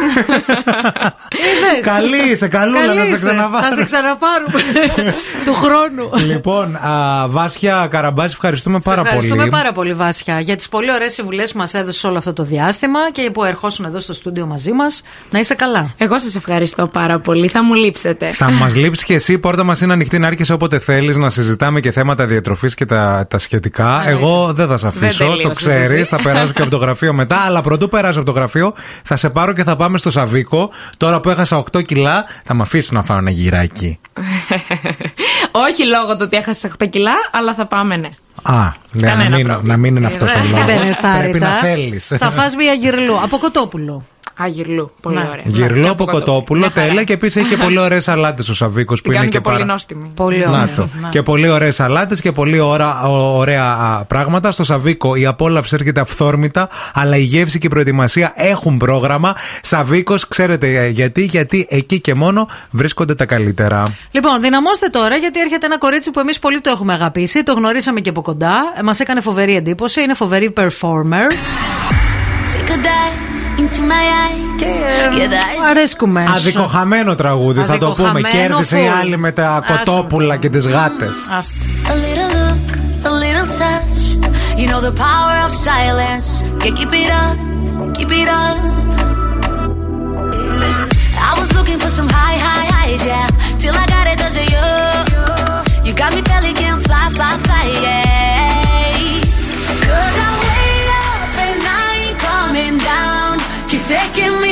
[1.93, 3.67] Καλή είσαι, καλούλα να σε ξαναβάρω.
[3.67, 4.59] Θα σε ξαναπάρουμε
[5.45, 6.11] του χρόνου.
[6.27, 9.51] λοιπόν, α, Βάσια Καραμπάση, ευχαριστούμε πάρα σε ευχαριστούμε πολύ.
[9.51, 13.11] πάρα πολύ, Βάσια, για τις πολύ ωραίες συμβουλές που μας έδωσες όλο αυτό το διάστημα
[13.13, 15.03] και που ερχόσουν εδώ στο στούντιο μαζί μας.
[15.31, 15.95] Να είσαι καλά.
[15.97, 17.49] Εγώ σας ευχαριστώ πάρα πολύ.
[17.49, 18.31] Θα μου λείψετε.
[18.31, 19.33] Θα μας λείψεις και εσύ.
[19.33, 22.85] Η πόρτα μας είναι ανοιχτή να έρχεσαι όποτε θέλεις να συζητάμε και θέματα διατροφής και
[22.85, 24.03] τα, τα σχετικά.
[24.09, 25.91] Εγώ δεν θα σε αφήσω, το τελείωσες ξέρεις.
[25.91, 26.05] εσύ.
[26.05, 27.37] Θα περάσω και από το γραφείο μετά.
[27.37, 28.75] Αλλά πρωτού περάσω από το γραφείο,
[29.05, 30.71] θα σε πάρω και θα πάμε στο Σαβίκο.
[30.97, 33.99] Τώρα που έχασα 8 κιλά, θα με αφήσεις να φάω ένα γυράκι.
[35.53, 38.09] Όχι λόγω του ότι έχασες 8 κιλά, αλλά θα πάμε, ναι.
[38.43, 38.53] Α,
[38.93, 39.75] ναι, να Κανένα μην, πρόβλημα.
[39.75, 40.83] να μην είναι αυτό ο Δεν λόγο.
[40.83, 41.49] είναι στα Πρέπει άρρητα.
[41.49, 42.13] να θέλεις.
[42.19, 44.05] Θα φας μια γυρλού από κοτόπουλο.
[44.37, 44.91] Αγυρλού.
[45.01, 45.23] Πολύ Ναι.
[45.33, 45.43] ωραία.
[45.45, 47.05] Γυρλό από κοτόπουλο, τέλεια.
[47.05, 49.43] Και επίσης έχει και πολύ ωραίες σαλάτες ο Σαβίκο που Την είναι κάνουν και και
[49.45, 49.67] πολύ πάρα.
[49.73, 50.13] νόστιμη.
[50.15, 50.69] Πολύ Να ωραία.
[50.77, 50.89] το.
[51.01, 51.09] Ναι.
[51.09, 54.51] Και πολύ ωραίες σαλάτες και πολύ ωρα- ο- ωραία α, πράγματα.
[54.51, 59.35] Στο Σαβίκο η απόλαυση έρχεται αυθόρμητα, αλλά η γεύση και η προετοιμασία έχουν πρόγραμμα.
[59.63, 63.83] Σαβίκος, ξέρετε ε, γιατί, γιατί εκεί και μόνο βρίσκονται τα καλύτερα.
[64.11, 67.43] Λοιπόν, δυναμώστε τώρα γιατί έρχεται ένα κορίτσι που εμείς πολύ το έχουμε αγαπήσει.
[67.43, 68.55] Το γνωρίσαμε και από κοντά.
[68.85, 70.01] Μας έκανε φοβερή εντύπωση.
[70.03, 71.31] Είναι φοβερή performer.
[72.55, 74.63] Take a dive into my eyes.
[75.19, 75.71] Yeah, the eyes.
[75.71, 76.25] Αρέσκουμε.
[76.37, 78.09] Αδικοχαμένο τραγούδι, θα το πούμε.
[78.09, 78.99] Αδικοχαμένο Κέρδισε η full.
[79.01, 81.09] άλλη με τα Άσε με κοτόπουλα και τι γάτε.
[81.37, 81.57] Άστε.
[81.89, 82.67] A little look,
[83.09, 83.99] a little touch.
[84.61, 86.29] You know the power of silence.
[86.65, 87.37] Yeah, keep it up,
[87.97, 88.59] keep it up.
[91.31, 93.34] I was looking for some high, high highs, yeah.
[103.95, 104.44] Taking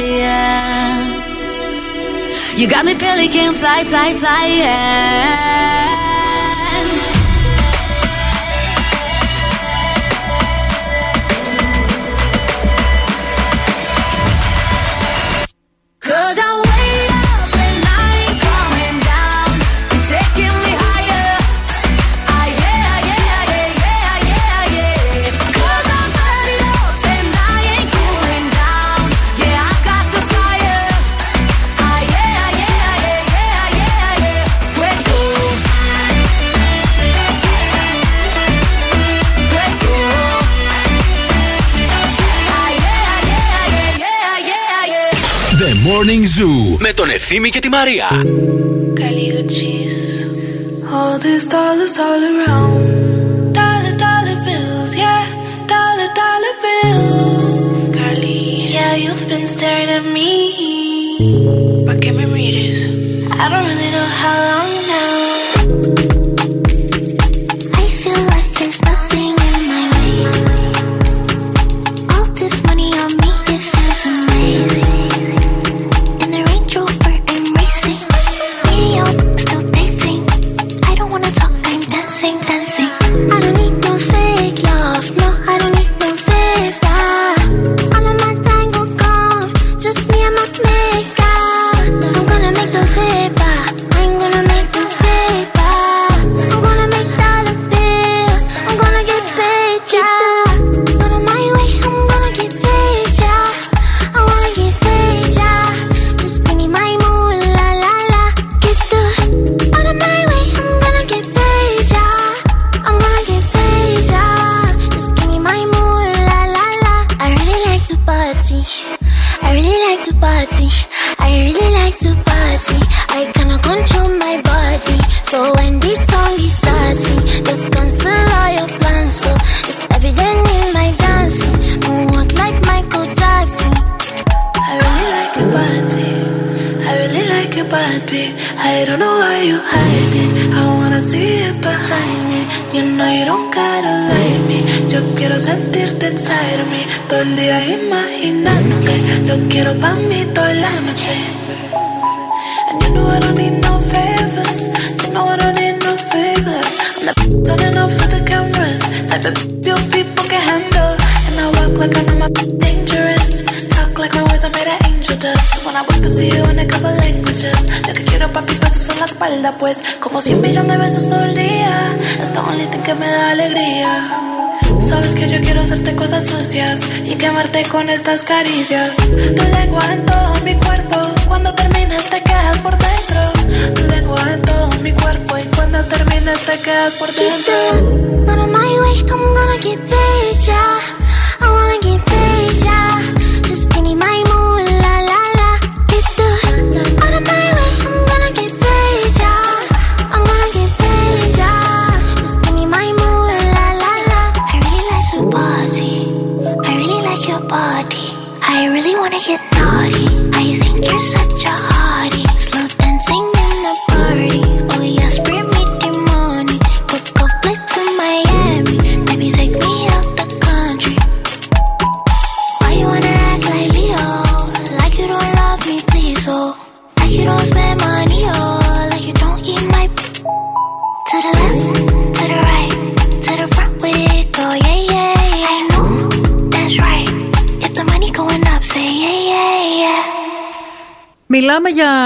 [0.00, 1.20] yeah.
[2.56, 5.90] You got me pelican, fly, fly, fly, yeah.
[16.00, 16.59] Cause I
[46.00, 48.08] Morning Zoo με τον Ευθύμη και τη Μαρία.
[50.98, 52.82] All these dollars all around.
[53.58, 55.24] Dollar, dollar bills, yeah.
[55.74, 57.78] Dollar, dollar bills.
[57.96, 58.42] Carly.
[58.76, 60.32] Yeah, you've been staring at me.
[61.86, 62.54] But can we read
[63.42, 63.89] I don't really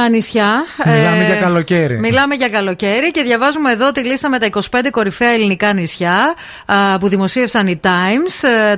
[0.08, 0.64] νησιά.
[0.86, 1.98] Μιλάμε ε, για καλοκαίρι.
[1.98, 4.60] Μιλάμε για καλοκαίρι και διαβάζουμε εδώ τη λίστα με τα 25
[4.90, 6.34] κορυφαία ελληνικά νησιά
[7.00, 8.48] που δημοσίευσαν οι Times.
[8.48, 8.72] Ε,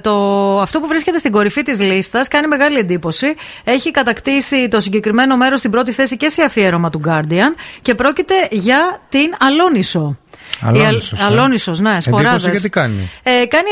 [0.60, 3.34] αυτό που βρίσκεται στην κορυφή της λίστας κάνει μεγάλη εντύπωση.
[3.64, 8.34] Έχει κατακτήσει το συγκεκριμένο μέρος στην πρώτη θέση και σε αφιέρωμα του Guardian και πρόκειται
[8.50, 10.16] για την Αλόνισο.
[10.60, 11.24] Αλόνισος, ε.
[11.24, 12.68] Αλόνισος, ναι, σποράδες.
[12.70, 13.08] Κάνει;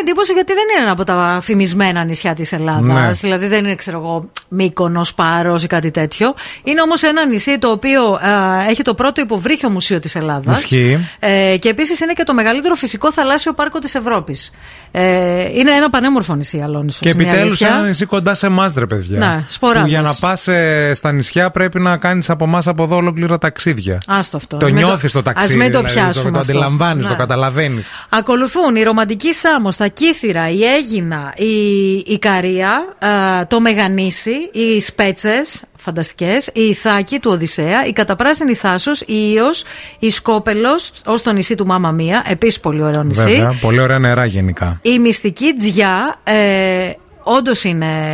[0.00, 2.82] Εντύπωση γιατί δεν είναι ένα από τα φημισμένα νησιά της Ελλάδας.
[2.82, 3.10] Ναι.
[3.10, 6.34] Δηλαδή δεν είναι, ξέρω εγώ, Μύκονος, Πάρος ή κάτι τέτοιο.
[6.64, 8.18] Είναι όμως ένα νησί το οποίο α,
[8.68, 10.72] έχει το πρώτο υποβρύχιο μουσείο της Ελλάδας.
[11.18, 14.50] Ε, και επίσης είναι και το μεγαλύτερο φυσικό θαλάσσιο πάρκο της Ευρώπης.
[14.90, 16.98] Ε, είναι ένα πανέμορφο νησί, Αλόνισο.
[17.02, 19.18] Και επιτέλους ένα νησί κοντά σε εμάς, ρε παιδιά.
[19.18, 22.96] Να, που για να πας ε, στα νησιά πρέπει να κάνεις από εμάς από εδώ
[22.96, 23.98] ολόκληρα ταξίδια.
[24.06, 24.56] Άστο αυτό.
[24.56, 25.54] Το νιώθεις το, το ταξίδι.
[25.54, 26.30] Α μην το δηλαδή, πιάσουμε.
[26.30, 27.18] Το αντιλαμβάνεις, το, ναι.
[27.18, 27.88] καταλαβαίνεις.
[28.08, 32.96] Ακολουθούν η Ρομαντική Σάμος, τα Κύθυρα, η Έγινα, η, η Καρία,
[33.48, 39.50] το Μεγανήσι, οι Σπέτσες, φανταστικές, η Ιθάκη του Οδυσσέα, η Καταπράσινη Θάσος, η Ήο,
[39.98, 43.22] η Σκόπελος, ως το νησί του Μάμα Μία, επίσης πολύ ωραίο νησί.
[43.22, 44.78] Βέβαια, πολύ ωραία νερά γενικά.
[44.82, 46.92] Η μυστική Τζιά, ε,
[47.24, 47.64] όντως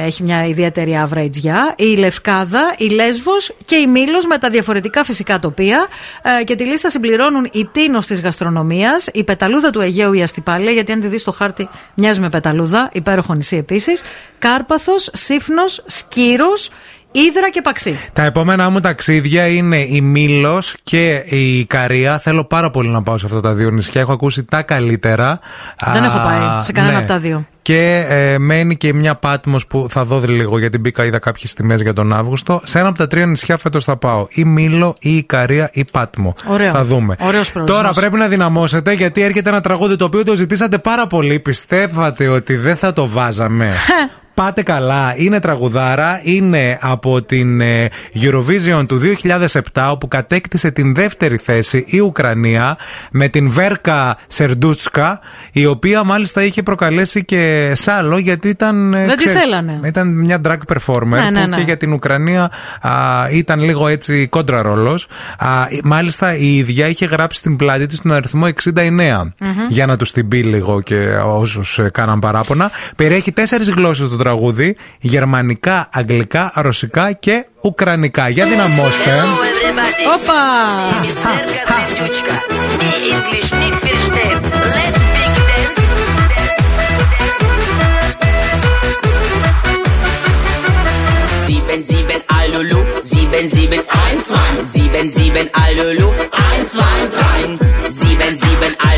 [0.04, 1.74] έχει μια ιδιαίτερη άβρα η Τζιά.
[1.76, 5.86] Η Λευκάδα, η Λέσβος και η Μήλος με τα διαφορετικά φυσικά τοπία.
[6.40, 10.70] Ε, και τη λίστα συμπληρώνουν η Τίνος της γαστρονομίας, η Πεταλούδα του Αιγαίου η Αστυπάλια,
[10.70, 14.02] γιατί αν τη δεις στο χάρτη μοιάζει με Πεταλούδα, υπέροχο νησί επίσης.
[14.38, 16.70] Κάρπαθος, Σύφνος, Σκύρος,
[17.12, 17.98] Ήδρα και Παξί.
[18.12, 22.18] Τα επόμενά μου ταξίδια είναι η Μήλος και η Καρία.
[22.18, 24.00] Θέλω πάρα πολύ να πάω σε αυτά τα δύο νησιά.
[24.00, 25.38] Έχω ακούσει τα καλύτερα.
[25.92, 26.98] Δεν Α, έχω πάει σε κανένα ναι.
[26.98, 27.46] από τα δύο.
[27.62, 31.80] Και ε, μένει και μια πάτμος που θα δω λίγο γιατί μπήκα, είδα κάποιες τιμές
[31.80, 32.60] για τον Αύγουστο.
[32.64, 34.26] Σε ένα από τα τρία νησιά φέτος θα πάω.
[34.30, 36.34] Ή Μήλο, ή η Καρία, ή Πάτμο.
[36.46, 36.70] Ωραίο.
[36.70, 37.14] Θα δούμε.
[37.20, 37.82] Ωραίος προορισμός.
[37.82, 41.40] Τώρα πρέπει να δυναμώσετε γιατί έρχεται ένα τραγούδι το οποίο το ζητήσατε πάρα πολύ.
[41.40, 43.72] Πιστεύατε ότι δεν θα το βάζαμε;
[44.40, 47.88] Πάτε καλά, είναι τραγουδάρα, είναι από την ε,
[48.22, 49.00] Eurovision του
[49.72, 52.76] 2007 όπου κατέκτησε την δεύτερη θέση η Ουκρανία
[53.10, 55.20] με την Βέρκα Σερντούτσκα
[55.52, 58.94] η οποία μάλιστα είχε προκαλέσει και σάλο γιατί ήταν...
[58.94, 59.80] ε, Δεν τη θέλανε.
[59.84, 61.56] Ήταν μια drag performer Ναι, ναι, που ναι.
[61.56, 62.50] και για την Ουκρανία
[62.80, 62.90] α,
[63.30, 65.06] ήταν λίγο έτσι κόντρα ρόλος.
[65.38, 65.48] Α,
[65.84, 69.20] μάλιστα η ίδια είχε γράψει στην πλάτη της τον αριθμό 69
[69.68, 72.70] για να τους την πει λίγο και όσους κάναν παράπονα.
[72.96, 74.16] Περιέχει τέσσερις γλώσσες το
[75.00, 78.28] γερμανικά, αγγλικά, ρωσικά και ουκρανικά.
[78.28, 79.10] Για δυναμώστε.
[80.14, 80.40] Όπα!
[92.40, 93.84] Alulu, 771,
[94.24, 96.66] 2, 7, 7, Alulu, 1,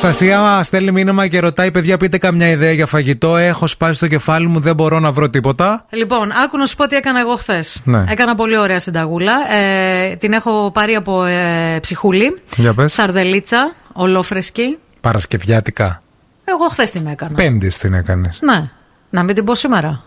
[0.06, 3.36] Αναστασία μα στέλνει μήνυμα και ρωτάει: Παιδιά, πείτε καμιά ιδέα για φαγητό.
[3.36, 5.86] Έχω σπάσει στο κεφάλι μου, δεν μπορώ να βρω τίποτα.
[5.90, 7.80] Λοιπόν, άκου να σου πω τι έκανα εγώ χθες.
[7.84, 8.04] Ναι.
[8.08, 9.32] Έκανα πολύ ωραία συνταγούλα.
[9.54, 12.42] Ε, την έχω πάρει από ε, ψυχούλη.
[12.56, 12.92] Για πες.
[12.92, 14.78] Σαρδελίτσα, ολόφρεσκη.
[15.00, 16.00] Παρασκευιάτικα.
[16.44, 17.34] Εγώ χθες την έκανα.
[17.34, 18.38] Πέμπτη την έκανες.
[18.42, 18.70] Ναι.
[19.10, 20.02] Να μην την πω σήμερα.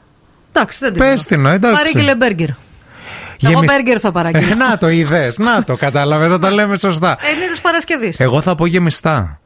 [0.54, 1.28] Εντάξει, δεν την Πες πω.
[1.28, 1.76] την, ε, εντάξει.
[1.84, 2.50] Παρήγγειλε μπέργκερ.
[2.50, 2.58] Εγώ
[3.38, 4.52] Γεμισ- μπέργκερ θα παραγγείλω.
[4.52, 7.10] Ε, να το είδες, να το κατάλαβε, θα τα λέμε σωστά.
[7.12, 8.20] Ε, είναι της Παρασκευής.
[8.20, 9.39] Εγώ θα πω γεμιστά.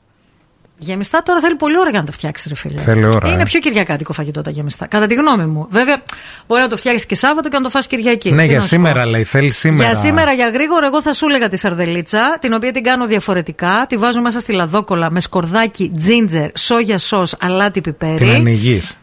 [0.84, 2.80] Γεμιστά τώρα θέλει πολύ ώρα για να τα φτιάξει, ρε φίλε.
[2.82, 3.46] Θέλει ώρα, Είναι ε.
[3.46, 4.88] πιο κυριακάτικο φαγητό τα γεμιστά.
[4.88, 5.68] Κατά τη γνώμη μου.
[5.70, 6.02] Βέβαια,
[6.48, 8.32] μπορεί να το φτιάξεις και Σάββατο και να το φας Κυριακή.
[8.32, 9.10] ναι, Τι για να σου σήμερα πω.
[9.10, 9.90] λέει, θέλει σήμερα.
[9.90, 13.86] Για σήμερα, για γρήγορο, εγώ θα σου έλεγα τη σαρδελίτσα, την οποία την κάνω διαφορετικά.
[13.90, 18.16] Τη βάζω μέσα στη λαδόκολα με σκορδάκι, τζίντζερ, σόγια σος, αλάτι πιπέρι.
[18.18, 18.98] Την ανοίγεις;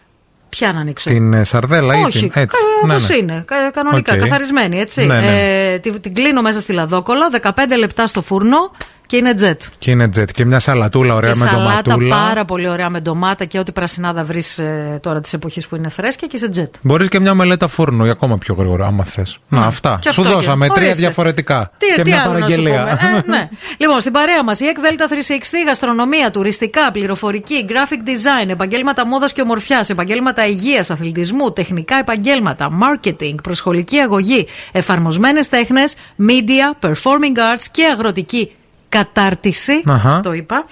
[0.48, 2.30] Ποια να ανοίξω; Την ε, σαρδέλα ή Όχι, την.
[2.34, 2.56] Έτσι.
[2.58, 3.16] κα- Ναι, όπως ναι.
[3.16, 3.44] είναι.
[3.46, 4.18] κα- Κανονικά, Οκ.
[4.18, 5.04] καθαρισμένη, έτσι.
[5.06, 5.72] Ναι, ναι.
[5.72, 8.70] Ε, την, την κλείνω μέσα στη λαδόκολα, 15 λεπτά στο φούρνο
[9.10, 9.62] και είναι τζετ.
[9.78, 10.30] Και είναι τζετ.
[10.30, 12.16] Και μια σαλατούλα ωραία και με σαλάτα ντοματούλα.
[12.26, 14.60] πάρα πολύ ωραία με ντομάτα και ό,τι πρασινάδα βρεις
[15.00, 16.74] τώρα της εποχής που είναι φρέσκια και σε τζετ.
[16.82, 19.38] Μπορείς και μια μελέτα φούρνου για ακόμα πιο γρήγορα, άμα θες.
[19.48, 19.98] Να, αυτά.
[20.00, 21.02] Και Σου αυτό δώσαμε και- τρία ορίστε.
[21.02, 21.70] διαφορετικά.
[21.78, 22.98] Τι, και τι μια άλλο να σου παραγγελία.
[23.00, 23.16] πούμε.
[23.18, 23.48] Ε, ναι.
[23.80, 25.12] λοιπόν, στην παρέα μας η ΕΚ Δέλτα 360,
[25.66, 33.34] γαστρονομία, τουριστικά, πληροφορική, graphic design, επαγγέλματα μόδας και ομορφιάς, επαγγέλματα υγείας, αθλητισμού, τεχνικά επαγγέλματα, marketing,
[33.42, 35.94] προσχολική αγωγή, εφαρμοσμένες τέχνες,
[36.28, 38.50] media, performing arts και αγροτική
[38.90, 39.82] κατάρτιση.
[39.86, 40.20] Αχα.
[40.20, 40.64] Το είπα.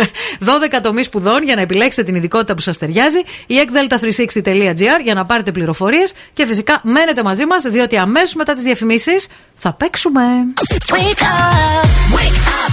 [0.76, 3.18] 12 τομείς σπουδών για να επιλέξετε την ειδικότητα που σας ταιριάζει.
[3.46, 8.62] Η ekdelta360.gr για να πάρετε πληροφορίες και φυσικά μένετε μαζί μας, διότι αμέσως μετά τις
[8.62, 10.22] διαφημίσεις θα παίξουμε.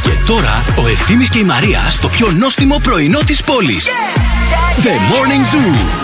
[0.04, 3.88] Και τώρα ο Ευθύμης και η Μαρία στο πιο νόστιμο πρωινό της πόλης.
[4.84, 6.04] The Morning Zoo.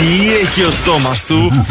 [0.00, 1.64] Τι έχει ο στόμας του;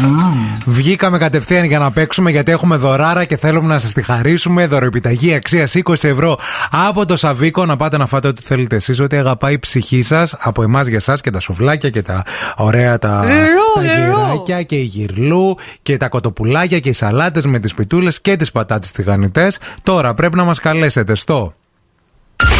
[0.66, 4.66] Βγήκαμε κατευθείαν για να παίξουμε γιατί έχουμε δωράρα και θέλουμε να σας τη χαρίσουμε.
[4.66, 6.38] Δωροεπιταγή αξίας 20 ευρώ
[6.70, 7.66] από το Σαβίκο.
[7.66, 10.96] Να πάτε να φάτε ό,τι θέλετε εσείς, ό,τι αγαπάει η ψυχή σας από εμάς για
[10.96, 12.22] εσά και τα σουβλάκια και τα
[12.56, 13.44] ωραία τα, Γυρλού,
[13.74, 14.20] τα γυρλού.
[14.20, 18.52] γυράκια και η γυρλού και τα κοτοπουλάκια και οι σαλάτες με τις πιτούλες και τις
[18.52, 19.58] πατάτες τηγανιτές.
[19.82, 21.54] Τώρα πρέπει να μας καλέσετε στο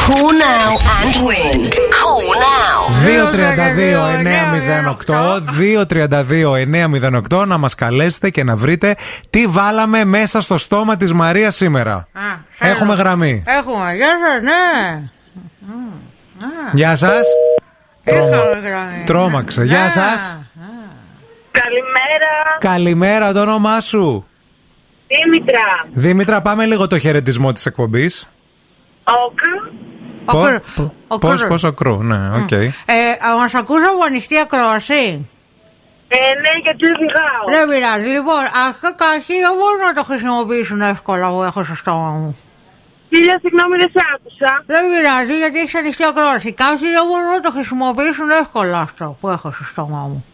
[0.06, 1.58] Call now and win.
[2.20, 2.80] Call now.
[5.06, 5.42] 232-908
[7.30, 8.96] 232-908 να μας καλέσετε και να βρείτε
[9.30, 12.06] τι βάλαμε μέσα στο στόμα της Μαρίας σήμερα.
[12.58, 13.44] Έχουμε γραμμή.
[13.46, 15.02] Έχουμε, γεια σας, ναι.
[16.72, 17.26] Γεια σας.
[18.04, 19.04] Είχαμε γραμμή.
[19.06, 19.64] Τρόμαξε.
[19.64, 20.36] Γεια σας.
[21.50, 24.26] Καλημέρα, Καλημέρα το όνομά σου;
[25.06, 25.88] Δήμητρα.
[25.92, 28.28] Δήμητρα πάμε λίγο το χαιρετισμό της εκπομπής.
[29.04, 29.88] Όκρου.
[30.32, 31.48] Πώς- ο Πώς, κρου.
[31.48, 32.50] πώς ο κρου, ναι, οκ.
[32.50, 32.68] Ε,
[33.38, 35.28] Μας ακούσα από ανοιχτή ακρόαση.
[36.12, 37.44] Ε, ναι, γιατί οδηγάω.
[37.54, 38.08] Δεν πειράζει.
[38.08, 42.36] Λοιπόν, αυτό καχύ δεν μπορούν να το χρησιμοποιήσουν εύκολα που έχω στο στόμα μου.
[43.08, 44.62] Φίλια, συγγνώμη, δεν σε άκουσα.
[44.66, 46.52] Δεν πειράζει γιατί έχει ανοιχτή ακρόαση.
[46.52, 50.24] Κάποιοι δεν μπορούν να το χρησιμοποιήσουν εύκολα αυτό που έχω στο στόμα μου.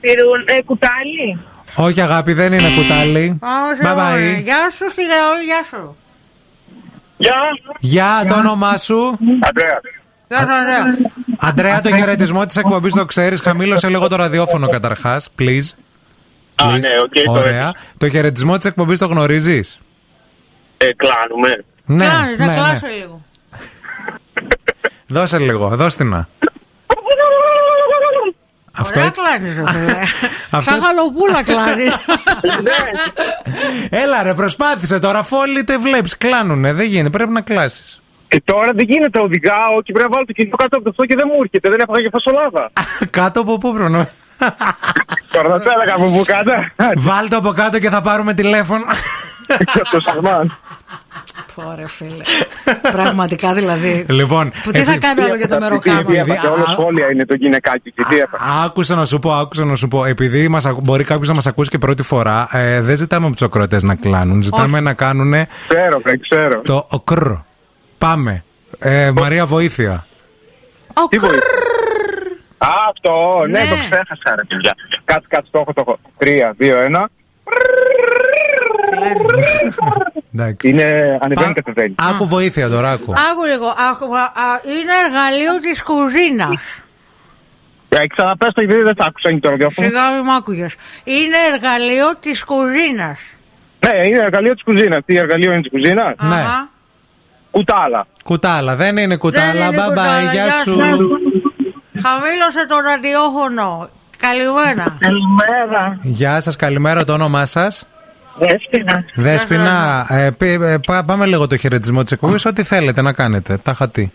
[0.00, 1.38] Πήρουν ε, κουτάλι.
[1.76, 3.36] Όχι αγάπη δεν είναι κουτάλι.
[3.40, 4.12] Πάμε σε Bye bye.
[4.12, 4.18] ώρα.
[4.20, 5.96] Γεια σου στη Γεωργία, γεια σου.
[7.20, 7.34] Γεια.
[7.78, 9.18] Γεια το όνομά σου.
[9.40, 9.80] Αντρέα.
[10.28, 10.96] Γεια σου, Ανδρέα.
[11.38, 13.40] Αντρέα, το χαιρετισμό της εκπομπής το ξέρεις.
[13.40, 15.68] Χαμήλωσε λίγο το ραδιόφωνο καταρχάς, please.
[16.54, 16.80] Α, Please.
[16.80, 17.72] ναι, οκ, το Ωραία.
[17.98, 19.78] Το χαιρετισμό της εκπομπής το γνωρίζεις;
[20.76, 21.64] Ε, κλάνουμε.
[21.84, 22.58] Ναι, Κάνεις, ναι, να ναι.
[22.58, 23.22] κλάσω λίγο.
[25.06, 26.26] Δώσε λίγο, δώσ' την
[28.80, 28.88] να.
[28.88, 29.98] Αυτό Ωραία κλάνεις ρε φίλε.
[30.56, 31.94] Αυτό- Σαν γαλοπούλα κλάνεις.
[33.90, 35.18] Έλα ρε, προσπάθησε τώρα.
[35.18, 36.72] Αφού όλοι τε βλέπεις, κλάνουνε.
[36.72, 38.00] Δεν γίνεται, πρέπει να κλάσεις.
[38.28, 41.04] Και τώρα δεν γίνεται, οδηγάω και πρέπει να βάλω το κινητό κάτω από το αυτό
[41.04, 41.68] και δεν μου έρχεται.
[41.68, 42.70] Δεν έφαγα και φασολάδα.
[43.10, 44.08] Κάτω από πού βρονώ.
[45.32, 46.52] Τώρα θα το έλεγα από πού κάτω.
[46.96, 48.84] Βάλτε από κάτω και θα πάρουμε τηλέφωνο.
[49.92, 50.58] Το σαγμάν.
[51.54, 52.22] Ωραία φίλε.
[52.92, 54.06] Πραγματικά δηλαδή.
[54.08, 55.98] Λοιπόν, Που τι θα επει- κάνει άλλο για το Τι μεροκάμα.
[55.98, 58.44] έφαγε, όλο σχόλια είναι το γυναικάκι και τι έφαγε.
[58.64, 60.04] Άκουσα να σου πω, άκουσα να σου πω.
[60.04, 63.34] Επειδή μας, ακου- μπορεί κάποιος να μας ακούσει και πρώτη φορά, ε, δεν ζητάμε από
[63.34, 64.42] τους ακροατές να κλάνουν.
[64.42, 64.82] Ζητάμε Όχι.
[64.82, 65.32] να κάνουν
[65.68, 66.60] Ξέρω, δεν ξέρω.
[66.60, 67.22] το οκρ.
[67.98, 68.44] Πάμε.
[68.78, 70.06] Ε, Μαρία, βοήθεια.
[71.08, 71.40] Τι βοήθεια;
[72.58, 73.68] Α, αυτό, ναι, Ναι.
[73.68, 74.74] το ξέχασα ρε παιδιά.
[75.04, 75.98] Κάτσε, κάτσε, το έχω, το έχω.
[76.18, 77.08] Τρία, δύο, ένα.
[80.34, 80.68] Εντάξει.
[80.68, 81.94] Είναι ανεβαίνει κατεβαίνει.
[81.98, 83.12] Άκου βοήθεια τώρα, άκου.
[83.30, 83.66] Άκου λίγο.
[83.90, 86.62] άκου, α, α, Είναι εργαλείο της κουζίνας.
[87.88, 89.88] Ε, ξαναπες το γιατί δεν τα άκουσα είναι το ραδιόφωνο.
[89.88, 90.74] Σιγά μην μ' άκουγες.
[91.04, 93.18] Είναι εργαλείο της κουζίνας.
[93.86, 95.00] Ναι, είναι εργαλείο της κουζίνας.
[95.04, 96.44] Τι εργαλείο είναι της κουζίνας; Ναι.
[97.50, 98.06] Κουτάλα.
[98.24, 99.66] Κουτάλα, δεν είναι κουτάλα.
[99.66, 100.76] είναι Bye κουτάλα, bye, γεια γεια σου.
[102.02, 103.88] Χαμήλωσε το ραδιόφωνο.
[104.18, 104.96] Καλημέρα.
[105.00, 105.98] Καλημέρα.
[106.02, 107.86] Γεια σας, καλημέρα, το όνομά σας.
[108.40, 109.04] Δέσποινα.
[109.14, 112.44] Δέσποινα, ε, πή- ε, πά- πάμε λίγο το χαιρετισμό της εκπομπής.
[112.44, 113.56] Ό,τι θέλετε να κάνετε.
[113.62, 114.12] Τα χατί.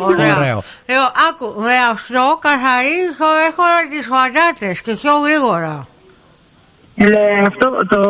[0.00, 0.36] Ωραία.
[0.36, 0.62] Ωραίο.
[0.86, 0.94] Ε,
[1.30, 5.80] άκου, με αυτό καθαρίζω έχω τις πατάτες και πιο γρήγορα.
[6.94, 7.08] Ε,
[7.46, 8.00] αυτό το,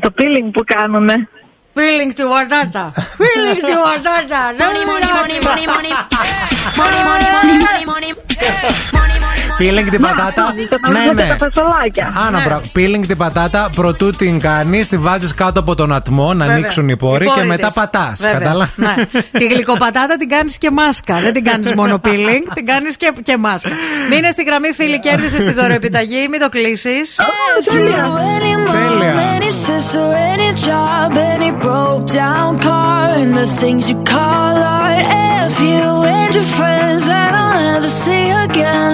[0.00, 1.28] το peeling που κάνουνε.
[1.74, 2.92] Peeling τη πατάτα.
[2.94, 4.40] Peeling τη πατάτα.
[4.58, 5.92] Money, money, money, money, money.
[6.78, 9.45] Money, money, money, money, money.
[9.58, 10.54] Peeling την πατάτα.
[10.92, 11.36] Ναι, ναι.
[12.26, 16.44] Άνα, μπρα- peeling την πατάτα, προτού την κάνεις, τη βάζεις κάτω από τον ατμό να
[16.44, 16.54] Βέβαια.
[16.56, 17.74] ανοίξουν οι πόροι Οι και πόροι μετά της.
[17.74, 18.20] πατάς.
[18.20, 18.38] Βέβαια.
[18.38, 18.70] Κατάλαβα.
[18.76, 18.94] Ναι.
[19.38, 21.14] Τη γλυκοπατάτα την κάνεις και μάσκα.
[21.20, 23.70] Δεν την κάνεις μόνο peeling, την κάνεις και, και μάσκα.
[24.10, 27.20] Μείνε στη γραμμή, φίλη, κέρδισε τη δωρεοεπιταγή, μην το κλείσεις.
[28.38, 29.02] Any mom,
[29.34, 35.04] any sister, any job, any broke down car, and the things you call art.
[35.48, 35.86] If you
[36.16, 38.90] and your friends that I'll never see again,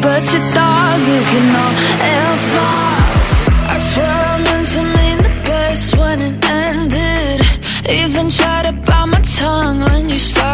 [0.00, 3.48] but you dog, you can all F off.
[3.74, 7.40] I swear I meant to mean the best when it ended.
[7.88, 10.52] Even tried to bite my tongue when you started.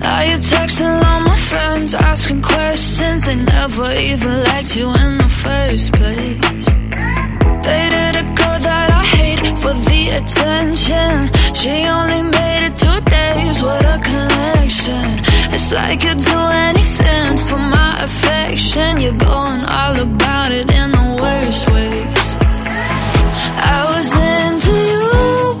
[0.00, 3.24] Now you're texting all my friends, asking questions.
[3.26, 6.66] They never even liked you in the first place.
[7.66, 11.30] Dated a girl that I hate for the attention.
[11.54, 13.62] She only made it two days.
[13.62, 15.31] What a connection.
[15.54, 19.00] It's like you'd do anything for my affection.
[19.00, 22.26] You're going all about it in the worst ways.
[23.74, 25.10] I was into you,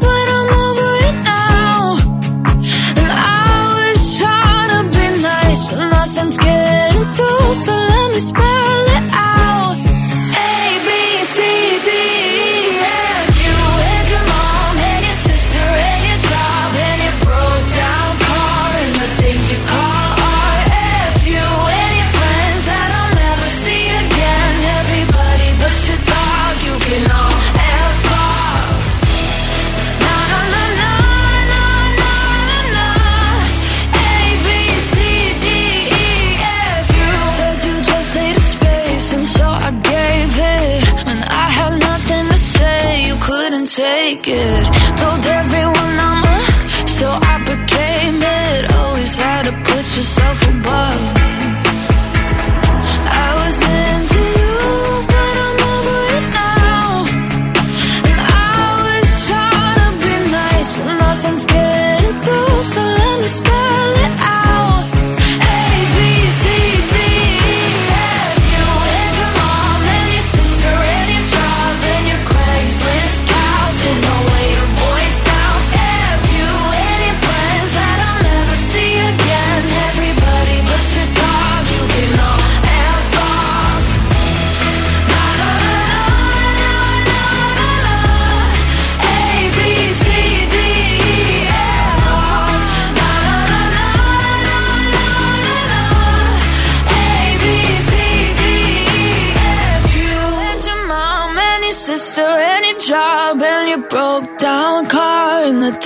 [0.04, 1.96] but I'm over it now.
[3.00, 7.54] And I was trying to be nice, but nothing's getting through.
[7.54, 8.61] So let me spell
[49.96, 51.21] yourself above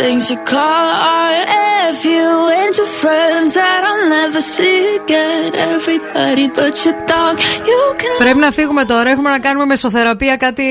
[0.07, 1.66] things you call art.
[1.89, 2.29] F you
[2.61, 5.43] and your friends that I'll never see again;
[5.75, 7.37] Everybody but your dog,
[7.71, 8.19] you can.
[8.19, 9.11] Πρέπει να φύγουμε τώρα.
[9.11, 10.63] Έχουμε να κάνουμε μεσοθεραπεία κάτι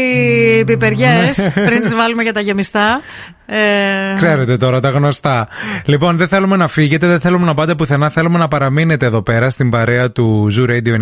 [0.66, 3.02] πιπεριές πριν τις βάλουμε για τα γεμιστά.
[3.48, 5.48] Ε, Ξέρετε τώρα τα γνωστά.
[5.85, 8.10] Λοιπόν, δεν θέλουμε να φύγετε, δεν θέλουμε να πάτε πουθενά.
[8.10, 10.98] Θέλουμε να παραμείνετε εδώ πέρα στην παρέα του Zoo Radio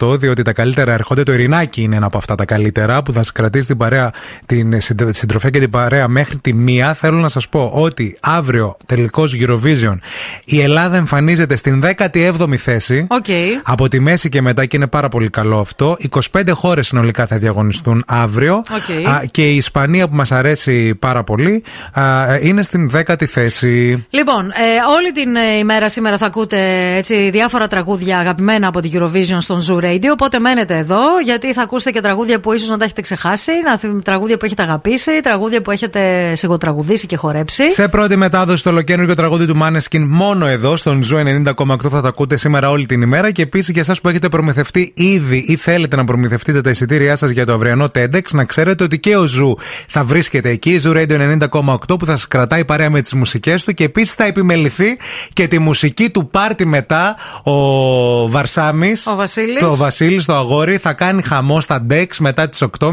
[0.00, 0.18] 90,8.
[0.18, 1.22] Διότι τα καλύτερα έρχονται.
[1.22, 4.10] Το Ειρηνάκι είναι ένα από αυτά τα καλύτερα που θα σα κρατήσει την παρέα,
[4.46, 6.94] την συντρο- συντροφιά και την παρέα μέχρι τη μία.
[6.94, 9.96] Θέλω να σας πω ότι αύριο τελικό Eurovision
[10.44, 13.06] η Ελλάδα εμφανίζεται στην 17η θέση.
[13.10, 13.24] Οκ.
[13.62, 15.96] Από τη μέση και μετά και είναι πάρα πολύ καλό αυτό.
[16.32, 18.54] 25 χώρες συνολικά θα διαγωνιστούν αύριο.
[18.54, 19.06] Οκ.
[19.08, 22.02] Α, και η Ισπανία που μας αρέσει πάρα πολύ α,
[22.40, 24.06] είναι στην 10η θέση.
[24.10, 24.52] Λοιπόν, ε,
[24.96, 26.58] όλη την ε, ημέρα σήμερα θα ακούτε
[26.96, 30.08] έτσι, διάφορα τραγούδια αγαπημένα από την Eurovision στον Zoo Radio.
[30.12, 33.78] Οπότε μένετε εδώ, γιατί θα ακούσετε και τραγούδια που ίσως να τα έχετε ξεχάσει, να
[33.78, 37.70] θυμ- τραγούδια που έχετε αγαπήσει, τραγούδια που έχετε σιγοτραγουδήσει και χορέψει.
[37.70, 42.08] Σε πρώτη μετάδοση το ολοκαίρινο τραγούδι του Maneskin μόνο εδώ στον Zoo 90,8 θα το
[42.08, 45.96] ακούτε σήμερα όλη την ημέρα και επίσης για εσάς που έχετε προμηθευτεί ήδη ή θέλετε
[45.96, 49.62] να προμηθευτείτε τα εισιτήριά σας για το αυριανό TEDx να ξέρετε ότι και ο Zoo
[49.88, 53.74] θα βρίσκεται εκεί, Zoo Radio 90,8 που θα σας κρατάει παρέα με τις μουσικές του
[53.74, 54.98] και επίσης θα επιμεληθεί
[55.32, 58.92] και τη μουσική του πάρτι μετά ο Βαρσάμι.
[59.12, 59.58] Ο Βασίλης.
[59.58, 62.90] Το Βασίλης, το αγόρι, θα κάνει χαμό στα Dex μετά τις 8.30.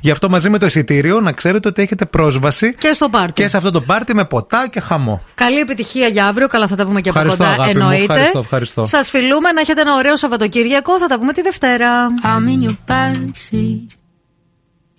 [0.00, 3.32] Γι' αυτό μαζί με το εισιτήριο να ξέρετε ότι έχετε πρόσβαση Και στο πάρτι.
[3.32, 5.22] και σε αυτό το πάρτι με ποτά και χαμό.
[5.34, 6.46] Καλή επιτυχία για αύριο.
[6.48, 7.62] Καλά, θα τα πούμε και από Ευχαριστώ, κοντά.
[7.62, 7.82] αγάπη μου.
[7.82, 8.12] Εννοείται.
[8.12, 8.84] Ευχαριστώ, ευχαριστώ.
[8.84, 10.98] Σα φιλούμε να έχετε ένα ωραίο Σαββατοκύριακο.
[10.98, 12.08] Θα τα πούμε τη Δευτέρα.
[12.22, 13.88] I'm in your backseat.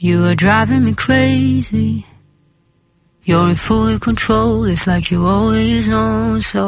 [0.07, 1.91] You are driving me crazy.
[3.27, 4.65] You're in full control.
[4.71, 6.65] It's like you always know so.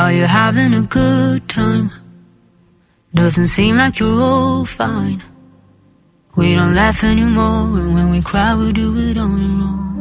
[0.00, 1.86] Are you having a good time?
[3.20, 5.20] Doesn't seem like you're all fine.
[6.40, 9.91] We don't laugh anymore, and when we cry, we do it on our own.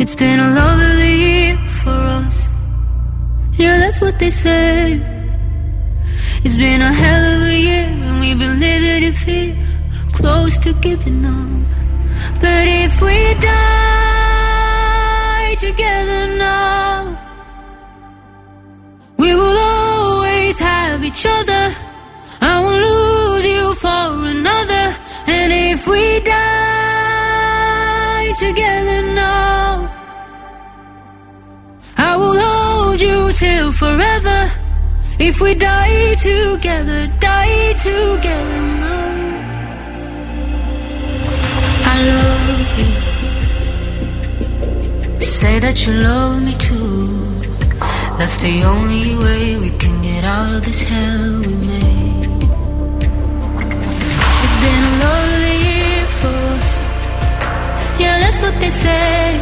[0.00, 2.50] It's been a lovely year for us.
[3.56, 5.00] Yeah, that's what they say.
[6.44, 9.56] It's been a hell of a year, and we've been living in fear,
[10.12, 11.48] close to giving up.
[12.40, 13.56] But if we die
[15.58, 17.18] together now,
[19.16, 21.74] we will always have each other.
[22.40, 24.94] I won't lose you for another.
[25.26, 26.87] And if we die
[28.38, 29.90] together now,
[31.96, 34.50] I will hold you till forever.
[35.18, 39.08] If we die together, die together now.
[41.92, 42.92] I love you.
[45.20, 47.08] Say that you love me too.
[48.18, 52.28] That's the only way we can get out of this hell we made.
[54.44, 56.70] It's been a lonely year for us.
[57.98, 59.40] Yeah, that's what they say.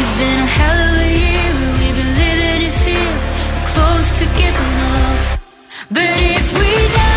[0.00, 3.12] It's been a hell of a year, and we've been living in fear,
[3.72, 5.40] close to giving up.
[5.90, 7.11] But if we die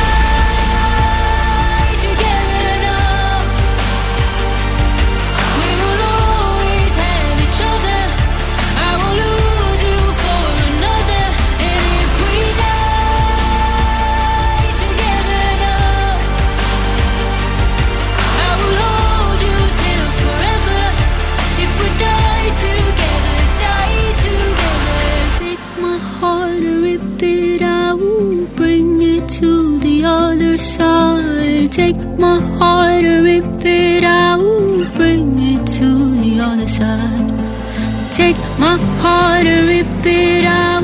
[38.66, 40.84] my heart and rip it out,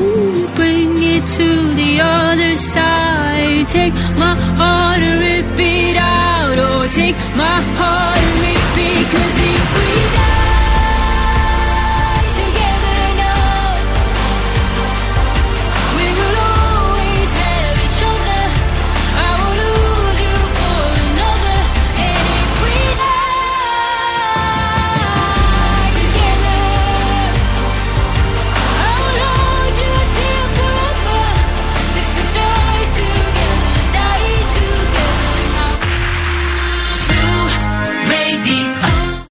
[0.54, 1.48] bring it to
[1.80, 3.66] the other side.
[3.76, 8.21] Take my heart and rip it out, oh, take my heart.